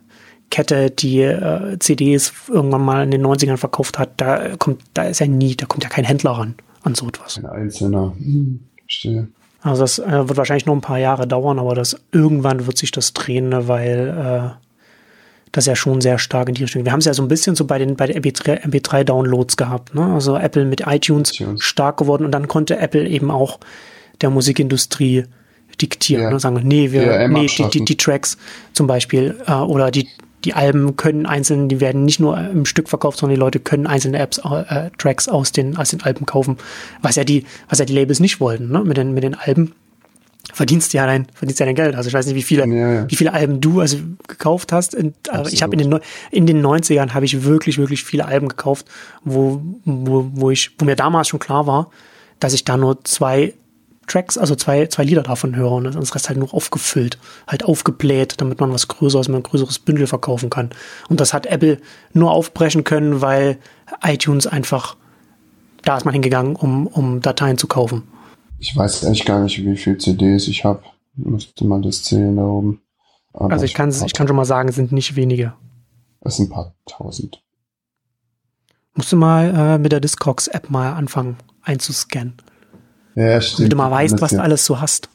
Kette, 0.52 0.92
die 0.92 1.22
äh, 1.22 1.80
CDs 1.80 2.32
irgendwann 2.48 2.86
mal 2.86 3.04
in 3.04 3.10
den 3.10 3.26
90ern 3.26 3.58
verkauft 3.58 3.98
hat, 3.98 4.12
da 4.18 4.56
kommt, 4.58 4.84
da 4.94 5.06
ist 5.06 5.20
ja 5.20 5.26
nie, 5.26 5.56
da 5.56 5.66
kommt 5.66 5.84
ja 5.84 5.90
kein 5.90 6.06
Händler 6.06 6.32
ran 6.34 6.54
an 6.84 6.94
so 6.94 7.08
etwas. 7.08 7.38
Ein 7.38 7.48
einzelner. 7.48 8.14
Hm, 8.16 8.60
verstehe. 8.82 9.28
Also 9.62 9.82
das 9.82 9.98
äh, 9.98 10.28
wird 10.28 10.38
wahrscheinlich 10.38 10.68
noch 10.68 10.76
ein 10.76 10.82
paar 10.82 11.00
Jahre 11.00 11.26
dauern, 11.26 11.58
aber 11.58 11.74
das 11.74 12.00
irgendwann 12.12 12.68
wird 12.68 12.78
sich 12.78 12.92
das 12.92 13.14
drehen, 13.14 13.50
ne, 13.50 13.68
weil 13.68 14.54
äh, 14.56 14.65
das 15.56 15.66
ja 15.66 15.76
schon 15.76 16.02
sehr 16.02 16.18
stark 16.18 16.50
in 16.50 16.56
die 16.56 16.64
Richtung. 16.64 16.84
Wir 16.86 16.92
haben 16.92 17.00
es 17.00 17.06
ja 17.06 17.14
so 17.14 17.22
ein 17.22 17.28
bisschen 17.28 17.56
so 17.56 17.66
bei 17.66 17.78
den 17.78 17.96
bei 17.96 18.08
den 18.08 18.22
MP3, 18.22 18.64
MP3-Downloads 18.64 19.58
gehabt, 19.58 19.96
ne? 19.96 20.06
Also 20.14 20.38
Apple 20.38 20.66
mit 20.66 20.82
iTunes 20.88 21.32
iTunes. 21.32 21.64
stark 21.64 21.98
geworden 21.98 22.26
und 22.26 22.32
dann 22.32 22.48
konnte 22.48 22.78
Apple 22.78 23.08
eben 23.08 23.32
auch 23.32 23.60
der 24.22 24.30
Musikindustrie 24.30 25.26
diktieren 25.82 26.24
Ja. 26.24 26.30
ne? 26.32 26.40
sagen, 26.40 26.62
nee, 26.64 26.92
wir, 26.92 27.28
nee, 27.28 27.48
die, 27.48 27.70
die, 27.70 27.86
die 27.86 27.98
Tracks 27.98 28.38
zum 28.74 28.88
Beispiel 28.88 29.36
äh, 29.48 29.54
oder 29.54 29.92
die 29.92 30.08
die 30.46 30.54
Alben 30.54 30.96
können 30.96 31.26
einzeln, 31.26 31.70
die 31.70 31.82
werden 31.82 32.06
nicht 32.06 32.20
nur 32.20 32.38
im 32.38 32.66
Stück 32.66 32.88
verkauft, 32.88 33.18
sondern 33.18 33.36
die 33.36 33.40
Leute 33.40 33.60
können 33.60 33.88
einzelne 33.88 34.20
Apps, 34.20 34.38
äh, 34.38 34.92
Tracks 34.98 35.28
aus 35.28 35.52
den, 35.52 35.76
aus 35.76 35.90
den 35.90 36.04
Alben 36.04 36.28
kaufen, 36.28 36.58
was 37.02 37.16
ja 37.16 37.24
die, 37.24 37.46
was 37.68 37.80
ja 37.80 37.86
die 37.86 37.96
Labels 37.96 38.20
nicht 38.20 38.40
wollten, 38.40 38.72
ne? 38.72 38.84
Mit 38.84 38.96
den, 38.96 39.16
mit 39.16 39.24
den 39.24 39.34
Alben 39.34 39.74
verdienst 40.54 40.94
ja 40.94 41.06
dein, 41.06 41.28
verdienst 41.34 41.60
ja 41.60 41.66
dein 41.66 41.76
Geld. 41.76 41.96
Also 41.96 42.08
ich 42.08 42.14
weiß 42.14 42.26
nicht, 42.28 42.36
wie 42.36 42.44
viele, 42.44 42.68
Ja, 42.68 42.94
ja. 42.94 43.06
wie 43.10 43.16
viele 43.16 43.34
Alben 43.34 43.62
du 43.62 43.82
also 43.82 43.98
gekauft 44.28 44.72
hast. 44.72 44.96
Und, 44.96 45.16
aber 45.30 45.52
ich 45.52 45.64
habe 45.64 45.76
in 45.76 45.90
den, 45.90 46.00
in 46.32 46.46
den 46.46 46.66
90ern 46.66 47.14
habe 47.14 47.26
ich 47.26 47.44
wirklich, 47.44 47.78
wirklich 47.78 48.04
viele 48.04 48.26
Alben 48.26 48.48
gekauft, 48.48 48.86
wo, 49.24 49.62
wo, 49.84 50.30
wo 50.34 50.52
ich, 50.52 50.72
wo 50.78 50.86
mir 50.86 50.96
damals 50.96 51.28
schon 51.28 51.40
klar 51.40 51.68
war, 51.68 51.90
dass 52.40 52.54
ich 52.54 52.64
da 52.66 52.78
nur 52.78 53.04
zwei 53.04 53.54
Tracks, 54.08 54.38
also 54.38 54.56
zwei, 54.56 54.86
zwei 54.88 55.04
Lieder 55.04 55.24
davon 55.24 55.56
höre 55.56 55.72
und 55.72 55.96
das 55.96 56.14
Rest 56.14 56.30
halt 56.30 56.38
nur 56.38 56.54
aufgefüllt, 56.54 57.18
halt 57.48 57.66
aufgebläht, 57.66 58.36
damit 58.40 58.60
man 58.60 58.72
was 58.72 58.88
Größeres, 58.88 59.30
man 59.30 59.40
ein 59.40 59.44
größeres 59.44 59.80
Bündel 59.80 60.08
verkaufen 60.08 60.50
kann. 60.50 60.70
Und 61.10 61.20
das 61.20 61.34
hat 61.34 61.48
Apple 61.48 61.80
nur 62.14 62.32
aufbrechen 62.32 62.84
können, 62.84 63.22
weil 63.22 63.58
iTunes 64.04 64.46
einfach, 64.46 64.96
da 65.84 65.98
ist 65.98 66.06
man 66.06 66.14
hingegangen, 66.14 66.56
um, 66.56 66.88
um 66.88 67.22
Dateien 67.22 67.58
zu 67.58 67.68
kaufen. 67.68 68.04
Ich 68.60 68.76
weiß 68.76 69.04
echt 69.04 69.26
gar 69.26 69.42
nicht, 69.44 69.64
wie 69.64 69.78
viel 69.78 69.98
CDs 69.98 70.48
ich 70.48 70.64
habe. 70.64 70.82
Müsste 71.16 71.66
man 71.66 71.82
das 71.82 72.04
zählen 72.04 72.36
da 72.36 72.44
oben. 72.44 72.82
Aber 73.34 73.52
Also 73.52 73.66
ich 73.66 73.74
kann, 73.74 73.90
ich 73.90 74.14
kann 74.14 74.28
schon 74.28 74.36
mal 74.36 74.46
sagen, 74.46 74.70
es 74.70 74.76
sind 74.76 74.92
nicht 74.92 75.16
wenige. 75.16 75.54
Es 76.22 76.38
sind 76.38 76.48
ein 76.50 76.54
paar 76.54 76.74
tausend. 76.86 77.42
Musst 78.96 79.12
du 79.12 79.18
mal 79.18 79.54
äh, 79.54 79.78
mit 79.78 79.92
der 79.92 80.00
Discogs-App 80.00 80.70
mal 80.70 80.94
anfangen 80.94 81.38
einzuscannen. 81.64 82.34
Ja, 83.16 83.40
stimmt. 83.42 83.60
Damit 83.60 83.74
du 83.74 83.78
mal 83.78 83.92
weißt, 83.92 84.22
was 84.22 84.32
du 84.32 84.42
alles 84.42 84.66
so 84.66 84.80
hast. 84.80 85.10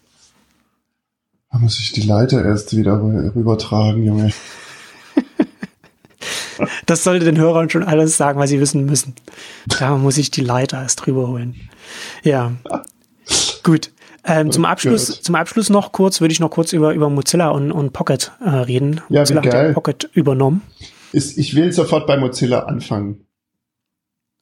Da 1.51 1.59
muss 1.59 1.79
ich 1.81 1.93
die 1.93 2.03
Leiter 2.03 2.45
erst 2.45 2.77
wieder 2.77 2.95
rü- 2.95 3.35
rübertragen, 3.35 4.05
Junge. 4.05 4.33
Das 6.85 7.05
sollte 7.05 7.25
den 7.25 7.39
Hörern 7.39 7.71
schon 7.71 7.83
alles 7.85 8.19
sagen, 8.19 8.39
was 8.39 8.51
sie 8.51 8.61
wissen 8.61 8.85
müssen. 8.85 9.15
Da 9.67 9.97
muss 9.97 10.19
ich 10.19 10.31
die 10.31 10.43
Leiter 10.43 10.83
erst 10.83 11.07
drüber 11.07 11.29
holen. 11.29 11.55
Ja. 12.23 12.53
Gut. 13.63 13.93
Ähm, 14.25 14.53
zum 14.53 14.65
Abschluss, 14.65 15.09
Gut. 15.09 15.25
zum 15.25 15.35
Abschluss 15.35 15.71
noch 15.71 15.93
kurz, 15.93 16.21
würde 16.21 16.33
ich 16.33 16.41
noch 16.41 16.51
kurz 16.51 16.73
über, 16.73 16.93
über 16.93 17.09
Mozilla 17.09 17.49
und, 17.51 17.73
und 17.73 17.93
Pocket 17.93 18.33
äh, 18.45 18.49
reden. 18.49 19.01
Ja, 19.09 19.21
Mozilla 19.21 19.43
hat 19.43 19.53
ja. 19.53 19.73
Pocket 19.73 20.11
übernommen. 20.13 20.63
Ist, 21.13 21.39
ich 21.39 21.55
will 21.55 21.73
sofort 21.73 22.07
bei 22.07 22.17
Mozilla 22.19 22.61
anfangen. 22.61 23.27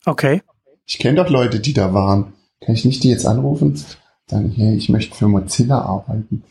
Okay. 0.04 0.42
Ich 0.84 0.98
kenne 0.98 1.22
doch 1.22 1.30
Leute, 1.30 1.60
die 1.60 1.74
da 1.74 1.94
waren. 1.94 2.32
Kann 2.60 2.74
ich 2.74 2.84
nicht 2.84 3.04
die 3.04 3.10
jetzt 3.10 3.26
anrufen? 3.26 3.82
Dann, 4.26 4.50
hey, 4.50 4.74
ich 4.74 4.88
möchte 4.88 5.14
für 5.14 5.28
Mozilla 5.28 5.80
arbeiten. 5.80 6.42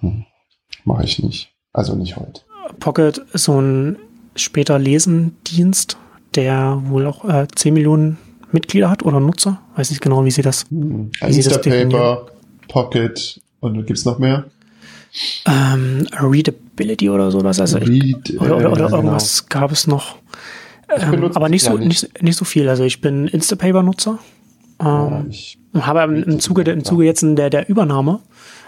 Hm. 0.00 0.24
Mache 0.84 1.04
ich 1.04 1.22
nicht. 1.22 1.54
Also 1.72 1.94
nicht 1.94 2.16
heute. 2.16 2.42
Pocket 2.78 3.18
ist 3.32 3.44
so 3.44 3.60
ein 3.60 3.96
später 4.36 4.78
Lesendienst, 4.78 5.96
der 6.34 6.82
wohl 6.86 7.06
auch 7.06 7.24
äh, 7.24 7.46
10 7.54 7.74
Millionen 7.74 8.18
Mitglieder 8.52 8.90
hat 8.90 9.04
oder 9.04 9.20
Nutzer. 9.20 9.60
Weiß 9.76 9.90
nicht 9.90 10.02
genau, 10.02 10.24
wie 10.24 10.30
sie 10.30 10.42
das. 10.42 10.64
Hm. 10.70 11.10
Wie 11.24 11.32
sie 11.32 11.42
das 11.42 11.58
Instapaper, 11.58 12.26
Pocket 12.68 13.40
und 13.60 13.86
gibt's 13.86 14.04
noch 14.04 14.18
mehr? 14.18 14.46
Ähm, 15.46 16.06
Readability 16.12 17.10
oder 17.10 17.30
so, 17.30 17.40
das 17.40 17.58
also 17.60 17.78
ich, 17.78 17.88
Read, 17.88 18.40
oder, 18.40 18.56
oder, 18.56 18.64
äh, 18.64 18.68
oder 18.68 18.84
genau. 18.86 18.96
irgendwas 18.96 19.48
gab 19.48 19.72
es 19.72 19.86
noch. 19.86 20.16
Ähm, 20.88 21.30
aber 21.34 21.48
nicht 21.48 21.62
es 21.62 21.68
ja 21.68 21.72
so, 21.72 21.78
nicht. 21.78 22.02
nicht, 22.02 22.22
nicht 22.22 22.36
so 22.36 22.44
viel. 22.44 22.68
Also 22.68 22.84
ich 22.84 23.00
bin 23.00 23.26
Instapaper-Nutzer. 23.28 24.18
Ja, 24.80 25.06
Ähm, 25.18 25.26
ich, 25.30 25.58
und 25.72 25.86
habe 25.86 26.02
im, 26.02 26.22
im 26.22 26.40
Zuge, 26.40 26.62
im 26.62 26.84
Zuge 26.84 27.04
jetzt 27.04 27.22
in 27.22 27.36
der, 27.36 27.50
der 27.50 27.68
Übernahme, 27.68 28.20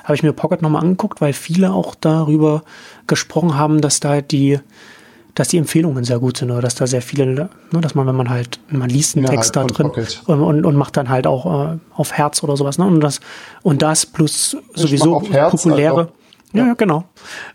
habe 0.04 0.14
ich 0.14 0.22
mir 0.22 0.32
Pocket 0.32 0.62
nochmal 0.62 0.82
angeguckt, 0.82 1.20
weil 1.20 1.32
viele 1.32 1.72
auch 1.72 1.94
darüber 1.94 2.64
gesprochen 3.06 3.56
haben, 3.56 3.80
dass 3.80 4.00
da 4.00 4.20
die, 4.20 4.58
dass 5.34 5.48
die 5.48 5.58
Empfehlungen 5.58 6.04
sehr 6.04 6.18
gut 6.18 6.36
sind 6.36 6.50
oder 6.50 6.60
dass 6.60 6.74
da 6.74 6.86
sehr 6.86 7.02
viele, 7.02 7.26
ne, 7.26 7.48
dass 7.80 7.94
man, 7.94 8.06
wenn 8.06 8.16
man 8.16 8.28
halt, 8.28 8.60
man 8.68 8.90
liest 8.90 9.16
einen 9.16 9.24
Innerhalb 9.24 9.40
Text 9.40 9.56
da 9.56 9.62
von 9.62 9.68
drin 9.68 9.86
Pocket. 9.88 10.22
und, 10.26 10.40
und, 10.42 10.66
und 10.66 10.76
macht 10.76 10.96
dann 10.96 11.08
halt 11.08 11.26
auch 11.26 11.72
äh, 11.72 11.78
auf 11.94 12.12
Herz 12.12 12.42
oder 12.42 12.56
sowas, 12.56 12.78
ne? 12.78 12.84
Und 12.84 13.00
das, 13.00 13.20
und 13.62 13.82
das 13.82 14.04
plus 14.06 14.56
sowieso 14.74 15.12
mach 15.12 15.22
auf 15.22 15.30
Herz, 15.32 15.50
populäre, 15.50 15.96
halt 15.96 16.08
ja, 16.52 16.66
ja, 16.66 16.74
genau. 16.74 17.04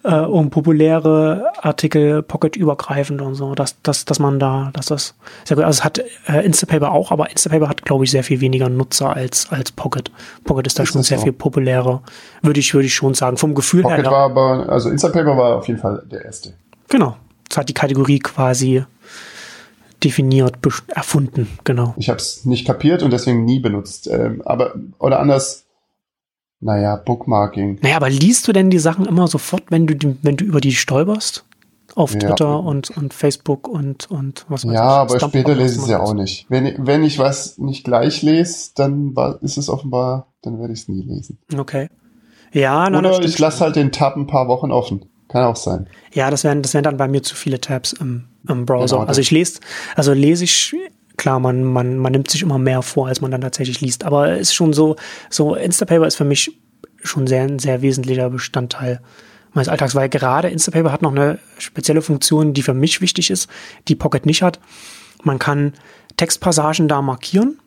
Äh, 0.04 0.16
um 0.16 0.50
populäre 0.50 1.52
Artikel 1.62 2.24
Pocket 2.24 2.56
übergreifend 2.56 3.22
und 3.22 3.36
so, 3.36 3.54
dass, 3.54 3.80
dass, 3.84 4.06
dass 4.06 4.18
man 4.18 4.40
da, 4.40 4.72
dass 4.74 4.88
das 4.88 5.14
sehr 5.46 5.56
gut, 5.56 5.66
also 5.66 5.80
es 5.80 5.84
hat 5.84 6.02
äh, 6.28 6.44
Instapaper 6.44 6.92
auch, 6.92 7.12
aber 7.12 7.30
Instapaper 7.30 7.70
hat, 7.70 7.86
glaube 7.86 8.06
ich, 8.06 8.12
sehr 8.12 8.24
viel 8.24 8.42
weniger 8.42 8.70
Nutzer 8.70 9.16
als, 9.16 9.52
als 9.52 9.72
Pocket. 9.72 10.12
Pocket 10.46 10.66
ist 10.66 10.80
da 10.80 10.84
Ist 10.84 10.90
schon 10.90 11.04
sehr 11.04 11.20
so? 11.20 11.26
viel 11.26 11.34
populärer, 11.34 12.02
würde 12.42 12.60
ich, 12.60 12.74
würde 12.74 12.88
ich 12.88 12.96
schon 12.96 13.14
sagen. 13.14 13.38
Vom 13.38 13.54
Gefühl 13.54 13.84
Pocket 13.84 13.98
her, 13.98 14.06
ja. 14.06 14.12
war 14.12 14.26
aber, 14.26 14.70
also 14.70 14.90
Instapaper 14.90 15.38
war 15.38 15.58
auf 15.58 15.68
jeden 15.68 15.80
Fall 15.80 16.04
der 16.10 16.26
erste. 16.26 16.54
genau. 16.90 17.18
Das 17.50 17.58
hat 17.58 17.70
die 17.70 17.74
Kategorie 17.74 18.20
quasi 18.20 18.84
definiert, 20.04 20.58
erfunden, 20.90 21.48
genau. 21.64 21.94
Ich 21.98 22.10
habe 22.10 22.20
es 22.20 22.46
nicht 22.46 22.66
kapiert 22.68 23.02
und 23.04 23.12
deswegen 23.12 23.46
nie 23.46 23.60
benutzt. 23.60 24.08
Ähm, 24.08 24.42
aber, 24.46 24.76
oder 25.00 25.20
anders, 25.20 25.66
naja, 26.60 26.96
Bookmarking. 26.98 27.80
Naja, 27.82 27.96
aber 27.98 28.10
liest 28.10 28.48
du 28.48 28.54
denn 28.54 28.70
die 28.70 28.80
Sachen 28.80 29.06
immer 29.06 29.28
sofort, 29.28 29.64
wenn 29.70 29.88
du, 29.88 29.96
die, 29.96 30.18
wenn 30.22 30.38
du 30.38 30.46
über 30.46 30.62
die 30.62 30.74
stolperst? 30.74 31.46
Auf 31.96 32.14
Ja. 32.14 32.20
Twitter 32.20 32.60
und, 32.60 32.96
und 32.96 33.14
Facebook 33.14 33.68
und, 33.68 34.12
und 34.12 34.46
was 34.50 34.68
weiß 34.68 34.74
Ja, 34.74 35.04
ich. 35.06 35.10
aber 35.10 35.18
Stump 35.18 35.32
später 35.32 35.56
lese 35.56 35.78
ich 35.78 35.82
es 35.84 35.88
ja 35.88 36.00
auch 36.00 36.14
nicht. 36.14 36.46
Wenn, 36.50 36.86
wenn 36.86 37.04
ich 37.04 37.18
was 37.18 37.58
nicht 37.58 37.86
gleich 37.86 38.22
lese, 38.22 38.72
dann 38.76 39.16
war, 39.16 39.42
ist 39.42 39.58
es 39.58 39.68
offenbar, 39.68 40.28
dann 40.44 40.60
werde 40.60 40.74
ich 40.74 40.82
es 40.82 40.88
nie 40.90 41.02
lesen. 41.02 41.40
Okay. 41.58 41.90
Ja, 42.52 42.88
na, 42.90 43.00
Oder 43.00 43.20
ich 43.22 43.40
lasse 43.40 43.62
halt 43.64 43.78
den 43.78 43.92
Tab 43.92 44.16
ein 44.16 44.28
paar 44.28 44.48
Wochen 44.48 44.72
offen. 44.72 45.06
Kann 45.30 45.44
auch 45.44 45.56
sein. 45.56 45.88
Ja, 46.14 46.32
das 46.32 46.44
wären, 46.44 46.62
das 46.62 46.74
wären 46.74 46.84
dann 46.84 46.98
bei 46.98 47.08
mir 47.08 47.22
zu 47.22 47.36
viele 47.36 47.60
Tabs 47.60 47.94
im, 47.94 48.26
im 48.48 48.66
Browser. 48.66 48.98
Genau, 48.98 49.08
also 49.08 49.20
ich 49.22 49.32
lese, 49.32 49.60
also 49.96 50.14
lese 50.14 50.46
ich 50.46 50.74
klar, 51.18 51.40
man, 51.40 51.64
man, 51.64 51.98
man 51.98 52.12
nimmt 52.12 52.30
sich 52.30 52.42
immer 52.42 52.58
mehr 52.58 52.82
vor, 52.82 53.08
als 53.08 53.22
man 53.22 53.32
dann 53.32 53.42
tatsächlich 53.42 53.82
liest. 53.82 54.04
Aber 54.04 54.32
es 54.32 54.50
ist 54.50 54.54
schon 54.54 54.72
so, 54.72 54.96
so 55.30 55.56
Instapaper 55.56 56.08
ist 56.08 56.16
für 56.16 56.24
mich 56.24 56.58
schon 57.04 57.28
sehr, 57.28 57.44
ein 57.44 57.60
sehr 57.60 57.82
wesentlicher 57.82 58.30
Bestandteil 58.30 59.02
meines 59.54 59.68
Alltags, 59.68 59.96
weil 59.96 60.10
gerade 60.10 60.50
Instapaper 60.50 60.92
hat 60.92 61.02
noch 61.02 61.12
eine 61.12 61.40
spezielle 61.58 62.02
Funktion, 62.02 62.54
die 62.54 62.62
für 62.62 62.74
mich 62.74 63.02
wichtig 63.02 63.32
ist, 63.32 63.50
die 63.88 63.96
Pocket 63.96 64.26
nicht 64.26 64.42
hat. 64.42 64.60
Man 65.24 65.40
kann 65.40 65.74
Textpassagen 66.16 66.88
da 66.88 67.02
markieren 67.02 67.60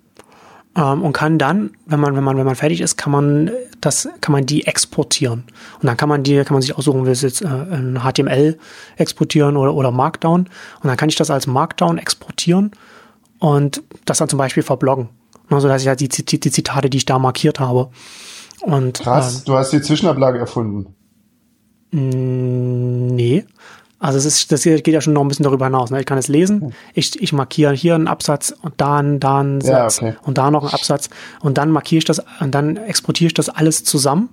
ähm, 0.77 1.03
und 1.03 1.13
kann 1.13 1.39
dann, 1.39 1.71
wenn 1.87 2.01
man, 2.01 2.15
wenn 2.17 2.25
man, 2.25 2.37
wenn 2.37 2.47
man 2.47 2.55
fertig 2.55 2.81
ist, 2.81 2.97
kann 2.97 3.13
man 3.13 3.51
das, 3.81 4.09
kann 4.21 4.33
man 4.33 4.47
die 4.47 4.67
exportieren. 4.67 5.45
Und 5.81 5.87
dann 5.87 5.97
kann 5.97 6.09
man 6.09 6.23
die, 6.23 6.37
kann 6.45 6.55
man 6.55 6.63
sich 6.63 6.77
aussuchen, 6.77 7.05
will 7.05 7.13
es 7.13 7.23
jetzt 7.23 7.43
äh, 7.43 7.47
in 7.47 8.01
HTML 8.01 8.59
exportieren 8.97 9.57
oder, 9.57 9.75
oder 9.75 9.91
Markdown. 9.91 10.43
Und 10.43 10.85
dann 10.85 10.97
kann 10.97 11.09
ich 11.09 11.17
das 11.17 11.31
als 11.31 11.47
Markdown 11.47 11.99
exportieren 11.99 12.73
und 13.39 13.83
das 14.05 14.19
dann 14.19 14.29
zum 14.29 14.39
Beispiel 14.39 14.63
verbloggen. 14.63 15.09
Also 15.49 15.67
dass 15.67 15.83
ich 15.83 15.89
halt 15.89 16.01
die, 16.01 16.09
die, 16.09 16.39
die 16.39 16.51
Zitate, 16.51 16.89
die 16.89 16.99
ich 16.99 17.07
da 17.07 17.19
markiert 17.19 17.59
habe. 17.59 17.91
Und, 18.61 19.01
Krass, 19.01 19.39
ähm, 19.39 19.43
du 19.47 19.55
hast 19.55 19.73
die 19.73 19.83
Zwischenablage 19.83 20.39
erfunden. 20.39 20.95
Nee. 21.93 23.45
Also 24.01 24.17
es 24.17 24.25
ist, 24.25 24.51
das 24.51 24.63
geht 24.63 24.89
ja 24.89 25.03
schon 25.03 25.13
noch 25.13 25.21
ein 25.21 25.29
bisschen 25.29 25.45
darüber 25.45 25.67
hinaus. 25.67 25.91
Ne? 25.91 26.01
Ich 26.01 26.07
kann 26.07 26.17
es 26.17 26.29
lesen, 26.29 26.75
ich, 26.95 27.21
ich 27.21 27.35
markiere 27.35 27.75
hier 27.75 27.95
einen 27.95 28.09
Absatz 28.09 28.53
und 28.63 28.75
da 28.79 28.97
einen, 28.97 29.21
da 29.21 29.41
einen 29.41 29.61
Satz 29.61 30.01
ja, 30.01 30.09
okay. 30.09 30.17
und 30.23 30.39
da 30.39 30.51
noch 30.51 30.63
einen 30.63 30.73
Absatz 30.73 31.11
und 31.41 31.59
dann 31.59 31.71
markiere 31.71 31.99
ich 31.99 32.07
das 32.07 32.23
und 32.41 32.55
dann 32.55 32.79
exportiere 32.79 33.27
ich 33.27 33.35
das 33.35 33.51
alles 33.51 33.85
zusammen. 33.85 34.31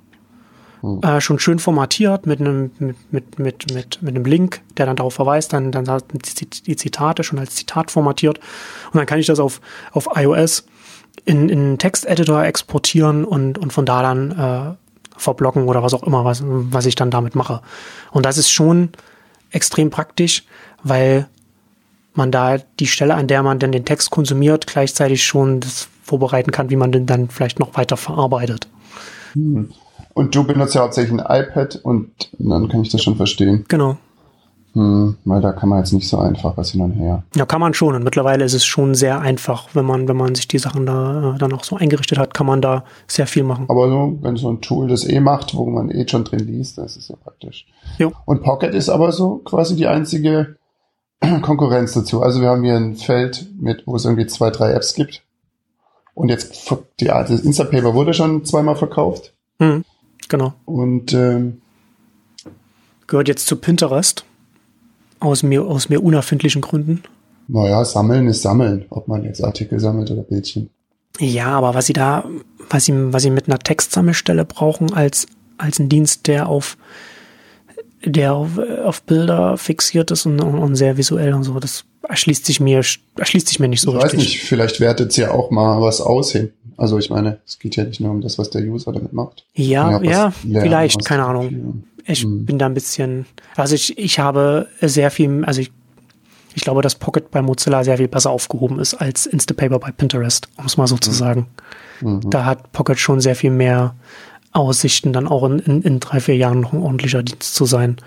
Hm. 0.82 1.02
Äh, 1.04 1.20
schon 1.20 1.38
schön 1.40 1.60
formatiert 1.60 2.26
mit 2.26 2.40
einem, 2.40 2.72
mit, 2.80 3.12
mit, 3.12 3.40
mit, 3.40 3.74
mit, 3.74 4.02
mit 4.02 4.16
einem 4.16 4.24
Link, 4.24 4.62
der 4.78 4.86
dann 4.86 4.96
darauf 4.96 5.16
verweist, 5.16 5.52
dann, 5.52 5.74
dann 5.74 5.86
die 6.66 6.76
Zitate 6.76 7.24
schon 7.24 7.40
als 7.40 7.56
Zitat 7.56 7.92
formatiert. 7.92 8.40
Und 8.94 8.98
dann 8.98 9.06
kann 9.06 9.20
ich 9.20 9.26
das 9.26 9.40
auf, 9.40 9.60
auf 9.92 10.08
iOS 10.16 10.66
in, 11.26 11.50
in 11.50 11.60
einen 11.60 11.78
Texteditor 11.78 12.46
exportieren 12.46 13.26
und, 13.26 13.58
und 13.58 13.74
von 13.74 13.86
da 13.86 14.02
dann 14.02 14.32
äh, 14.32 14.76
verblocken 15.18 15.68
oder 15.68 15.84
was 15.84 15.94
auch 15.94 16.04
immer, 16.04 16.24
was, 16.24 16.42
was 16.46 16.86
ich 16.86 16.96
dann 16.96 17.12
damit 17.12 17.36
mache. 17.36 17.62
Und 18.12 18.26
das 18.26 18.38
ist 18.38 18.50
schon 18.50 18.90
extrem 19.52 19.90
praktisch, 19.90 20.44
weil 20.84 21.28
man 22.14 22.32
da 22.32 22.58
die 22.80 22.88
Stelle, 22.88 23.16
an 23.16 23.28
der 23.28 23.44
man 23.44 23.60
dann 23.60 23.72
den 23.72 23.86
Text 23.86 24.10
konsumiert, 24.10 24.68
gleichzeitig 24.68 25.24
schon 25.24 25.60
das 25.60 25.88
vorbereiten 26.04 26.52
kann, 26.52 26.70
wie 26.70 26.76
man 26.76 26.92
den 26.92 27.06
dann 27.06 27.30
vielleicht 27.30 27.60
noch 27.60 27.76
weiter 27.76 27.98
verarbeitet. 27.98 28.68
Hm. 29.34 29.70
Und 30.14 30.34
du 30.34 30.44
benutzt 30.44 30.74
ja 30.74 30.82
hauptsächlich 30.82 31.20
ein 31.20 31.44
iPad 31.44 31.76
und 31.84 32.12
dann 32.40 32.70
kann 32.70 32.82
ich 32.82 32.90
das 32.90 33.04
schon 33.04 33.18
verstehen. 33.18 33.66
Genau. 33.68 33.98
Hm, 34.78 35.18
weil 35.26 35.42
da 35.42 35.54
kann 35.54 35.70
man 35.70 35.80
jetzt 35.80 35.92
nicht 35.92 36.08
so 36.08 36.20
einfach 36.20 36.56
was 36.56 36.70
hin 36.70 36.82
und 36.82 36.92
her. 36.92 37.24
Ja, 37.36 37.48
kann 37.48 37.60
man 37.60 37.74
schon. 37.74 37.96
Und 37.96 38.04
mittlerweile 38.04 38.46
ist 38.46 38.54
es 38.54 38.64
schon 38.64 38.94
sehr 38.94 39.20
einfach, 39.20 39.70
wenn 39.74 39.86
man, 39.86 40.08
wenn 40.08 40.16
man 40.16 40.36
sich 40.36 40.48
die 40.48 40.60
Sachen 40.60 40.86
da 40.86 41.34
äh, 41.34 41.38
dann 41.40 41.52
auch 41.54 41.64
so 41.64 41.78
eingerichtet 41.78 42.20
hat, 42.20 42.36
kann 42.36 42.46
man 42.46 42.62
da 42.62 42.84
sehr 43.08 43.26
viel 43.26 43.42
machen. 43.42 43.66
Aber 43.70 43.90
so, 43.90 44.20
wenn 44.22 44.36
so 44.36 44.52
ein 44.52 44.62
Tool 44.62 44.88
das 44.88 45.04
eh 45.10 45.20
macht, 45.20 45.56
wo 45.56 45.66
man 45.66 45.90
eh 45.90 46.08
schon 46.08 46.26
drin 46.26 46.42
liest, 46.42 46.78
das 46.78 46.96
ist 46.96 47.10
ja 47.10 47.16
praktisch. 47.16 47.66
Jo. 47.98 48.12
Und 48.26 48.44
Pocket 48.44 48.76
ist 48.76 48.90
aber 48.90 49.12
so 49.14 49.38
quasi 49.38 49.76
die 49.76 49.88
einzige 49.88 50.58
Konkurrenz 51.42 51.96
dazu. 51.96 52.22
Also 52.22 52.40
wir 52.42 52.50
haben 52.50 52.64
hier 52.64 52.76
ein 52.76 52.98
Feld 52.98 53.48
mit, 53.60 53.82
wo 53.88 53.96
es 53.96 54.06
irgendwie 54.06 54.28
zwei, 54.28 54.52
drei 54.52 54.74
Apps 54.74 54.94
gibt. 54.94 55.24
Und 56.14 56.30
jetzt 56.30 56.72
die 57.00 57.10
Art 57.10 57.30
des 57.30 57.42
Instapaper 57.42 57.96
wurde 57.96 58.14
schon 58.14 58.46
zweimal 58.46 58.76
verkauft. 58.76 59.34
Mhm, 59.58 59.86
genau. 60.30 60.54
Und 60.66 61.14
ähm, 61.14 61.62
gehört 63.08 63.28
jetzt 63.28 63.48
zu 63.48 63.56
Pinterest. 63.56 64.24
Aus 65.20 65.44
mir, 65.44 65.64
aus 65.64 65.90
mir 65.90 66.04
unerfindlichen 66.04 66.62
Gründen. 66.62 67.04
Naja, 67.48 67.84
sammeln 67.86 68.28
ist 68.28 68.42
sammeln, 68.42 68.86
ob 68.90 69.08
man 69.08 69.24
jetzt 69.24 69.44
Artikel 69.44 69.80
sammelt 69.80 70.12
oder 70.12 70.24
Bildchen. 70.24 70.70
Ja, 71.20 71.48
aber 71.58 71.74
was 71.74 71.88
sie 71.88 71.94
da, 71.94 72.26
was 72.70 72.86
sie, 72.86 72.94
was 73.14 73.24
sie 73.24 73.32
mit 73.32 73.48
einer 73.48 73.60
Textsammelstelle 73.60 74.46
brauchen 74.46 74.94
als, 74.94 75.28
als 75.58 75.80
ein 75.80 75.90
Dienst, 75.90 76.28
der 76.28 76.48
auf, 76.48 76.78
der 78.04 78.34
auf, 78.34 78.60
auf 78.84 79.02
Bilder 79.04 79.58
fixiert 79.58 80.12
ist 80.12 80.26
und, 80.26 80.40
und, 80.40 80.76
sehr 80.76 80.98
visuell 80.98 81.34
und 81.34 81.44
so, 81.44 81.60
das 81.60 81.86
erschließt 82.08 82.46
sich 82.46 82.60
mir, 82.60 82.84
erschließt 83.16 83.48
sich 83.48 83.60
mir 83.60 83.68
nicht 83.68 83.82
so 83.82 83.96
ich 83.96 84.04
richtig. 84.04 84.14
Ich 84.14 84.20
weiß 84.20 84.34
nicht, 84.34 84.44
vielleicht 84.44 84.80
wertet 84.80 85.12
sie 85.14 85.22
ja 85.22 85.32
auch 85.32 85.50
mal 85.50 85.82
was 85.82 86.02
aus 86.02 86.32
hinten. 86.32 86.54
Also 86.78 87.00
ich 87.00 87.10
meine, 87.10 87.40
es 87.46 87.58
geht 87.58 87.76
ja 87.76 87.86
nicht 87.86 88.00
nur 88.00 88.12
um 88.12 88.22
das, 88.22 88.38
was 88.38 88.52
der 88.52 88.62
User 88.62 88.92
damit 88.92 89.12
macht. 89.12 89.46
Ja, 89.56 90.00
ja, 90.04 90.32
vielleicht, 90.32 91.04
keine 91.06 91.26
Ahnung. 91.26 91.84
Ich 92.08 92.26
mhm. 92.26 92.46
bin 92.46 92.58
da 92.58 92.66
ein 92.66 92.74
bisschen, 92.74 93.26
also 93.56 93.76
ich, 93.76 93.98
ich 93.98 94.20
habe 94.20 94.68
sehr 94.82 95.12
viel, 95.12 95.44
also 95.46 95.62
ich, 95.62 95.72
ich 96.56 96.64
glaube, 96.64 96.82
dass 96.82 96.96
Pocket 96.96 97.30
bei 97.30 97.42
Mozilla 97.42 97.84
sehr 97.84 97.98
viel 97.98 98.08
besser 98.08 98.32
aufgehoben 98.32 98.80
ist 98.80 98.96
als 98.96 99.26
Instapaper 99.26 99.78
bei 99.78 99.92
Pinterest, 99.92 100.48
um 100.58 100.66
es 100.66 100.78
mal 100.78 100.88
so 100.88 100.98
zu 100.98 101.12
sagen. 101.12 101.48
Mhm. 102.02 102.30
Da 102.30 102.46
hat 102.46 102.72
Pocket 102.72 102.98
schon 102.98 103.20
sehr 103.20 103.36
viel 103.36 103.52
mehr 103.52 103.96
Aussichten, 104.54 105.14
dann 105.14 105.28
auch 105.28 105.44
in, 105.44 105.60
in, 105.60 105.82
in 105.84 106.00
drei, 106.00 106.20
vier 106.20 106.36
Jahren 106.36 106.62
noch 106.62 106.74
ein 106.74 106.82
ordentlicher 106.82 107.22
Dienst 107.22 107.54
zu 107.54 107.66
sein. 107.66 107.98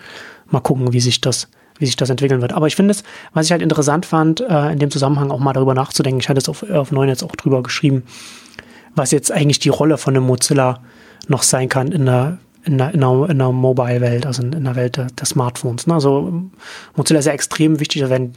Mal 0.46 0.60
gucken, 0.60 0.92
wie 0.92 1.00
sich 1.00 1.20
das, 1.20 1.48
wie 1.78 1.86
sich 1.86 1.96
das 1.96 2.10
entwickeln 2.10 2.40
wird. 2.40 2.52
Aber 2.52 2.66
ich 2.66 2.74
finde 2.74 2.92
es, 2.92 3.04
was 3.34 3.46
ich 3.46 3.52
halt 3.52 3.62
interessant 3.62 4.06
fand, 4.06 4.40
äh, 4.40 4.72
in 4.72 4.78
dem 4.78 4.90
Zusammenhang 4.90 5.30
auch 5.30 5.38
mal 5.38 5.52
darüber 5.52 5.74
nachzudenken, 5.74 6.20
ich 6.20 6.28
hatte 6.28 6.38
es 6.38 6.48
auf, 6.48 6.68
auf 6.68 6.90
9 6.90 7.08
jetzt 7.08 7.22
auch 7.22 7.36
drüber 7.36 7.62
geschrieben, 7.62 8.02
was 8.96 9.12
jetzt 9.12 9.30
eigentlich 9.30 9.60
die 9.60 9.68
Rolle 9.68 9.98
von 9.98 10.16
einem 10.16 10.26
Mozilla 10.26 10.80
noch 11.28 11.42
sein 11.44 11.68
kann 11.68 11.92
in 11.92 12.06
der 12.06 12.38
in 12.64 12.78
der, 12.78 12.92
in 12.92 13.00
der, 13.00 13.30
in 13.30 13.38
der 13.38 13.52
Mobile-Welt, 13.52 14.26
also 14.26 14.42
in, 14.42 14.52
in 14.52 14.64
der 14.64 14.76
Welt 14.76 14.96
der, 14.96 15.06
der 15.06 15.26
Smartphones. 15.26 15.86
Ne? 15.86 15.94
Also 15.94 16.50
Mozilla 16.96 17.20
ist 17.20 17.26
ja 17.26 17.32
extrem 17.32 17.80
wichtig, 17.80 18.02
also 18.02 18.12
wenn 18.14 18.34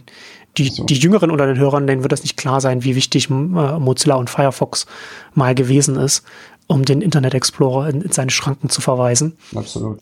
die, 0.58 0.70
so. 0.70 0.84
die 0.86 0.96
Jüngeren 0.96 1.32
unter 1.32 1.48
den 1.48 1.58
Hörern, 1.58 1.88
denen 1.88 2.04
wird 2.04 2.12
das 2.12 2.24
nicht 2.24 2.38
klar 2.38 2.62
sein, 2.62 2.84
wie 2.84 2.96
wichtig 2.96 3.30
äh, 3.30 3.34
Mozilla 3.34 4.16
und 4.16 4.30
Firefox 4.30 4.86
mal 5.34 5.56
gewesen 5.56 5.96
ist, 5.96 6.24
um 6.68 6.86
den 6.86 7.02
Internet 7.02 7.34
Explorer 7.34 7.90
in, 7.90 8.02
in 8.02 8.12
seine 8.12 8.32
Schranken 8.32 8.70
zu 8.70 8.82
verweisen. 8.82 9.36
Absolut. 9.56 10.00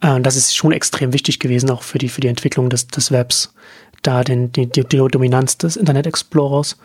Äh, 0.00 0.20
das 0.20 0.36
ist 0.36 0.54
schon 0.54 0.72
extrem 0.72 1.12
wichtig 1.12 1.40
gewesen, 1.40 1.70
auch 1.70 1.82
für 1.82 1.98
die, 1.98 2.08
für 2.08 2.20
die 2.20 2.28
Entwicklung 2.28 2.70
des, 2.70 2.86
des 2.88 3.10
Webs. 3.10 3.54
Da 4.02 4.22
den, 4.22 4.52
die, 4.52 4.66
die, 4.66 4.84
die 4.84 4.96
Dominanz 4.96 5.58
des 5.58 5.76
Internet 5.76 6.06
Explorers. 6.06 6.76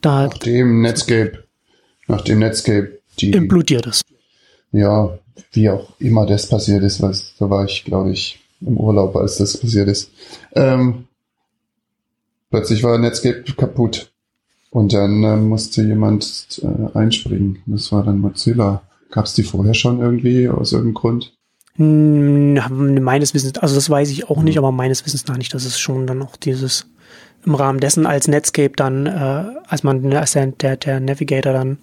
Da 0.00 0.24
nachdem 0.26 0.82
Netscape, 0.82 1.44
nachdem 2.06 2.40
Netscape 2.40 2.98
die 3.18 3.30
implodiert 3.30 3.86
ist. 3.86 4.04
Ja, 4.70 5.18
wie 5.52 5.70
auch 5.70 5.88
immer 5.98 6.26
das 6.26 6.48
passiert 6.48 6.82
ist, 6.82 7.00
weil 7.00 7.14
da 7.38 7.50
war 7.50 7.64
ich, 7.64 7.84
glaube 7.84 8.12
ich, 8.12 8.40
im 8.60 8.76
Urlaub, 8.76 9.16
als 9.16 9.38
das 9.38 9.56
passiert 9.56 9.88
ist. 9.88 10.10
Ähm, 10.54 11.04
plötzlich 12.50 12.82
war 12.82 12.98
Netscape 12.98 13.44
kaputt. 13.56 14.10
Und 14.70 14.92
dann 14.92 15.24
äh, 15.24 15.36
musste 15.36 15.82
jemand 15.82 16.60
äh, 16.62 16.96
einspringen. 16.98 17.62
Das 17.66 17.90
war 17.90 18.04
dann 18.04 18.20
Mozilla. 18.20 18.82
Gab 19.10 19.24
es 19.24 19.32
die 19.32 19.42
vorher 19.42 19.72
schon 19.72 20.00
irgendwie 20.00 20.48
aus 20.48 20.72
irgendeinem 20.72 20.94
Grund? 20.94 21.32
Hm, 21.76 22.58
meines 23.02 23.32
Wissens, 23.32 23.56
also 23.58 23.74
das 23.74 23.88
weiß 23.88 24.10
ich 24.10 24.28
auch 24.28 24.42
nicht, 24.42 24.56
mhm. 24.56 24.64
aber 24.64 24.72
meines 24.72 25.06
Wissens 25.06 25.26
nach 25.26 25.38
nicht, 25.38 25.54
dass 25.54 25.64
es 25.64 25.78
schon 25.78 26.06
dann 26.06 26.22
auch 26.22 26.36
dieses 26.36 26.86
im 27.46 27.54
Rahmen 27.54 27.80
dessen 27.80 28.04
als 28.04 28.28
Netscape 28.28 28.72
dann, 28.76 29.06
äh, 29.06 29.44
als 29.68 29.84
man, 29.84 30.12
als 30.12 30.32
der, 30.32 30.46
der, 30.48 30.76
der 30.76 31.00
Navigator 31.00 31.52
dann 31.52 31.78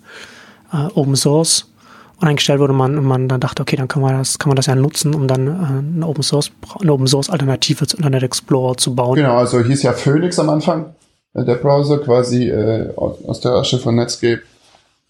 äh, 0.72 0.88
Open 0.94 1.16
Source 1.16 1.72
eingestellt 2.20 2.60
wurde 2.60 2.74
man, 2.74 2.98
und 2.98 3.06
man 3.06 3.28
dann 3.28 3.40
dachte, 3.40 3.62
okay, 3.62 3.76
dann 3.76 3.88
kann 3.88 4.02
man 4.02 4.18
das, 4.18 4.40
kann 4.40 4.50
man 4.50 4.56
das 4.56 4.68
ja 4.68 4.76
nutzen, 4.76 5.14
um 5.14 5.28
dann 5.28 5.48
äh, 5.48 5.96
eine 5.96 6.08
Open 6.08 6.24
Source, 6.24 6.52
eine 6.80 6.94
Open 6.94 7.08
Source 7.08 7.30
Alternative 7.30 7.86
zu 7.88 7.98
Internet 7.98 8.24
Explorer 8.24 8.78
zu 8.78 8.96
bauen. 8.96 9.16
Genau, 9.16 9.38
also 9.38 9.60
hieß 9.60 9.84
ja 9.84 9.94
Phoenix 9.94 10.40
am 10.40 10.50
Anfang, 10.50 10.96
äh, 11.34 11.44
der 11.44 11.56
Browser 11.56 12.00
quasi 12.00 12.50
äh, 12.50 12.94
aus 12.96 13.42
der 13.42 13.54
Asche 13.54 13.80
von 13.80 13.96
Netscape. 13.96 14.42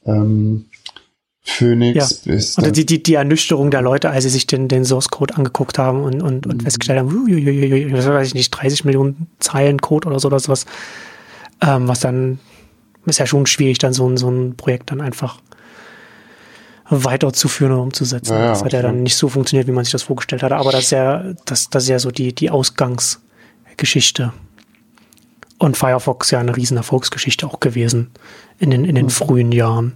Ähm, 0.06 0.66
Phoenix 1.48 2.26
ja. 2.26 2.34
ist. 2.34 2.58
Und 2.58 2.76
die, 2.76 2.86
die, 2.86 3.04
die 3.04 3.14
Ernüchterung 3.14 3.70
der 3.70 3.84
Leute, 3.84 4.10
als 4.10 4.24
sie 4.24 4.32
sich 4.32 4.48
den, 4.48 4.68
den 4.68 4.84
Source 4.84 5.10
Code 5.10 5.36
angeguckt 5.36 5.78
haben 5.78 6.02
und, 6.04 6.22
und, 6.24 6.48
und 6.48 6.58
mhm. 6.58 6.62
festgestellt 6.62 7.00
haben, 7.00 7.16
uiuiui, 7.16 7.94
was 7.94 8.08
weiß 8.08 8.28
ich 8.28 8.34
nicht, 8.34 8.50
30 8.50 8.84
Millionen 8.84 9.28
Zeilen 9.40 9.80
Code 9.80 10.08
oder 10.08 10.20
so 10.20 10.28
oder 10.28 10.40
sowas, 10.40 10.66
ähm, 11.62 11.88
was 11.88 12.00
dann 12.00 12.40
ist 13.06 13.20
ja 13.20 13.28
schon 13.28 13.46
schwierig, 13.46 13.78
dann 13.78 13.94
so 13.94 14.10
ein, 14.10 14.18
so 14.18 14.28
ein 14.30 14.56
Projekt 14.58 14.90
dann 14.90 15.02
einfach 15.02 15.40
weiterzuführen 16.90 17.74
und 17.74 17.80
umzusetzen. 17.80 18.34
Ja, 18.34 18.50
das 18.50 18.64
hat 18.64 18.74
ja 18.74 18.82
dann 18.82 19.04
nicht 19.04 19.16
so 19.16 19.28
funktioniert, 19.28 19.68
wie 19.68 19.72
man 19.72 19.84
sich 19.84 19.92
das 19.92 20.04
vorgestellt 20.04 20.44
hatte. 20.44 20.56
Aber 20.56 20.72
das 20.72 20.86
ist 20.86 20.92
ja, 20.92 21.34
das, 21.46 21.70
das 21.70 21.84
ist 21.84 21.90
ja 21.90 22.00
so 22.00 22.12
die, 22.12 22.34
die 22.34 22.50
Ausgangsgeschichte. 22.50 24.34
Und 25.58 25.78
Firefox 25.78 26.32
ja 26.32 26.40
eine 26.40 26.56
riesen 26.56 26.78
Erfolgsgeschichte 26.78 27.48
auch 27.48 27.60
gewesen 27.60 28.12
in 28.60 28.72
den, 28.72 28.86
in 28.86 28.96
den 28.96 29.06
mhm. 29.06 29.12
frühen 29.12 29.52
Jahren. 29.52 29.94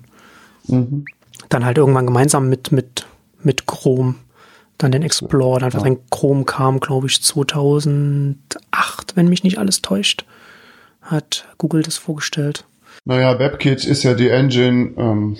Mhm. 0.67 1.05
Dann 1.49 1.65
halt 1.65 1.77
irgendwann 1.77 2.07
gemeinsam 2.07 2.49
mit, 2.49 2.71
mit, 2.71 3.05
mit 3.43 3.67
Chrome, 3.67 4.15
dann 4.77 4.91
den 4.91 5.03
Explorer, 5.03 5.59
dann 5.59 5.71
ja. 5.71 5.79
dann 5.79 5.97
Chrome 6.09 6.45
kam, 6.45 6.79
glaube 6.79 7.07
ich, 7.07 7.21
2008, 7.21 9.15
wenn 9.15 9.27
mich 9.27 9.43
nicht 9.43 9.57
alles 9.57 9.81
täuscht, 9.81 10.25
hat 11.01 11.47
Google 11.57 11.83
das 11.83 11.97
vorgestellt. 11.97 12.65
Naja, 13.05 13.39
WebKit 13.39 13.85
ist 13.85 14.03
ja 14.03 14.13
die 14.13 14.29
Engine, 14.29 14.93
ähm, 14.97 15.37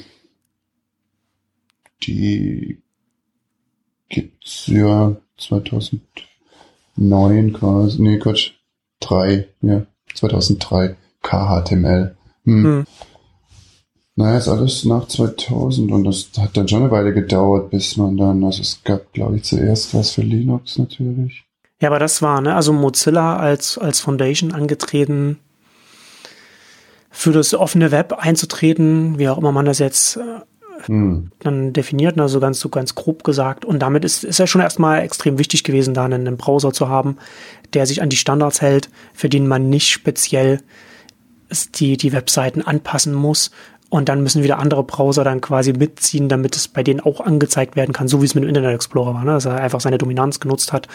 die 2.04 2.82
gibt's 4.10 4.68
ja 4.68 5.16
2009 5.38 7.54
quasi, 7.54 8.02
nee, 8.02 8.20
Quatsch, 8.20 8.52
3, 9.02 9.48
ja, 9.62 9.86
2003, 10.14 10.96
KHTML 11.22 12.16
Hm. 12.50 12.64
Hm. 12.64 12.86
Naja, 14.16 14.38
ist 14.38 14.48
alles 14.50 14.84
nach 14.84 15.08
2000 15.08 15.92
und 15.92 16.04
das 16.04 16.30
hat 16.38 16.58
dann 16.58 16.68
schon 16.68 16.84
eine 16.84 16.92
Weile 16.92 17.14
gedauert, 17.14 17.70
bis 17.70 17.96
man 17.96 18.18
dann, 18.18 18.44
also 18.44 18.62
es 18.62 18.82
gab, 18.84 19.14
glaube 19.14 19.38
ich, 19.38 19.44
zuerst 19.44 19.94
was 19.94 20.12
für 20.12 20.24
Linux 20.24 20.78
natürlich. 20.78 21.46
Ja, 21.80 21.88
aber 21.88 22.00
das 22.00 22.22
war, 22.22 22.42
ne, 22.42 22.54
also 22.54 22.74
Mozilla 22.74 23.38
als, 23.38 23.78
als 23.78 24.02
Foundation 24.02 24.52
angetreten, 24.52 25.40
für 27.12 27.32
das 27.32 27.54
offene 27.54 27.92
Web 27.92 28.14
einzutreten, 28.14 29.18
wie 29.18 29.30
auch 29.30 29.38
immer 29.38 29.54
man 29.54 29.66
das 29.66 29.80
jetzt 29.80 30.18
äh, 30.18 30.42
hm. 30.86 31.32
dann 31.40 31.74
definiert, 31.74 32.20
also 32.20 32.40
ganz, 32.40 32.60
so 32.60 32.70
ganz 32.70 32.96
grob 32.96 33.24
gesagt. 33.24 33.66
Und 33.66 33.80
damit 33.80 34.06
ist, 34.06 34.24
ist 34.24 34.40
ja 34.40 34.48
schon 34.48 34.62
erstmal 34.62 35.02
extrem 35.02 35.38
wichtig 35.38 35.64
gewesen, 35.64 35.94
da 35.94 36.06
einen, 36.06 36.28
einen 36.28 36.38
Browser 36.38 36.74
zu 36.74 36.90
haben, 36.90 37.18
der 37.74 37.86
sich 37.86 38.02
an 38.02 38.10
die 38.10 38.18
Standards 38.18 38.62
hält, 38.62 38.90
für 39.14 39.30
den 39.30 39.48
man 39.48 39.70
nicht 39.70 39.90
speziell 39.90 40.62
die, 41.76 41.98
die 41.98 42.14
Webseiten 42.14 42.62
anpassen 42.62 43.14
muss, 43.14 43.52
und 43.90 44.08
dann 44.08 44.22
müssen 44.22 44.44
wieder 44.44 44.60
andere 44.60 44.84
Browser 44.84 45.24
dann 45.24 45.42
quasi 45.42 45.74
mitziehen, 45.74 46.30
damit 46.30 46.56
es 46.56 46.68
bei 46.68 46.84
denen 46.84 47.00
auch 47.00 47.22
angezeigt 47.22 47.76
werden 47.76 47.92
kann, 47.92 48.08
so 48.08 48.22
wie 48.22 48.26
es 48.26 48.36
mit 48.36 48.44
dem 48.44 48.48
Internet 48.48 48.76
Explorer 48.76 49.16
war, 49.16 49.24
ne? 49.24 49.32
dass 49.32 49.46
er 49.46 49.60
einfach 49.60 49.82
seine 49.82 49.98
Dominanz 49.98 50.40
genutzt 50.40 50.72
hat, 50.72 50.88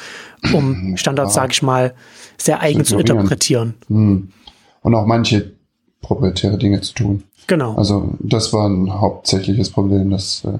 um 0.52 0.96
Standards, 0.96 1.34
ja. 1.34 1.42
sage 1.42 1.52
ich 1.52 1.62
mal, 1.62 1.94
sehr 2.38 2.60
eigen 2.60 2.84
zu 2.84 2.96
interpretieren. 2.96 3.74
Hm. 3.88 4.28
Und 4.82 4.94
auch 4.94 5.06
manche 5.06 5.54
proprietäre 6.02 6.56
Dinge 6.56 6.80
zu 6.82 6.94
tun. 6.94 7.22
Genau. 7.46 7.74
Also 7.74 8.14
das 8.20 8.52
war 8.52 8.68
ein 8.68 9.00
hauptsächliches 9.00 9.70
Problem, 9.70 10.10
dass 10.10 10.44
äh, 10.44 10.58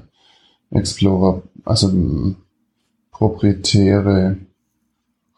Explorer, 0.71 1.41
also 1.63 1.87
hm, 1.87 2.35
proprietäre 3.11 4.37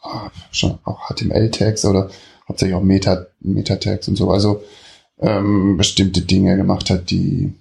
oh, 0.03 0.29
schon 0.51 0.79
auch 0.83 1.09
HTML-Tags 1.09 1.85
oder 1.85 2.09
hauptsächlich 2.47 2.75
auch 2.75 2.83
Meta, 2.83 3.27
Meta-Tags 3.39 4.07
und 4.07 4.15
so. 4.15 4.31
Also 4.31 4.63
ähm, 5.19 5.77
bestimmte 5.77 6.21
Dinge 6.21 6.57
gemacht 6.57 6.89
hat, 6.89 7.09
die, 7.09 7.53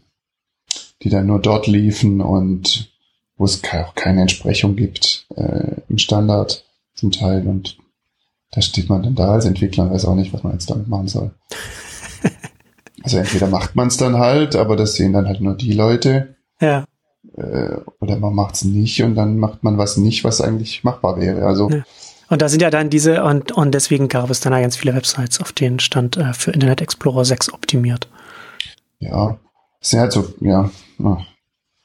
die 1.03 1.11
dann 1.11 1.27
nur 1.27 1.41
dort 1.41 1.67
liefen 1.67 2.21
und 2.21 2.91
wo 3.37 3.45
es 3.45 3.63
auch 3.65 3.95
keine 3.95 4.23
Entsprechung 4.23 4.77
gibt 4.77 5.27
äh, 5.37 5.81
im 5.89 5.99
Standard 5.99 6.65
zum 6.95 7.13
Teil. 7.13 7.47
Und 7.47 7.77
da 8.53 8.63
steht 8.63 8.89
man 8.89 9.03
dann 9.03 9.15
da 9.15 9.33
als 9.33 9.45
Entwickler 9.45 9.85
und 9.85 9.91
weiß 9.91 10.07
auch 10.07 10.15
nicht, 10.15 10.33
was 10.33 10.43
man 10.43 10.55
jetzt 10.55 10.71
damit 10.71 10.89
machen 10.89 11.09
soll. 11.09 11.33
Also 13.07 13.19
entweder 13.19 13.47
macht 13.47 13.77
man 13.77 13.87
es 13.87 13.97
dann 13.97 14.19
halt, 14.19 14.57
aber 14.57 14.75
das 14.75 14.95
sehen 14.95 15.13
dann 15.13 15.29
halt 15.29 15.41
nur 15.41 15.55
die 15.55 15.73
Leute. 15.73 16.35
Ja. 16.61 16.85
Äh, 17.37 17.77
oder 18.01 18.17
man 18.17 18.35
macht 18.35 18.57
es 18.57 18.65
nicht 18.65 19.01
und 19.03 19.15
dann 19.15 19.39
macht 19.39 19.63
man 19.63 19.79
was 19.79 19.97
nicht, 19.97 20.25
was 20.25 20.41
eigentlich 20.41 20.83
machbar 20.83 21.21
wäre. 21.21 21.47
Also 21.47 21.71
ja. 21.71 21.85
Und 22.29 22.43
da 22.43 22.49
sind 22.49 22.63
ja 22.63 22.71
dann 22.71 22.91
diese, 22.91 23.23
und, 23.23 23.53
und 23.53 23.73
deswegen 23.73 24.09
gab 24.09 24.31
es 24.31 24.41
dann 24.41 24.53
ja 24.53 24.61
ganz 24.61 24.77
viele 24.77 24.95
Websites, 24.95 25.41
auf 25.41 25.53
denen 25.53 25.79
stand 25.79 26.17
äh, 26.17 26.33
für 26.33 26.51
Internet 26.51 26.81
Explorer 26.81 27.25
6 27.25 27.53
optimiert. 27.53 28.09
Ja, 28.99 29.39
sehr 29.81 30.01
halt 30.01 30.13
so, 30.13 30.27
ja. 30.41 30.69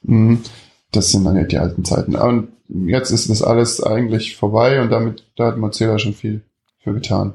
Mhm. 0.02 0.42
Das 0.90 1.12
sind 1.12 1.24
dann 1.24 1.36
ja 1.36 1.44
die 1.44 1.58
alten 1.58 1.84
Zeiten. 1.84 2.16
Und 2.16 2.48
jetzt 2.68 3.12
ist 3.12 3.30
das 3.30 3.42
alles 3.42 3.80
eigentlich 3.80 4.36
vorbei 4.36 4.82
und 4.82 4.90
damit, 4.90 5.24
da 5.36 5.46
hat 5.46 5.58
Mozilla 5.58 6.00
schon 6.00 6.14
viel 6.14 6.42
für 6.82 6.92
getan. 6.92 7.34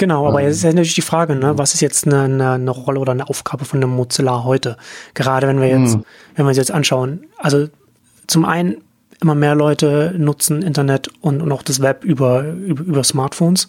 Genau, 0.00 0.26
aber 0.26 0.40
jetzt 0.40 0.56
ist 0.56 0.62
ja 0.62 0.70
natürlich 0.70 0.94
die 0.94 1.02
Frage, 1.02 1.36
ne, 1.36 1.58
was 1.58 1.74
ist 1.74 1.82
jetzt 1.82 2.06
eine, 2.06 2.22
eine, 2.22 2.52
eine 2.52 2.70
Rolle 2.70 3.00
oder 3.00 3.12
eine 3.12 3.28
Aufgabe 3.28 3.66
von 3.66 3.82
einem 3.82 3.94
Mozilla 3.94 4.44
heute? 4.44 4.78
Gerade 5.12 5.46
wenn 5.46 5.60
wir 5.60 5.68
jetzt, 5.68 5.98
mhm. 5.98 6.04
wenn 6.34 6.46
wir 6.46 6.48
uns 6.48 6.56
jetzt 6.56 6.70
anschauen. 6.72 7.26
Also 7.36 7.68
zum 8.26 8.46
einen 8.46 8.78
immer 9.20 9.34
mehr 9.34 9.54
Leute 9.54 10.14
nutzen 10.16 10.62
Internet 10.62 11.08
und, 11.20 11.42
und 11.42 11.52
auch 11.52 11.62
das 11.62 11.82
Web 11.82 12.02
über, 12.02 12.44
über, 12.44 12.82
über 12.82 13.04
Smartphones. 13.04 13.68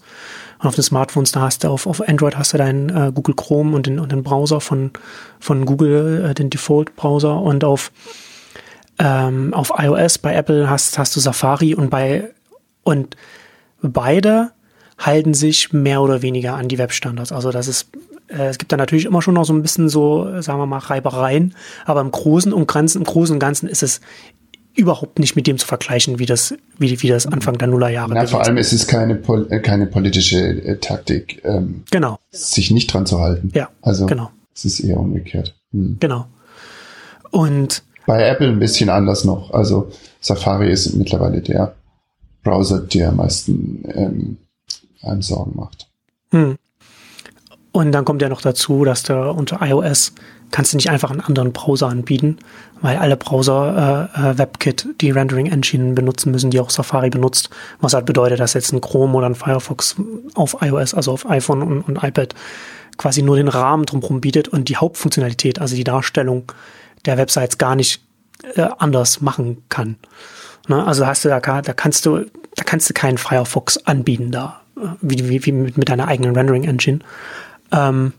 Und 0.59 0.67
auf 0.67 0.75
den 0.75 0.85
Smartphones, 0.85 1.33
da 1.33 1.41
hast 1.41 1.65
du 1.65 1.67
auf, 1.67 1.85
auf 1.85 2.07
Android 2.07 2.37
hast 2.37 2.53
du 2.53 2.57
deinen 2.57 2.87
äh, 2.87 3.11
Google 3.13 3.35
Chrome 3.35 3.75
und 3.75 3.85
den, 3.85 3.99
und 3.99 4.13
den 4.13 4.23
Browser 4.23 4.61
von, 4.61 4.91
von 5.41 5.65
Google, 5.65 6.29
äh, 6.29 6.33
den 6.33 6.49
Default-Browser 6.49 7.41
und 7.41 7.65
auf, 7.65 7.91
ähm, 8.99 9.53
auf 9.53 9.73
iOS 9.77 10.17
bei 10.17 10.33
Apple 10.33 10.69
hast, 10.69 10.97
hast 10.97 11.13
du 11.13 11.19
Safari 11.19 11.75
und 11.75 11.89
bei 11.89 12.33
und 12.83 13.17
beide 13.81 14.51
halten 15.05 15.33
sich 15.33 15.73
mehr 15.73 16.01
oder 16.01 16.21
weniger 16.21 16.55
an 16.55 16.67
die 16.67 16.77
Webstandards. 16.77 17.31
Also 17.31 17.51
das 17.51 17.67
ist, 17.67 17.87
äh, 18.27 18.47
es 18.47 18.57
gibt 18.57 18.71
da 18.71 18.77
natürlich 18.77 19.05
immer 19.05 19.21
schon 19.21 19.33
noch 19.33 19.45
so 19.45 19.53
ein 19.53 19.61
bisschen 19.61 19.89
so, 19.89 20.41
sagen 20.41 20.59
wir 20.59 20.65
mal, 20.65 20.77
Reibereien, 20.77 21.55
aber 21.85 22.01
im 22.01 22.11
Großen 22.11 22.53
und 22.53 22.67
Ganzen, 22.67 22.99
im 22.99 23.03
Großen 23.03 23.33
und 23.33 23.39
Ganzen 23.39 23.67
ist 23.67 23.83
es 23.83 24.01
überhaupt 24.75 25.19
nicht 25.19 25.35
mit 25.35 25.47
dem 25.47 25.57
zu 25.57 25.67
vergleichen, 25.67 26.19
wie 26.19 26.25
das, 26.25 26.53
wie, 26.77 27.01
wie 27.01 27.07
das 27.07 27.27
Anfang 27.27 27.57
der 27.57 27.67
Nullerjahre 27.67 28.15
war. 28.15 28.27
Vor 28.27 28.43
allem 28.43 28.57
ist 28.57 28.71
es 28.71 28.87
keine, 28.87 29.15
äh, 29.49 29.59
keine 29.59 29.87
politische 29.87 30.39
äh, 30.39 30.77
Taktik, 30.77 31.41
ähm, 31.43 31.83
genau. 31.91 32.17
sich 32.29 32.71
nicht 32.71 32.93
dran 32.93 33.05
zu 33.05 33.19
halten. 33.19 33.51
Ja, 33.53 33.69
also 33.81 34.05
genau. 34.05 34.31
es 34.55 34.65
ist 34.65 34.79
eher 34.79 34.97
umgekehrt. 34.97 35.55
Hm. 35.71 35.97
Genau. 35.99 36.27
Und 37.31 37.83
bei 38.05 38.27
Apple 38.27 38.47
ein 38.47 38.59
bisschen 38.59 38.89
anders 38.89 39.25
noch. 39.25 39.51
Also 39.51 39.91
Safari 40.19 40.71
ist 40.71 40.93
mittlerweile 40.95 41.41
der 41.41 41.75
Browser, 42.43 42.79
der 42.79 43.09
am 43.09 43.17
meisten 43.17 43.83
ähm, 43.93 44.37
einem 45.03 45.21
Sorgen 45.21 45.55
macht. 45.55 45.89
Hm. 46.31 46.57
Und 47.71 47.91
dann 47.93 48.03
kommt 48.03 48.21
ja 48.21 48.29
noch 48.29 48.41
dazu, 48.41 48.83
dass 48.83 49.03
du 49.03 49.31
unter 49.31 49.59
iOS 49.61 50.13
kannst 50.51 50.73
du 50.73 50.77
nicht 50.77 50.89
einfach 50.89 51.09
einen 51.09 51.21
anderen 51.21 51.53
Browser 51.53 51.87
anbieten, 51.87 52.37
weil 52.81 52.97
alle 52.97 53.15
Browser 53.15 54.09
äh, 54.13 54.31
äh, 54.31 54.37
WebKit 54.37 54.87
die 54.99 55.11
Rendering 55.11 55.47
Engine 55.47 55.93
benutzen 55.93 56.31
müssen, 56.31 56.51
die 56.51 56.59
auch 56.59 56.69
Safari 56.69 57.09
benutzt, 57.09 57.49
was 57.79 57.93
halt 57.93 58.05
bedeutet, 58.05 58.39
dass 58.39 58.53
jetzt 58.53 58.73
ein 58.73 58.81
Chrome 58.81 59.17
oder 59.17 59.27
ein 59.27 59.35
Firefox 59.35 59.95
auf 60.35 60.57
iOS, 60.61 60.93
also 60.93 61.13
auf 61.13 61.29
iPhone 61.29 61.61
und, 61.61 61.81
und 61.83 62.03
iPad 62.03 62.35
quasi 62.97 63.21
nur 63.21 63.37
den 63.37 63.47
Rahmen 63.47 63.85
drumherum 63.85 64.21
bietet 64.21 64.49
und 64.49 64.69
die 64.69 64.77
Hauptfunktionalität, 64.77 65.59
also 65.59 65.75
die 65.75 65.83
Darstellung 65.83 66.51
der 67.05 67.17
Websites 67.17 67.57
gar 67.57 67.75
nicht 67.75 68.01
äh, 68.55 68.67
anders 68.77 69.21
machen 69.21 69.63
kann. 69.69 69.95
Ne? 70.67 70.85
Also 70.85 71.05
hast 71.07 71.25
du 71.25 71.29
da, 71.29 71.39
da 71.39 71.73
kannst 71.73 72.05
du, 72.05 72.25
da 72.55 72.63
kannst 72.65 72.89
du 72.89 72.93
keinen 72.93 73.17
Firefox 73.17 73.77
anbieten 73.85 74.31
da, 74.31 74.60
wie, 75.01 75.29
wie, 75.29 75.45
wie 75.45 75.51
mit, 75.51 75.77
mit 75.77 75.89
deiner 75.89 76.07
eigenen 76.07 76.35
Rendering 76.35 76.63
Engine. 76.63 76.99
Ähm, 77.71 78.13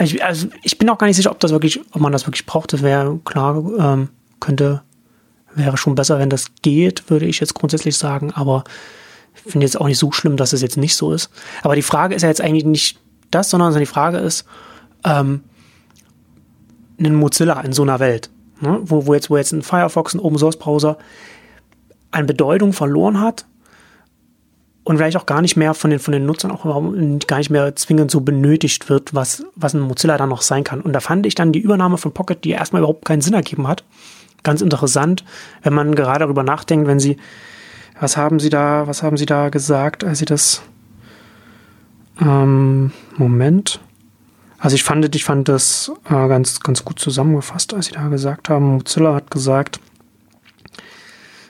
ich, 0.00 0.24
also 0.24 0.48
ich 0.62 0.78
bin 0.78 0.88
auch 0.90 0.98
gar 0.98 1.06
nicht 1.06 1.16
sicher, 1.16 1.30
ob 1.30 1.40
das 1.40 1.52
wirklich, 1.52 1.80
ob 1.92 2.00
man 2.00 2.12
das 2.12 2.26
wirklich 2.26 2.46
braucht. 2.46 2.72
Das 2.72 2.82
wäre 2.82 3.18
klar, 3.24 3.62
ähm, 3.78 4.08
könnte, 4.40 4.82
wäre 5.54 5.76
schon 5.76 5.94
besser, 5.94 6.18
wenn 6.18 6.30
das 6.30 6.46
geht, 6.62 7.08
würde 7.10 7.26
ich 7.26 7.40
jetzt 7.40 7.54
grundsätzlich 7.54 7.96
sagen. 7.96 8.32
Aber 8.32 8.64
ich 9.34 9.52
finde 9.52 9.66
jetzt 9.66 9.80
auch 9.80 9.86
nicht 9.86 9.98
so 9.98 10.12
schlimm, 10.12 10.36
dass 10.36 10.52
es 10.52 10.62
jetzt 10.62 10.76
nicht 10.76 10.96
so 10.96 11.12
ist. 11.12 11.30
Aber 11.62 11.74
die 11.74 11.82
Frage 11.82 12.14
ist 12.14 12.22
ja 12.22 12.28
jetzt 12.28 12.40
eigentlich 12.40 12.64
nicht 12.64 13.00
das, 13.30 13.50
sondern 13.50 13.76
die 13.78 13.86
Frage 13.86 14.18
ist, 14.18 14.44
ähm, 15.04 15.42
ein 16.98 17.14
Mozilla 17.14 17.60
in 17.62 17.72
so 17.72 17.82
einer 17.82 17.98
Welt, 17.98 18.30
ne, 18.60 18.78
wo, 18.82 19.06
wo 19.06 19.14
jetzt, 19.14 19.30
wo 19.30 19.36
jetzt 19.36 19.52
ein 19.52 19.62
Firefox, 19.62 20.14
ein 20.14 20.20
Open 20.20 20.38
Source 20.38 20.58
Browser 20.58 20.98
an 22.10 22.26
Bedeutung 22.26 22.72
verloren 22.72 23.20
hat 23.20 23.46
und 24.84 24.96
vielleicht 24.96 25.16
auch 25.16 25.26
gar 25.26 25.42
nicht 25.42 25.56
mehr 25.56 25.74
von 25.74 25.90
den, 25.90 26.00
von 26.00 26.12
den 26.12 26.26
Nutzern 26.26 26.50
auch 26.50 26.64
gar 26.64 27.38
nicht 27.38 27.50
mehr 27.50 27.76
zwingend 27.76 28.10
so 28.10 28.20
benötigt 28.20 28.88
wird, 28.88 29.14
was, 29.14 29.44
was 29.54 29.74
ein 29.74 29.80
Mozilla 29.80 30.16
dann 30.16 30.28
noch 30.28 30.42
sein 30.42 30.64
kann. 30.64 30.80
Und 30.80 30.92
da 30.92 31.00
fand 31.00 31.24
ich 31.26 31.34
dann 31.34 31.52
die 31.52 31.60
Übernahme 31.60 31.98
von 31.98 32.12
Pocket, 32.12 32.42
die 32.44 32.50
erstmal 32.50 32.80
überhaupt 32.80 33.04
keinen 33.04 33.20
Sinn 33.20 33.34
ergeben 33.34 33.68
hat, 33.68 33.84
ganz 34.42 34.60
interessant, 34.60 35.24
wenn 35.62 35.72
man 35.72 35.94
gerade 35.94 36.20
darüber 36.20 36.42
nachdenkt, 36.42 36.88
wenn 36.88 36.98
sie, 36.98 37.16
was 38.00 38.16
haben 38.16 38.40
sie 38.40 38.50
da, 38.50 38.86
was 38.86 39.02
haben 39.02 39.16
sie 39.16 39.26
da 39.26 39.50
gesagt, 39.50 40.02
als 40.02 40.18
sie 40.18 40.24
das, 40.24 40.62
ähm, 42.20 42.92
Moment. 43.16 43.80
Also 44.58 44.74
ich 44.74 44.84
fand, 44.84 45.14
ich 45.14 45.24
fand 45.24 45.48
das 45.48 45.92
äh, 46.06 46.28
ganz, 46.28 46.60
ganz 46.60 46.84
gut 46.84 46.98
zusammengefasst, 46.98 47.74
als 47.74 47.86
sie 47.86 47.92
da 47.92 48.08
gesagt 48.08 48.48
haben, 48.48 48.74
Mozilla 48.74 49.14
hat 49.14 49.30
gesagt, 49.30 49.80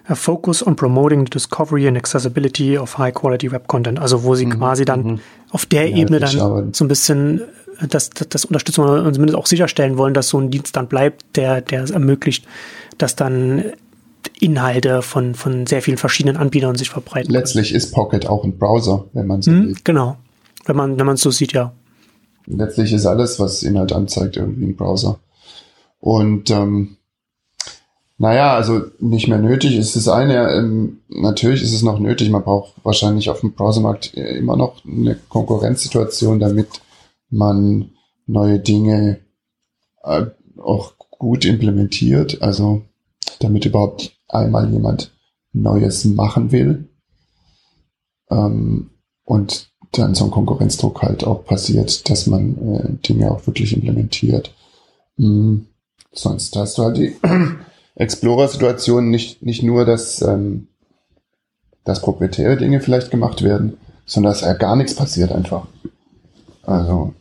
a 0.09 0.15
focus 0.15 0.67
on 0.67 0.77
promoting 0.77 1.27
the 1.27 1.31
discovery 1.31 1.87
and 1.87 1.97
accessibility 1.97 2.77
of 2.77 2.99
high 2.99 3.13
quality 3.13 3.51
web 3.51 3.67
content. 3.67 3.99
Also 3.99 4.25
wo 4.25 4.35
sie 4.35 4.47
mhm. 4.47 4.59
quasi 4.59 4.85
dann 4.85 5.05
mhm. 5.05 5.21
auf 5.51 5.67
der 5.67 5.89
ja, 5.89 5.97
Ebene 5.97 6.21
dann 6.21 6.73
so 6.73 6.85
ein 6.85 6.89
bisschen 6.89 7.41
äh, 7.81 7.89
das, 7.89 8.11
das, 8.11 8.29
das 8.29 8.45
unterstützen 8.45 8.83
und 8.83 9.15
zumindest 9.15 9.39
auch 9.39 9.47
sicherstellen 9.47 9.97
wollen, 9.99 10.15
dass 10.15 10.29
so 10.29 10.41
ein 10.41 10.51
Dienst 10.51 10.77
dann 10.77 10.89
bleibt, 10.89 11.37
der, 11.37 11.61
der 11.61 11.85
es 11.85 11.91
ermöglicht, 11.91 12.47
dass 12.99 13.17
dann 13.17 13.65
Inhalte 14.41 15.03
von, 15.03 15.35
von 15.35 15.67
sehr 15.67 15.83
vielen 15.83 15.99
verschiedenen 15.99 16.37
Anbietern 16.37 16.77
sich 16.77 16.91
verbreiten. 16.91 17.33
Letztlich 17.33 17.73
ist 17.73 17.93
Pocket 17.93 18.27
auch 18.27 18.45
ein 18.45 18.59
Browser, 18.59 19.07
wenn 19.13 19.27
man 19.27 19.43
so 19.43 19.51
mhm, 19.51 19.67
will. 19.67 19.77
Genau. 19.85 20.17
Wenn 20.65 20.77
man, 20.77 20.99
wenn 20.99 21.07
man 21.07 21.15
es 21.15 21.23
so 21.23 21.31
sieht, 21.31 21.53
ja. 21.53 21.73
Letztlich 22.47 22.93
ist 22.93 23.07
alles, 23.07 23.39
was 23.39 23.63
Inhalt 23.63 23.93
anzeigt, 23.93 24.37
irgendwie 24.37 24.67
ein 24.67 24.77
Browser. 24.77 25.19
Und 26.01 26.51
ähm, 26.51 26.97
naja, 28.23 28.55
also 28.55 28.83
nicht 29.01 29.27
mehr 29.27 29.39
nötig 29.39 29.75
ist 29.77 29.97
das 29.97 30.07
eine. 30.07 30.53
Ähm, 30.53 31.01
natürlich 31.09 31.61
ist 31.61 31.73
es 31.73 31.83
noch 31.83 31.99
nötig. 31.99 32.31
Man 32.31 32.45
braucht 32.45 32.75
wahrscheinlich 32.85 33.29
auf 33.29 33.41
dem 33.41 33.53
Browsermarkt 33.53 34.17
äh, 34.17 34.37
immer 34.37 34.57
noch 34.57 34.85
eine 34.85 35.17
Konkurrenzsituation, 35.29 36.39
damit 36.39 36.69
man 37.31 37.91
neue 38.29 38.61
Dinge 38.61 39.19
äh, 40.05 40.27
auch 40.57 40.93
gut 41.11 41.45
implementiert. 41.45 42.41
Also 42.43 42.83
damit 43.41 43.65
überhaupt 43.65 44.17
einmal 44.29 44.71
jemand 44.71 45.11
Neues 45.53 46.05
machen 46.05 46.53
will. 46.53 46.89
Ähm, 48.31 48.91
und 49.25 49.73
dann 49.91 50.15
so 50.15 50.27
ein 50.27 50.31
Konkurrenzdruck 50.31 51.03
halt 51.03 51.25
auch 51.25 51.45
passiert, 51.45 52.09
dass 52.09 52.29
man 52.29 52.57
äh, 52.77 53.05
Dinge 53.05 53.33
auch 53.33 53.45
wirklich 53.49 53.73
implementiert. 53.73 54.55
Mhm. 55.17 55.67
Sonst 56.13 56.55
hast 56.55 56.79
du 56.79 56.85
halt 56.85 56.99
die 56.99 57.17
Explorer-Situation 57.95 59.11
nicht, 59.11 59.43
nicht 59.43 59.63
nur, 59.63 59.85
dass, 59.85 60.23
ähm, 60.23 60.69
dass 61.85 62.01
proprietäre 62.01 62.57
Dinge 62.57 62.81
vielleicht 62.81 63.11
gemacht 63.11 63.43
werden, 63.43 63.77
sondern 64.07 64.33
dass 64.33 64.43
ja 64.43 64.55
gar 64.55 64.77
nichts 64.77 64.95
passiert 64.95 65.33
einfach. 65.33 65.67
Also 66.63 67.15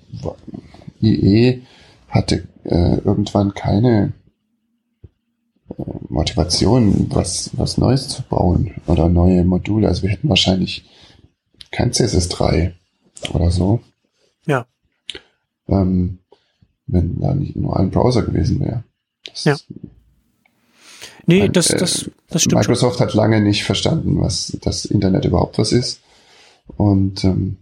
IE 1.02 1.62
hatte 2.08 2.48
äh, 2.64 2.98
irgendwann 2.98 3.54
keine 3.54 4.14
äh, 5.78 5.84
Motivation, 6.10 7.08
was, 7.10 7.52
was 7.54 7.78
Neues 7.78 8.08
zu 8.08 8.22
bauen 8.24 8.76
oder 8.88 9.10
neue 9.10 9.44
Module. 9.44 9.88
Also 9.88 10.04
wir 10.04 10.10
hätten 10.10 10.30
wahrscheinlich 10.30 10.86
kein 11.72 11.92
CSS3 11.92 12.74
oder 13.34 13.52
so. 13.52 13.82
Ja. 14.46 14.66
Ähm, 15.68 16.20
wenn 16.88 17.20
da 17.20 17.34
nicht 17.34 17.56
nur 17.56 17.80
ein 17.80 17.92
Browser 17.92 18.24
gewesen 18.24 18.60
wäre. 18.60 18.84
Das, 19.26 19.44
ja. 19.46 19.56
Nee, 21.32 21.50
das, 21.50 21.68
das, 21.68 22.10
das 22.30 22.44
stimmt. 22.44 22.62
Microsoft 22.62 22.98
schon. 22.98 23.08
hat 23.08 23.14
lange 23.14 23.42
nicht 23.42 23.64
verstanden, 23.64 24.20
was 24.20 24.58
das 24.62 24.86
Internet 24.86 25.26
überhaupt 25.26 25.58
was 25.58 25.72
ist. 25.72 26.02
Und 26.78 27.24
ähm, 27.24 27.58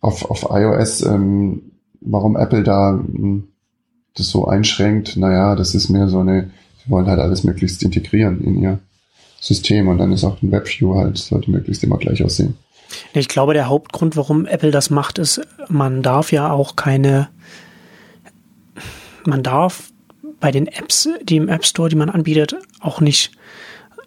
auf, 0.00 0.30
auf 0.30 0.46
iOS, 0.50 1.02
ähm, 1.02 1.72
warum 2.00 2.36
Apple 2.36 2.62
da 2.62 2.90
ähm, 2.90 3.48
das 4.14 4.28
so 4.28 4.46
einschränkt, 4.46 5.16
naja, 5.16 5.54
das 5.56 5.74
ist 5.74 5.88
mehr 5.88 6.08
so 6.08 6.20
eine, 6.20 6.50
sie 6.82 6.90
wollen 6.90 7.06
halt 7.06 7.20
alles 7.20 7.44
möglichst 7.44 7.82
integrieren 7.82 8.42
in 8.42 8.60
ihr 8.60 8.78
System 9.40 9.88
und 9.88 9.98
dann 9.98 10.12
ist 10.12 10.24
auch 10.24 10.40
ein 10.42 10.50
WebView 10.50 10.94
halt, 10.94 11.18
sollte 11.18 11.50
möglichst 11.50 11.84
immer 11.84 11.98
gleich 11.98 12.24
aussehen. 12.24 12.56
Ich 13.12 13.28
glaube, 13.28 13.52
der 13.52 13.68
Hauptgrund, 13.68 14.16
warum 14.16 14.46
Apple 14.46 14.70
das 14.70 14.90
macht, 14.90 15.18
ist, 15.18 15.40
man 15.68 16.02
darf 16.02 16.32
ja 16.32 16.50
auch 16.50 16.76
keine, 16.76 17.28
man 19.24 19.42
darf 19.42 19.90
bei 20.40 20.50
den 20.50 20.66
Apps, 20.66 21.08
die 21.22 21.36
im 21.36 21.48
App 21.48 21.64
Store, 21.64 21.88
die 21.88 21.96
man 21.96 22.10
anbietet, 22.10 22.56
auch 22.80 23.00
nicht 23.00 23.32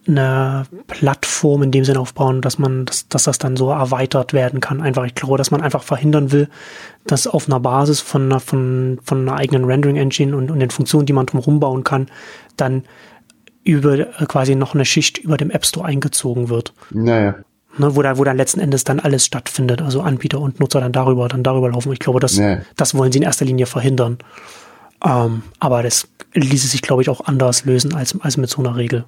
eine 0.08 0.66
Plattform 0.88 1.64
in 1.64 1.72
dem 1.72 1.84
Sinne 1.84 2.00
aufbauen, 2.00 2.42
dass 2.42 2.58
man, 2.58 2.86
dass, 2.86 3.08
dass 3.10 3.24
das 3.24 3.38
dann 3.38 3.58
so 3.58 3.70
erweitert 3.70 4.34
werden 4.34 4.60
kann. 4.60 4.82
Einfach, 4.82 5.06
ich 5.06 5.16
glaube, 5.16 5.38
dass 5.38 5.52
man 5.52 5.62
einfach 5.62 5.84
verhindern 5.84 6.32
will, 6.32 6.50
dass 7.06 7.28
auf 7.28 7.48
einer 7.48 7.60
Basis 7.60 8.02
von 8.02 8.24
einer, 8.24 8.40
von, 8.40 9.00
von 9.04 9.22
einer 9.22 9.38
eigenen 9.38 9.66
Rendering 9.66 9.98
Engine 9.98 10.36
und, 10.36 10.52
und 10.52 10.60
den 10.60 10.72
Funktionen, 10.72 11.06
die 11.06 11.14
man 11.14 11.26
drumherum 11.26 11.60
bauen 11.60 11.84
kann, 11.84 12.08
dann 12.58 12.84
über 13.64 14.06
quasi 14.28 14.56
noch 14.56 14.74
eine 14.74 14.86
Schicht 14.86 15.18
über 15.20 15.38
dem 15.38 15.52
App 15.52 15.66
Store 15.66 15.86
eingezogen 15.86 16.50
wird. 16.50 16.74
Naja. 16.92 17.36
Ne, 17.78 17.96
wo, 17.96 18.02
da, 18.02 18.18
wo 18.18 18.24
dann 18.24 18.38
letzten 18.38 18.60
Endes 18.60 18.84
dann 18.84 19.00
alles 19.00 19.26
stattfindet, 19.26 19.82
also 19.82 20.02
Anbieter 20.02 20.40
und 20.40 20.60
Nutzer 20.60 20.82
dann 20.82 20.92
darüber, 20.92 21.28
dann 21.28 21.44
darüber 21.44 21.70
laufen. 21.70 21.94
Ich 21.94 22.00
glaube, 22.00 22.20
das, 22.20 22.38
naja. 22.38 22.62
das 22.76 22.96
wollen 22.96 23.12
sie 23.12 23.20
in 23.20 23.24
erster 23.24 23.46
Linie 23.46 23.68
verhindern. 23.68 24.18
Ähm, 25.04 25.44
aber 25.60 25.84
das 25.84 26.08
ließe 26.34 26.68
sich, 26.68 26.82
glaube 26.82 27.02
ich, 27.02 27.10
auch 27.10 27.22
anders 27.22 27.66
lösen 27.66 27.94
als, 27.94 28.20
als 28.20 28.38
mit 28.38 28.50
so 28.50 28.62
einer 28.62 28.76
Regel. 28.76 29.06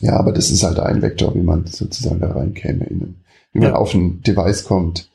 Ja, 0.00 0.18
aber 0.18 0.32
das 0.32 0.50
ist 0.50 0.62
halt 0.62 0.78
ein 0.78 1.02
Vektor, 1.02 1.34
wie 1.34 1.42
man 1.42 1.66
sozusagen 1.66 2.20
da 2.20 2.30
reinkäme, 2.30 2.84
in, 2.84 3.16
wie 3.52 3.60
man 3.60 3.70
ja. 3.70 3.74
auf 3.74 3.94
ein 3.94 4.22
Device 4.22 4.64
kommt 4.64 5.08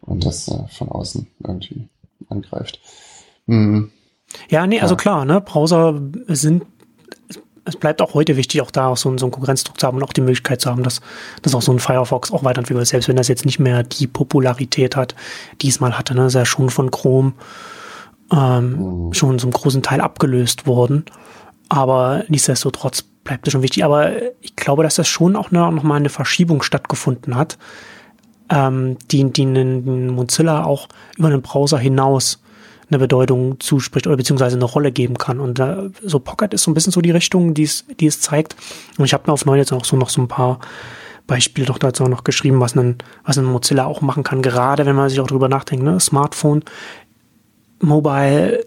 und 0.00 0.24
das 0.24 0.48
äh, 0.48 0.66
von 0.68 0.88
außen 0.88 1.26
irgendwie 1.44 1.88
angreift. 2.28 2.80
Mhm. 3.46 3.90
Ja, 4.48 4.66
nee, 4.66 4.80
also 4.80 4.96
klar, 4.96 5.24
ne, 5.26 5.40
Browser 5.42 6.00
sind, 6.28 6.64
es 7.66 7.76
bleibt 7.76 8.00
auch 8.00 8.14
heute 8.14 8.36
wichtig, 8.36 8.62
auch 8.62 8.70
da 8.70 8.88
auch 8.88 8.96
so, 8.96 9.16
so 9.18 9.26
einen 9.26 9.32
Konkurrenzdruck 9.32 9.78
zu 9.78 9.86
haben 9.86 9.98
und 9.98 10.02
auch 10.02 10.14
die 10.14 10.22
Möglichkeit 10.22 10.62
zu 10.62 10.70
haben, 10.70 10.82
dass, 10.82 11.00
dass 11.42 11.54
auch 11.54 11.60
so 11.60 11.72
ein 11.72 11.78
Firefox 11.78 12.32
auch 12.32 12.42
weiterentwickelt, 12.42 12.86
selbst 12.86 13.08
wenn 13.08 13.16
das 13.16 13.28
jetzt 13.28 13.44
nicht 13.44 13.58
mehr 13.58 13.82
die 13.82 14.06
Popularität 14.06 14.96
hat, 14.96 15.14
die 15.60 15.68
es 15.68 15.80
mal 15.80 15.98
hatte, 15.98 16.14
ne, 16.14 16.26
ist 16.26 16.34
ja 16.34 16.46
schon 16.46 16.70
von 16.70 16.90
Chrome 16.90 17.34
ähm, 18.32 19.06
mhm. 19.06 19.12
schon 19.12 19.38
zum 19.38 19.50
großen 19.50 19.82
Teil 19.82 20.00
abgelöst 20.00 20.66
worden. 20.66 21.04
Aber 21.68 22.24
nichtsdestotrotz 22.28 23.02
bleibt 23.02 23.46
es 23.46 23.52
schon 23.52 23.62
wichtig. 23.62 23.84
Aber 23.84 24.10
ich 24.40 24.56
glaube, 24.56 24.82
dass 24.82 24.96
das 24.96 25.08
schon 25.08 25.36
auch 25.36 25.50
noch, 25.50 25.70
noch 25.70 25.82
mal 25.82 25.96
eine 25.96 26.08
Verschiebung 26.08 26.62
stattgefunden 26.62 27.36
hat, 27.36 27.58
ähm, 28.50 28.96
die, 29.10 29.24
die 29.32 29.42
einen 29.42 30.08
Mozilla 30.08 30.64
auch 30.64 30.88
über 31.16 31.30
den 31.30 31.42
Browser 31.42 31.78
hinaus 31.78 32.42
eine 32.90 32.98
Bedeutung 32.98 33.58
zuspricht 33.58 34.06
oder 34.06 34.16
beziehungsweise 34.16 34.56
eine 34.56 34.64
Rolle 34.64 34.92
geben 34.92 35.16
kann. 35.16 35.40
Und 35.40 35.58
äh, 35.58 35.88
so 36.02 36.18
Pocket 36.18 36.52
ist 36.52 36.64
so 36.64 36.70
ein 36.70 36.74
bisschen 36.74 36.92
so 36.92 37.00
die 37.00 37.10
Richtung, 37.10 37.54
die 37.54 37.62
es, 37.62 37.86
die 38.00 38.06
es 38.06 38.20
zeigt. 38.20 38.54
Und 38.98 39.06
ich 39.06 39.14
habe 39.14 39.24
mir 39.26 39.32
auf 39.32 39.46
neu 39.46 39.56
jetzt 39.56 39.72
auch 39.72 39.84
so 39.84 39.96
noch 39.96 40.10
so 40.10 40.20
ein 40.20 40.28
paar 40.28 40.60
Beispiele 41.26 41.66
doch 41.66 41.78
dazu 41.78 42.04
noch 42.04 42.24
geschrieben, 42.24 42.60
was 42.60 42.76
ein, 42.76 42.98
was 43.24 43.38
ein 43.38 43.44
Mozilla 43.44 43.86
auch 43.86 44.02
machen 44.02 44.24
kann. 44.24 44.42
Gerade 44.42 44.84
wenn 44.84 44.96
man 44.96 45.08
sich 45.08 45.20
auch 45.20 45.26
drüber 45.26 45.48
nachdenkt, 45.48 45.84
ne? 45.84 45.98
Smartphone, 46.00 46.62
Mobile, 47.82 48.64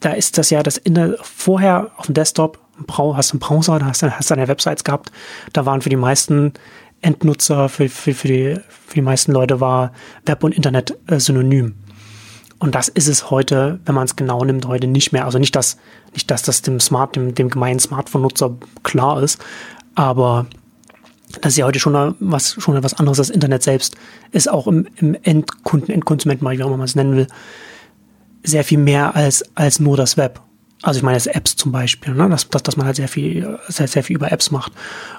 da 0.00 0.12
ist 0.12 0.38
das 0.38 0.50
ja 0.50 0.62
das 0.62 0.76
in 0.76 0.94
der, 0.94 1.16
vorher 1.22 1.90
auf 1.96 2.06
dem 2.06 2.14
Desktop 2.14 2.58
hast 2.98 3.30
du 3.30 3.34
einen 3.34 3.40
Browser, 3.40 3.78
da 3.78 3.86
hast 3.86 4.02
du 4.02 4.10
hast 4.10 4.30
deine 4.30 4.48
Websites 4.48 4.84
gehabt. 4.84 5.12
Da 5.52 5.64
waren 5.64 5.80
für 5.80 5.90
die 5.90 5.96
meisten 5.96 6.52
Endnutzer, 7.02 7.68
für, 7.68 7.88
für, 7.88 8.14
für, 8.14 8.28
die, 8.28 8.56
für 8.68 8.94
die 8.94 9.02
meisten 9.02 9.32
Leute 9.32 9.60
war 9.60 9.92
Web 10.26 10.42
und 10.42 10.54
Internet 10.54 10.96
äh, 11.06 11.20
synonym. 11.20 11.76
Und 12.58 12.74
das 12.74 12.88
ist 12.88 13.08
es 13.08 13.30
heute, 13.30 13.78
wenn 13.84 13.94
man 13.94 14.04
es 14.04 14.16
genau 14.16 14.42
nimmt, 14.44 14.66
heute 14.66 14.86
nicht 14.86 15.12
mehr. 15.12 15.24
Also 15.26 15.38
nicht, 15.38 15.54
dass, 15.54 15.76
nicht, 16.14 16.30
dass 16.30 16.42
das 16.42 16.62
dem 16.62 16.80
Smart, 16.80 17.14
dem, 17.14 17.34
dem 17.34 17.50
gemeinen 17.50 17.78
Smartphone-Nutzer 17.78 18.56
klar 18.82 19.22
ist, 19.22 19.38
aber 19.94 20.46
das 21.40 21.52
ist 21.52 21.58
ja 21.58 21.66
heute 21.66 21.78
schon 21.78 22.14
was, 22.20 22.54
schon 22.58 22.76
etwas 22.76 22.94
anderes. 22.94 23.18
Das 23.18 23.30
Internet 23.30 23.62
selbst 23.62 23.96
ist 24.30 24.48
auch 24.48 24.66
im, 24.66 24.86
im 24.96 25.16
Endkunden, 25.22 25.92
Endkonsumentenmarkt, 25.92 26.58
wie 26.58 26.62
auch 26.62 26.68
immer 26.68 26.76
man 26.76 26.86
es 26.86 26.94
nennen 26.94 27.16
will, 27.16 27.26
sehr 28.44 28.64
viel 28.64 28.78
mehr 28.78 29.16
als, 29.16 29.44
als 29.54 29.80
nur 29.80 29.96
das 29.96 30.16
Web. 30.16 30.40
Also 30.82 30.98
ich 30.98 31.02
meine 31.02 31.16
jetzt 31.16 31.34
Apps 31.34 31.56
zum 31.56 31.72
Beispiel, 31.72 32.14
ne? 32.14 32.28
dass, 32.28 32.48
dass, 32.48 32.62
dass 32.62 32.76
man 32.76 32.86
halt 32.86 32.96
sehr 32.96 33.08
viel, 33.08 33.58
sehr, 33.68 33.88
sehr 33.88 34.04
viel 34.04 34.16
über 34.16 34.30
Apps 34.30 34.50
macht. 34.50 34.72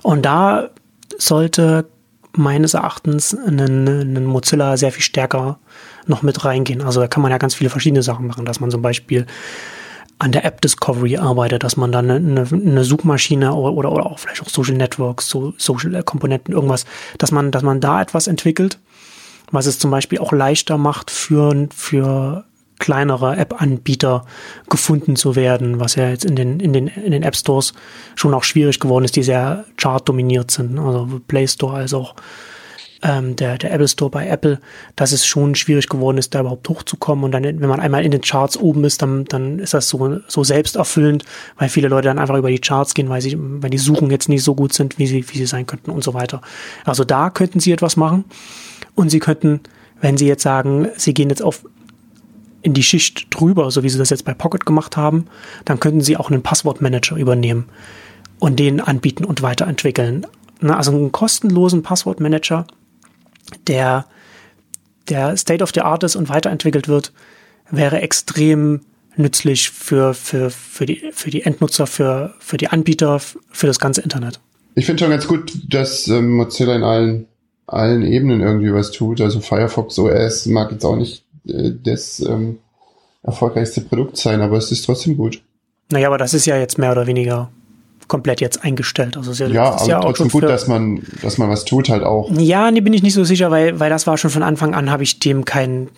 Und 0.04 0.24
da 0.24 0.70
sollte 1.18 1.90
meines 2.34 2.74
Erachtens 2.74 3.36
ein, 3.36 3.60
ein 3.60 4.26
Mozilla 4.26 4.78
sehr 4.78 4.92
viel 4.92 5.04
stärker 5.04 5.60
noch 6.06 6.22
mit 6.22 6.46
reingehen. 6.46 6.82
Also 6.82 7.00
da 7.00 7.08
kann 7.08 7.24
man 7.24 7.32
ja 7.32 7.38
ganz 7.38 7.56
viele 7.56 7.70
verschiedene 7.70 8.04
Sachen 8.04 8.28
machen, 8.28 8.46
dass 8.46 8.60
man 8.60 8.70
zum 8.70 8.82
Beispiel 8.82 9.26
an 10.20 10.32
der 10.32 10.46
App 10.46 10.62
Discovery 10.62 11.18
arbeitet, 11.18 11.64
dass 11.64 11.78
man 11.78 11.92
dann 11.92 12.10
eine, 12.10 12.48
eine 12.50 12.84
Suchmaschine 12.84 13.54
oder, 13.54 13.74
oder, 13.74 13.92
oder 13.92 14.06
auch 14.06 14.20
vielleicht 14.20 14.42
auch 14.42 14.50
Social 14.50 14.76
Networks, 14.76 15.28
so 15.28 15.54
Social 15.58 16.04
Komponenten, 16.04 16.54
irgendwas, 16.54 16.86
dass 17.18 17.32
man, 17.32 17.52
dass 17.52 17.64
man 17.64 17.82
da 17.82 18.02
etwas 18.02 18.28
entwickelt, 18.28 18.80
was 19.52 19.66
es 19.66 19.80
zum 19.80 19.92
Beispiel 19.92 20.20
auch 20.20 20.32
leichter 20.32 20.78
macht 20.78 21.12
für, 21.12 21.68
für 21.76 22.46
kleinere 22.80 23.38
App-Anbieter 23.38 24.26
gefunden 24.70 25.16
zu 25.16 25.36
werden, 25.36 25.80
was 25.80 25.96
ja 25.96 26.10
jetzt 26.10 26.26
in 26.26 26.36
den, 26.36 26.60
in 26.60 26.74
den, 26.74 26.88
in 26.88 27.12
den 27.12 27.24
App 27.24 27.36
Stores 27.36 27.74
schon 28.16 28.34
auch 28.34 28.44
schwierig 28.44 28.80
geworden 28.80 29.06
ist, 29.06 29.16
die 29.16 29.24
sehr 29.24 29.66
chart-dominiert 29.78 30.52
sind. 30.52 30.78
Also 30.78 31.22
Play 31.28 31.48
Store 31.48 31.76
als 31.76 31.94
auch 31.94 32.16
ähm, 33.06 33.36
der, 33.36 33.58
der 33.58 33.72
Apple 33.72 33.88
Store 33.88 34.10
bei 34.10 34.28
Apple, 34.28 34.60
dass 34.96 35.12
es 35.12 35.26
schon 35.26 35.56
schwierig 35.56 35.88
geworden 35.88 36.18
ist, 36.18 36.34
da 36.34 36.42
überhaupt 36.42 36.68
hochzukommen. 36.68 37.24
Und 37.24 37.32
dann, 37.32 37.44
wenn 37.44 37.70
man 37.70 37.80
einmal 37.80 38.04
in 38.04 38.12
den 38.12 38.22
Charts 38.22 38.58
oben 38.58 38.84
ist, 38.84 39.02
dann, 39.02 39.26
dann 39.26 39.60
ist 39.60 39.74
das 39.74 39.88
so, 39.88 40.20
so 40.28 40.44
selbsterfüllend, 40.44 41.24
weil 41.58 41.70
viele 41.70 41.88
Leute 41.88 42.08
dann 42.08 42.20
einfach 42.20 42.38
über 42.38 42.50
die 42.50 42.60
Charts 42.60 42.94
gehen, 42.94 43.10
weil 43.10 43.22
sie, 43.22 43.38
wenn 43.38 43.72
die 43.72 43.78
Suchen 43.78 44.10
jetzt 44.12 44.30
nicht 44.30 44.44
so 44.44 44.56
gut 44.56 44.74
sind, 44.74 44.98
wie 44.98 45.08
sie, 45.08 45.26
wie 45.30 45.38
sie 45.38 45.46
sein 45.46 45.68
könnten 45.68 45.92
und 45.92 46.04
so 46.04 46.14
weiter. 46.14 46.42
Also 46.84 47.04
da 47.04 47.30
könnten 47.30 47.60
sie 47.60 47.72
etwas 47.72 47.96
machen. 47.96 48.26
Und 48.96 49.10
sie 49.10 49.20
könnten, 49.20 49.60
wenn 50.02 50.18
sie 50.18 50.28
jetzt 50.28 50.44
sagen, 50.44 50.88
sie 50.96 51.14
gehen 51.14 51.30
jetzt 51.30 51.44
auf 51.44 51.64
in 52.66 52.74
die 52.74 52.84
Schicht 52.84 53.28
drüber, 53.30 53.70
so 53.70 53.84
wie 53.84 53.90
sie 53.90 54.00
das 54.00 54.10
jetzt 54.10 54.26
bei 54.26 54.34
Pocket 54.34 54.66
gemacht 54.66 54.98
haben, 54.98 55.28
dann 55.66 55.80
könnten 55.80 56.02
sie 56.02 56.18
auch 56.18 56.32
einen 56.32 56.42
Passwortmanager 56.42 57.16
übernehmen 57.16 57.66
und 58.40 58.60
den 58.60 58.82
anbieten 58.82 59.24
und 59.24 59.44
weiterentwickeln. 59.44 60.26
Also 60.62 60.92
einen 60.92 61.12
kostenlosen 61.12 61.84
Passwortmanager, 61.84 62.66
der, 63.68 64.08
der 65.10 65.38
State 65.38 65.64
of 65.64 65.72
the 65.76 65.82
Art 65.82 66.04
ist 66.04 66.16
und 66.16 66.28
weiterentwickelt 66.28 66.88
wird, 66.88 67.14
wäre 67.70 68.02
extrem 68.02 68.82
nützlich 69.16 69.70
für, 69.70 70.16
für, 70.16 70.50
für, 70.50 70.88
die, 70.88 71.12
für 71.12 71.30
die 71.30 71.44
Endnutzer, 71.44 71.86
für, 71.86 72.34
für 72.40 72.58
die 72.58 72.70
Anbieter, 72.70 73.20
für 73.20 73.68
das 73.68 73.80
ganze 73.80 74.02
Internet. 74.02 74.40
Ich 74.74 74.88
finde 74.88 75.04
schon 75.04 75.12
ganz 75.12 75.28
gut, 75.28 75.54
dass 75.70 76.08
ähm, 76.08 76.36
Mozilla 76.36 76.76
in 76.76 76.84
allen, 76.84 77.28
allen 77.68 78.02
Ebenen 78.02 78.42
irgendwie 78.42 78.74
was 78.74 78.92
tut. 78.92 79.22
Also 79.22 79.40
Firefox 79.40 80.00
OS 80.00 80.48
mag 80.48 80.72
jetzt 80.72 80.84
auch 80.84 80.96
nicht 80.96 81.25
das 81.46 82.20
ähm, 82.20 82.60
erfolgreichste 83.24 83.82
Produkt 83.82 84.18
sein, 84.18 84.42
aber 84.42 84.58
es 84.58 84.72
ist 84.72 84.86
trotzdem 84.86 85.18
gut. 85.18 85.42
Naja, 85.92 86.08
aber 86.08 86.18
das 86.18 86.34
ist 86.34 86.46
ja 86.46 86.58
jetzt 86.58 86.78
mehr 86.78 86.92
oder 86.92 87.08
weniger 87.08 87.50
komplett 88.08 88.42
jetzt 88.42 88.64
eingestellt. 88.64 89.18
Also 89.18 89.32
ja, 89.44 89.50
ja, 89.50 89.72
aber 89.72 89.88
ja 89.88 90.00
trotzdem 90.00 90.30
gut, 90.30 90.44
dass 90.44 90.68
man, 90.68 91.02
dass 91.22 91.38
man 91.38 91.50
was 91.50 91.66
tut 91.66 91.90
halt 91.90 92.04
auch. 92.04 92.30
Ja, 92.38 92.70
nee, 92.72 92.82
bin 92.82 92.94
ich 92.94 93.04
nicht 93.04 93.14
so 93.14 93.24
sicher, 93.24 93.52
weil, 93.52 93.80
weil 93.80 93.90
das 93.90 94.06
war 94.08 94.18
schon 94.18 94.30
von 94.30 94.44
Anfang 94.44 94.76
an, 94.76 94.92
habe 94.92 95.04
ich 95.04 95.20
dem 95.20 95.46
keinen, 95.46 95.90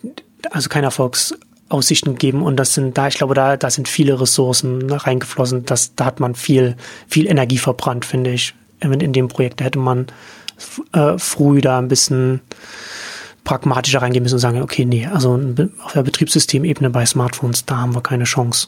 also 0.51 0.69
keine 0.69 0.87
Erfolgsaussichten 0.87 2.13
gegeben 2.13 2.43
und 2.43 2.57
das 2.57 2.73
sind 2.73 2.97
da, 2.97 3.07
ich 3.07 3.15
glaube, 3.15 3.33
da, 3.33 3.57
da 3.57 3.69
sind 3.69 3.87
viele 3.87 4.19
Ressourcen 4.19 4.89
reingeflossen, 4.89 5.65
das, 5.65 5.95
da 5.95 6.05
hat 6.05 6.19
man 6.19 6.35
viel, 6.35 6.75
viel 7.07 7.27
Energie 7.27 7.57
verbrannt, 7.57 8.05
finde 8.05 8.31
ich. 8.31 8.53
In, 8.79 8.93
in 8.93 9.11
dem 9.11 9.27
Projekt 9.27 9.59
da 9.59 9.65
hätte 9.65 9.79
man 9.79 10.07
äh, 10.93 11.17
früh 11.17 11.61
da 11.61 11.79
ein 11.79 11.87
bisschen 11.87 12.41
pragmatischer 13.47 14.01
reingehen 14.01 14.23
müssen 14.23 14.35
und 14.35 14.41
sagen, 14.41 14.61
okay, 14.61 14.83
nee, 14.83 15.05
also 15.07 15.39
auf 15.81 15.93
der 15.93 16.03
Betriebssystemebene 16.03 16.89
bei 16.89 17.05
Smartphones, 17.05 17.65
da 17.65 17.77
haben 17.77 17.95
wir 17.95 18.01
keine 18.01 18.25
Chance. 18.25 18.67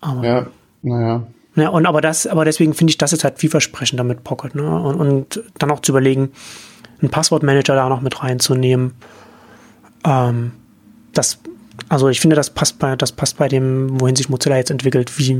Aber, 0.00 0.24
ja, 0.24 0.46
naja. 0.80 1.26
Ja, 1.54 1.68
und 1.68 1.84
aber 1.84 2.00
das, 2.00 2.26
aber 2.26 2.46
deswegen 2.46 2.72
finde 2.72 2.92
ich 2.92 2.96
das 2.96 3.10
jetzt 3.10 3.24
halt 3.24 3.38
vielversprechender 3.38 4.04
mit 4.04 4.24
Pocket, 4.24 4.54
ne? 4.54 4.80
Und, 4.80 4.94
und 4.94 5.42
dann 5.58 5.70
auch 5.70 5.80
zu 5.80 5.92
überlegen, 5.92 6.32
einen 7.02 7.10
Passwortmanager 7.10 7.74
da 7.74 7.90
noch 7.90 8.00
mit 8.00 8.22
reinzunehmen. 8.22 8.94
Ähm, 10.06 10.52
das, 11.12 11.40
also 11.90 12.08
ich 12.08 12.20
finde, 12.20 12.36
das 12.36 12.48
passt 12.48 12.78
bei, 12.78 12.96
das 12.96 13.12
passt 13.12 13.36
bei 13.36 13.48
dem, 13.48 14.00
wohin 14.00 14.16
sich 14.16 14.30
Mozilla 14.30 14.56
jetzt 14.56 14.70
entwickelt, 14.70 15.18
wie 15.18 15.36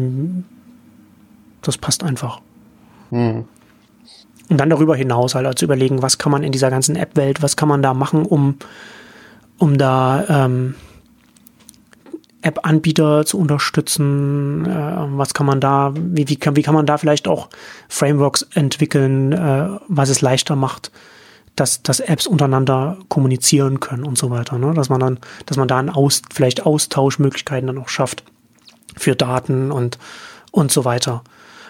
das 1.62 1.78
passt 1.78 2.04
einfach. 2.04 2.42
Hm. 3.08 3.46
Und 4.50 4.58
dann 4.58 4.68
darüber 4.68 4.96
hinaus 4.96 5.36
halt 5.36 5.46
also 5.46 5.64
überlegen, 5.64 6.02
was 6.02 6.18
kann 6.18 6.32
man 6.32 6.42
in 6.42 6.50
dieser 6.50 6.70
ganzen 6.70 6.96
App-Welt, 6.96 7.40
was 7.40 7.56
kann 7.56 7.68
man 7.68 7.82
da 7.82 7.94
machen, 7.94 8.26
um, 8.26 8.56
um 9.58 9.78
da 9.78 10.24
ähm, 10.28 10.74
App-Anbieter 12.42 13.24
zu 13.24 13.38
unterstützen, 13.38 14.66
äh, 14.66 14.96
was 15.16 15.34
kann 15.34 15.46
man 15.46 15.60
da, 15.60 15.92
wie, 15.94 16.28
wie, 16.28 16.34
kann, 16.36 16.56
wie 16.56 16.62
kann 16.62 16.74
man 16.74 16.84
da 16.84 16.98
vielleicht 16.98 17.28
auch 17.28 17.48
Frameworks 17.88 18.42
entwickeln, 18.54 19.32
äh, 19.32 19.68
was 19.86 20.08
es 20.08 20.20
leichter 20.20 20.56
macht, 20.56 20.90
dass, 21.54 21.82
dass 21.84 22.00
Apps 22.00 22.26
untereinander 22.26 22.98
kommunizieren 23.08 23.78
können 23.78 24.02
und 24.02 24.18
so 24.18 24.30
weiter. 24.30 24.58
Ne? 24.58 24.74
Dass 24.74 24.88
man 24.88 24.98
dann, 24.98 25.18
dass 25.46 25.58
man 25.58 25.68
da 25.68 25.78
einen 25.78 25.90
Aus, 25.90 26.22
vielleicht 26.34 26.66
Austauschmöglichkeiten 26.66 27.68
dann 27.68 27.78
auch 27.78 27.88
schafft 27.88 28.24
für 28.96 29.14
Daten 29.14 29.70
und, 29.70 29.98
und 30.50 30.72
so 30.72 30.84
weiter. 30.84 31.22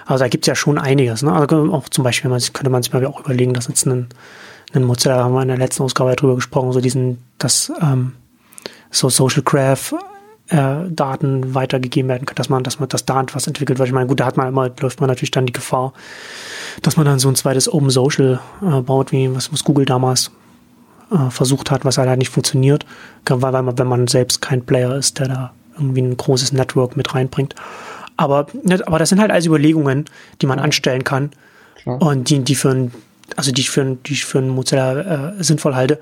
Also 0.06 0.24
da 0.24 0.28
gibt 0.28 0.44
es 0.44 0.46
ja 0.46 0.54
schon 0.54 0.78
einiges. 0.78 1.22
Ne? 1.22 1.32
Also 1.32 1.72
auch 1.72 1.88
zum 1.88 2.04
Beispiel 2.04 2.30
man, 2.30 2.40
könnte 2.52 2.70
man 2.70 2.82
sich 2.82 2.92
mal 2.92 3.04
auch 3.06 3.20
überlegen, 3.20 3.54
dass 3.54 3.68
jetzt 3.68 3.86
ein, 3.86 4.08
ein 4.72 4.84
Mozilla, 4.84 5.16
da 5.16 5.24
haben 5.24 5.34
wir 5.34 5.42
in 5.42 5.48
der 5.48 5.58
letzten 5.58 5.82
Ausgabe 5.82 6.14
drüber 6.16 6.36
gesprochen, 6.36 6.72
so 6.72 6.80
diesen, 6.80 7.18
das 7.38 7.72
ähm, 7.80 8.12
so 8.90 9.08
Social 9.08 9.42
Graph 9.42 9.94
äh, 10.48 10.88
Daten 10.90 11.54
weitergegeben 11.54 12.08
werden 12.08 12.26
können, 12.26 12.36
dass 12.36 12.48
man, 12.48 12.62
dass 12.64 12.80
man 12.80 12.88
das 12.88 13.04
da 13.04 13.20
etwas 13.20 13.46
entwickelt, 13.46 13.78
weil 13.78 13.86
ich 13.86 13.92
meine, 13.92 14.06
gut, 14.06 14.20
da 14.20 14.26
hat 14.26 14.36
man 14.36 14.48
immer, 14.48 14.70
läuft 14.80 15.00
man 15.00 15.08
natürlich 15.08 15.30
dann 15.30 15.46
die 15.46 15.52
Gefahr, 15.52 15.92
dass 16.82 16.96
man 16.96 17.06
dann 17.06 17.18
so 17.18 17.28
ein 17.28 17.36
zweites 17.36 17.72
Open 17.72 17.90
Social 17.90 18.40
äh, 18.62 18.80
baut, 18.80 19.12
wie 19.12 19.34
was, 19.34 19.52
was 19.52 19.64
Google 19.64 19.84
damals 19.84 20.30
äh, 21.10 21.30
versucht 21.30 21.70
hat, 21.70 21.84
was 21.84 21.98
halt, 21.98 22.08
halt 22.08 22.18
nicht 22.18 22.30
funktioniert, 22.30 22.84
weil, 23.28 23.40
weil 23.52 23.62
man, 23.62 23.78
wenn 23.78 23.86
man 23.86 24.06
selbst 24.08 24.42
kein 24.42 24.64
Player 24.64 24.94
ist, 24.96 25.18
der 25.18 25.28
da 25.28 25.52
irgendwie 25.76 26.02
ein 26.02 26.16
großes 26.16 26.52
Network 26.52 26.96
mit 26.96 27.14
reinbringt. 27.14 27.54
Aber, 28.20 28.48
ne, 28.64 28.78
aber 28.86 28.98
das 28.98 29.08
sind 29.08 29.18
halt 29.18 29.30
alles 29.30 29.46
Überlegungen, 29.46 30.04
die 30.42 30.46
man 30.46 30.58
anstellen 30.58 31.04
kann 31.04 31.30
Klar. 31.76 32.02
und 32.02 32.28
die, 32.28 32.40
die 32.40 32.54
für 32.54 32.68
ein, 32.68 32.92
also 33.34 33.50
die 33.50 33.62
ich 33.62 33.70
für, 33.70 33.96
die 34.06 34.12
ich 34.12 34.26
für 34.26 34.38
einen 34.38 34.50
Mozilla 34.50 35.38
äh, 35.38 35.42
sinnvoll 35.42 35.74
halte. 35.74 35.98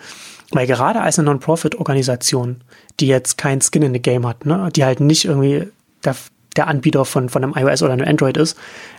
Weil 0.51 0.67
gerade 0.67 1.01
als 1.01 1.17
eine 1.19 1.27
Non-Profit-Organisation, 1.27 2.57
die 2.99 3.07
jetzt 3.07 3.39
kein 3.39 3.61
Skin 3.61 3.83
in 3.83 3.93
the 3.93 4.03
Game 4.03 4.27
hat, 4.27 4.47
ne, 4.47 4.69
die 4.75 4.85
halt 4.85 4.99
nicht 4.99 5.27
irgendwie 5.27 5.69
der, 6.05 6.17
der 6.57 6.67
Anbieter 6.67 7.05
von, 7.05 7.29
von 7.29 7.45
einem 7.45 7.55
iOS 7.55 7.85
oder 7.85 7.93
einem 7.93 8.09
Android 8.09 8.37
ist, 8.37 8.59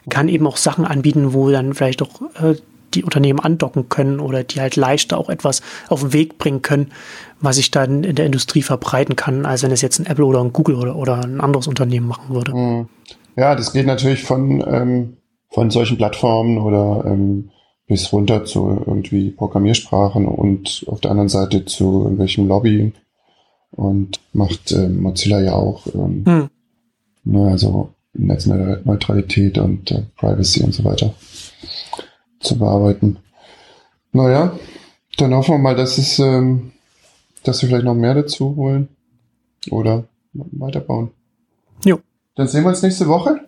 kann 0.10 0.30
eben 0.30 0.48
auch 0.48 0.56
Sachen 0.56 0.86
anbieten, 0.86 1.34
wo 1.34 1.52
dann 1.52 1.74
vielleicht 1.74 2.02
auch 2.02 2.22
äh, 2.42 2.56
die 2.94 3.04
Unternehmen 3.04 3.40
andocken 3.40 3.90
können 3.90 4.20
oder 4.20 4.44
die 4.44 4.60
halt 4.60 4.76
leichter 4.76 5.18
auch 5.18 5.30
etwas 5.30 5.62
auf 5.88 6.02
den 6.02 6.14
Weg 6.14 6.38
bringen 6.38 6.62
können, 6.62 6.92
was 7.40 7.58
sich 7.58 7.72
dann 7.72 8.04
in 8.04 8.16
der 8.16 8.26
Industrie 8.26 8.62
verbreiten 8.62 9.16
kann, 9.16 9.46
als 9.46 9.64
wenn 9.64 9.72
es 9.72 9.82
jetzt 9.82 10.00
ein 10.00 10.06
Apple 10.06 10.26
oder 10.26 10.44
ein 10.44 10.54
Google 10.54 10.76
oder, 10.76 10.96
oder 10.96 11.24
ein 11.24 11.42
anderes 11.42 11.68
Unternehmen 11.68 12.08
machen 12.08 12.34
würde. 12.34 12.54
Mhm. 12.54 12.88
Ja, 13.36 13.56
das 13.56 13.72
geht 13.72 13.86
natürlich 13.86 14.24
von, 14.24 14.64
ähm, 14.68 15.18
von 15.50 15.72
solchen 15.72 15.98
Plattformen 15.98 16.58
oder 16.58 17.06
ähm, 17.06 17.52
bis 17.88 18.12
runter 18.12 18.46
zu 18.46 18.84
irgendwie 18.86 19.32
Programmiersprachen 19.32 20.28
und 20.28 20.84
auf 20.88 21.00
der 21.02 21.12
anderen 21.12 21.30
Seite 21.30 21.66
zu 21.66 22.04
irgendwelchem 22.04 22.48
Lobbying. 22.48 22.94
Und 23.72 24.20
macht 24.34 24.72
äh, 24.72 24.90
Mozilla 24.90 25.42
ja 25.42 25.54
auch. 25.54 25.86
Ähm, 25.94 26.24
hm. 26.26 26.50
ne, 27.24 27.52
also 27.52 27.90
Netzneutralität 28.14 29.58
und 29.60 29.92
äh, 29.92 30.04
Privacy 30.18 30.64
und 30.64 30.74
so 30.74 30.84
weiter 30.84 31.14
zu 32.40 32.58
bearbeiten. 32.58 33.18
Naja, 34.12 34.58
dann 35.18 35.34
hoffen 35.34 35.56
wir 35.56 35.60
mal, 35.60 35.76
dass 35.76 35.98
es, 35.98 36.20
ähm, 36.20 36.72
dass 37.44 37.62
wir 37.62 37.70
vielleicht 37.70 37.86
noch 37.86 37.96
mehr 37.96 38.14
dazu 38.16 38.56
holen 38.56 38.90
oder 39.70 40.06
weiterbauen. 40.34 41.12
Jo. 41.86 42.00
Dann 42.36 42.48
sehen 42.48 42.64
wir 42.64 42.70
uns 42.70 42.82
nächste 42.82 43.08
Woche? 43.08 43.42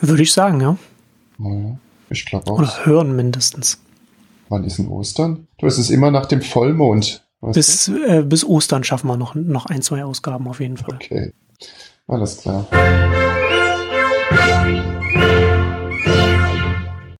Würde 0.00 0.22
ich 0.22 0.32
sagen, 0.32 0.60
ja. 0.60 0.76
Naja, 1.38 1.78
ich 2.10 2.26
glaube 2.26 2.50
auch. 2.50 2.58
Oder 2.58 2.84
hören 2.84 3.14
mindestens. 3.14 3.78
Wann 4.48 4.64
ist 4.64 4.78
denn 4.78 4.88
Ostern? 4.88 5.46
Du, 5.58 5.66
es 5.66 5.78
ist 5.78 5.90
immer 5.90 6.10
nach 6.10 6.26
dem 6.26 6.42
Vollmond. 6.42 7.24
Bis, 7.40 7.88
äh, 7.88 8.22
bis 8.22 8.44
Ostern 8.44 8.84
schaffen 8.84 9.08
wir 9.08 9.16
noch, 9.16 9.34
noch 9.34 9.66
ein, 9.66 9.82
zwei 9.82 10.04
Ausgaben 10.04 10.46
auf 10.46 10.60
jeden 10.60 10.76
Fall. 10.76 10.94
Okay. 10.94 11.32
Alles 12.06 12.38
klar. 12.38 12.66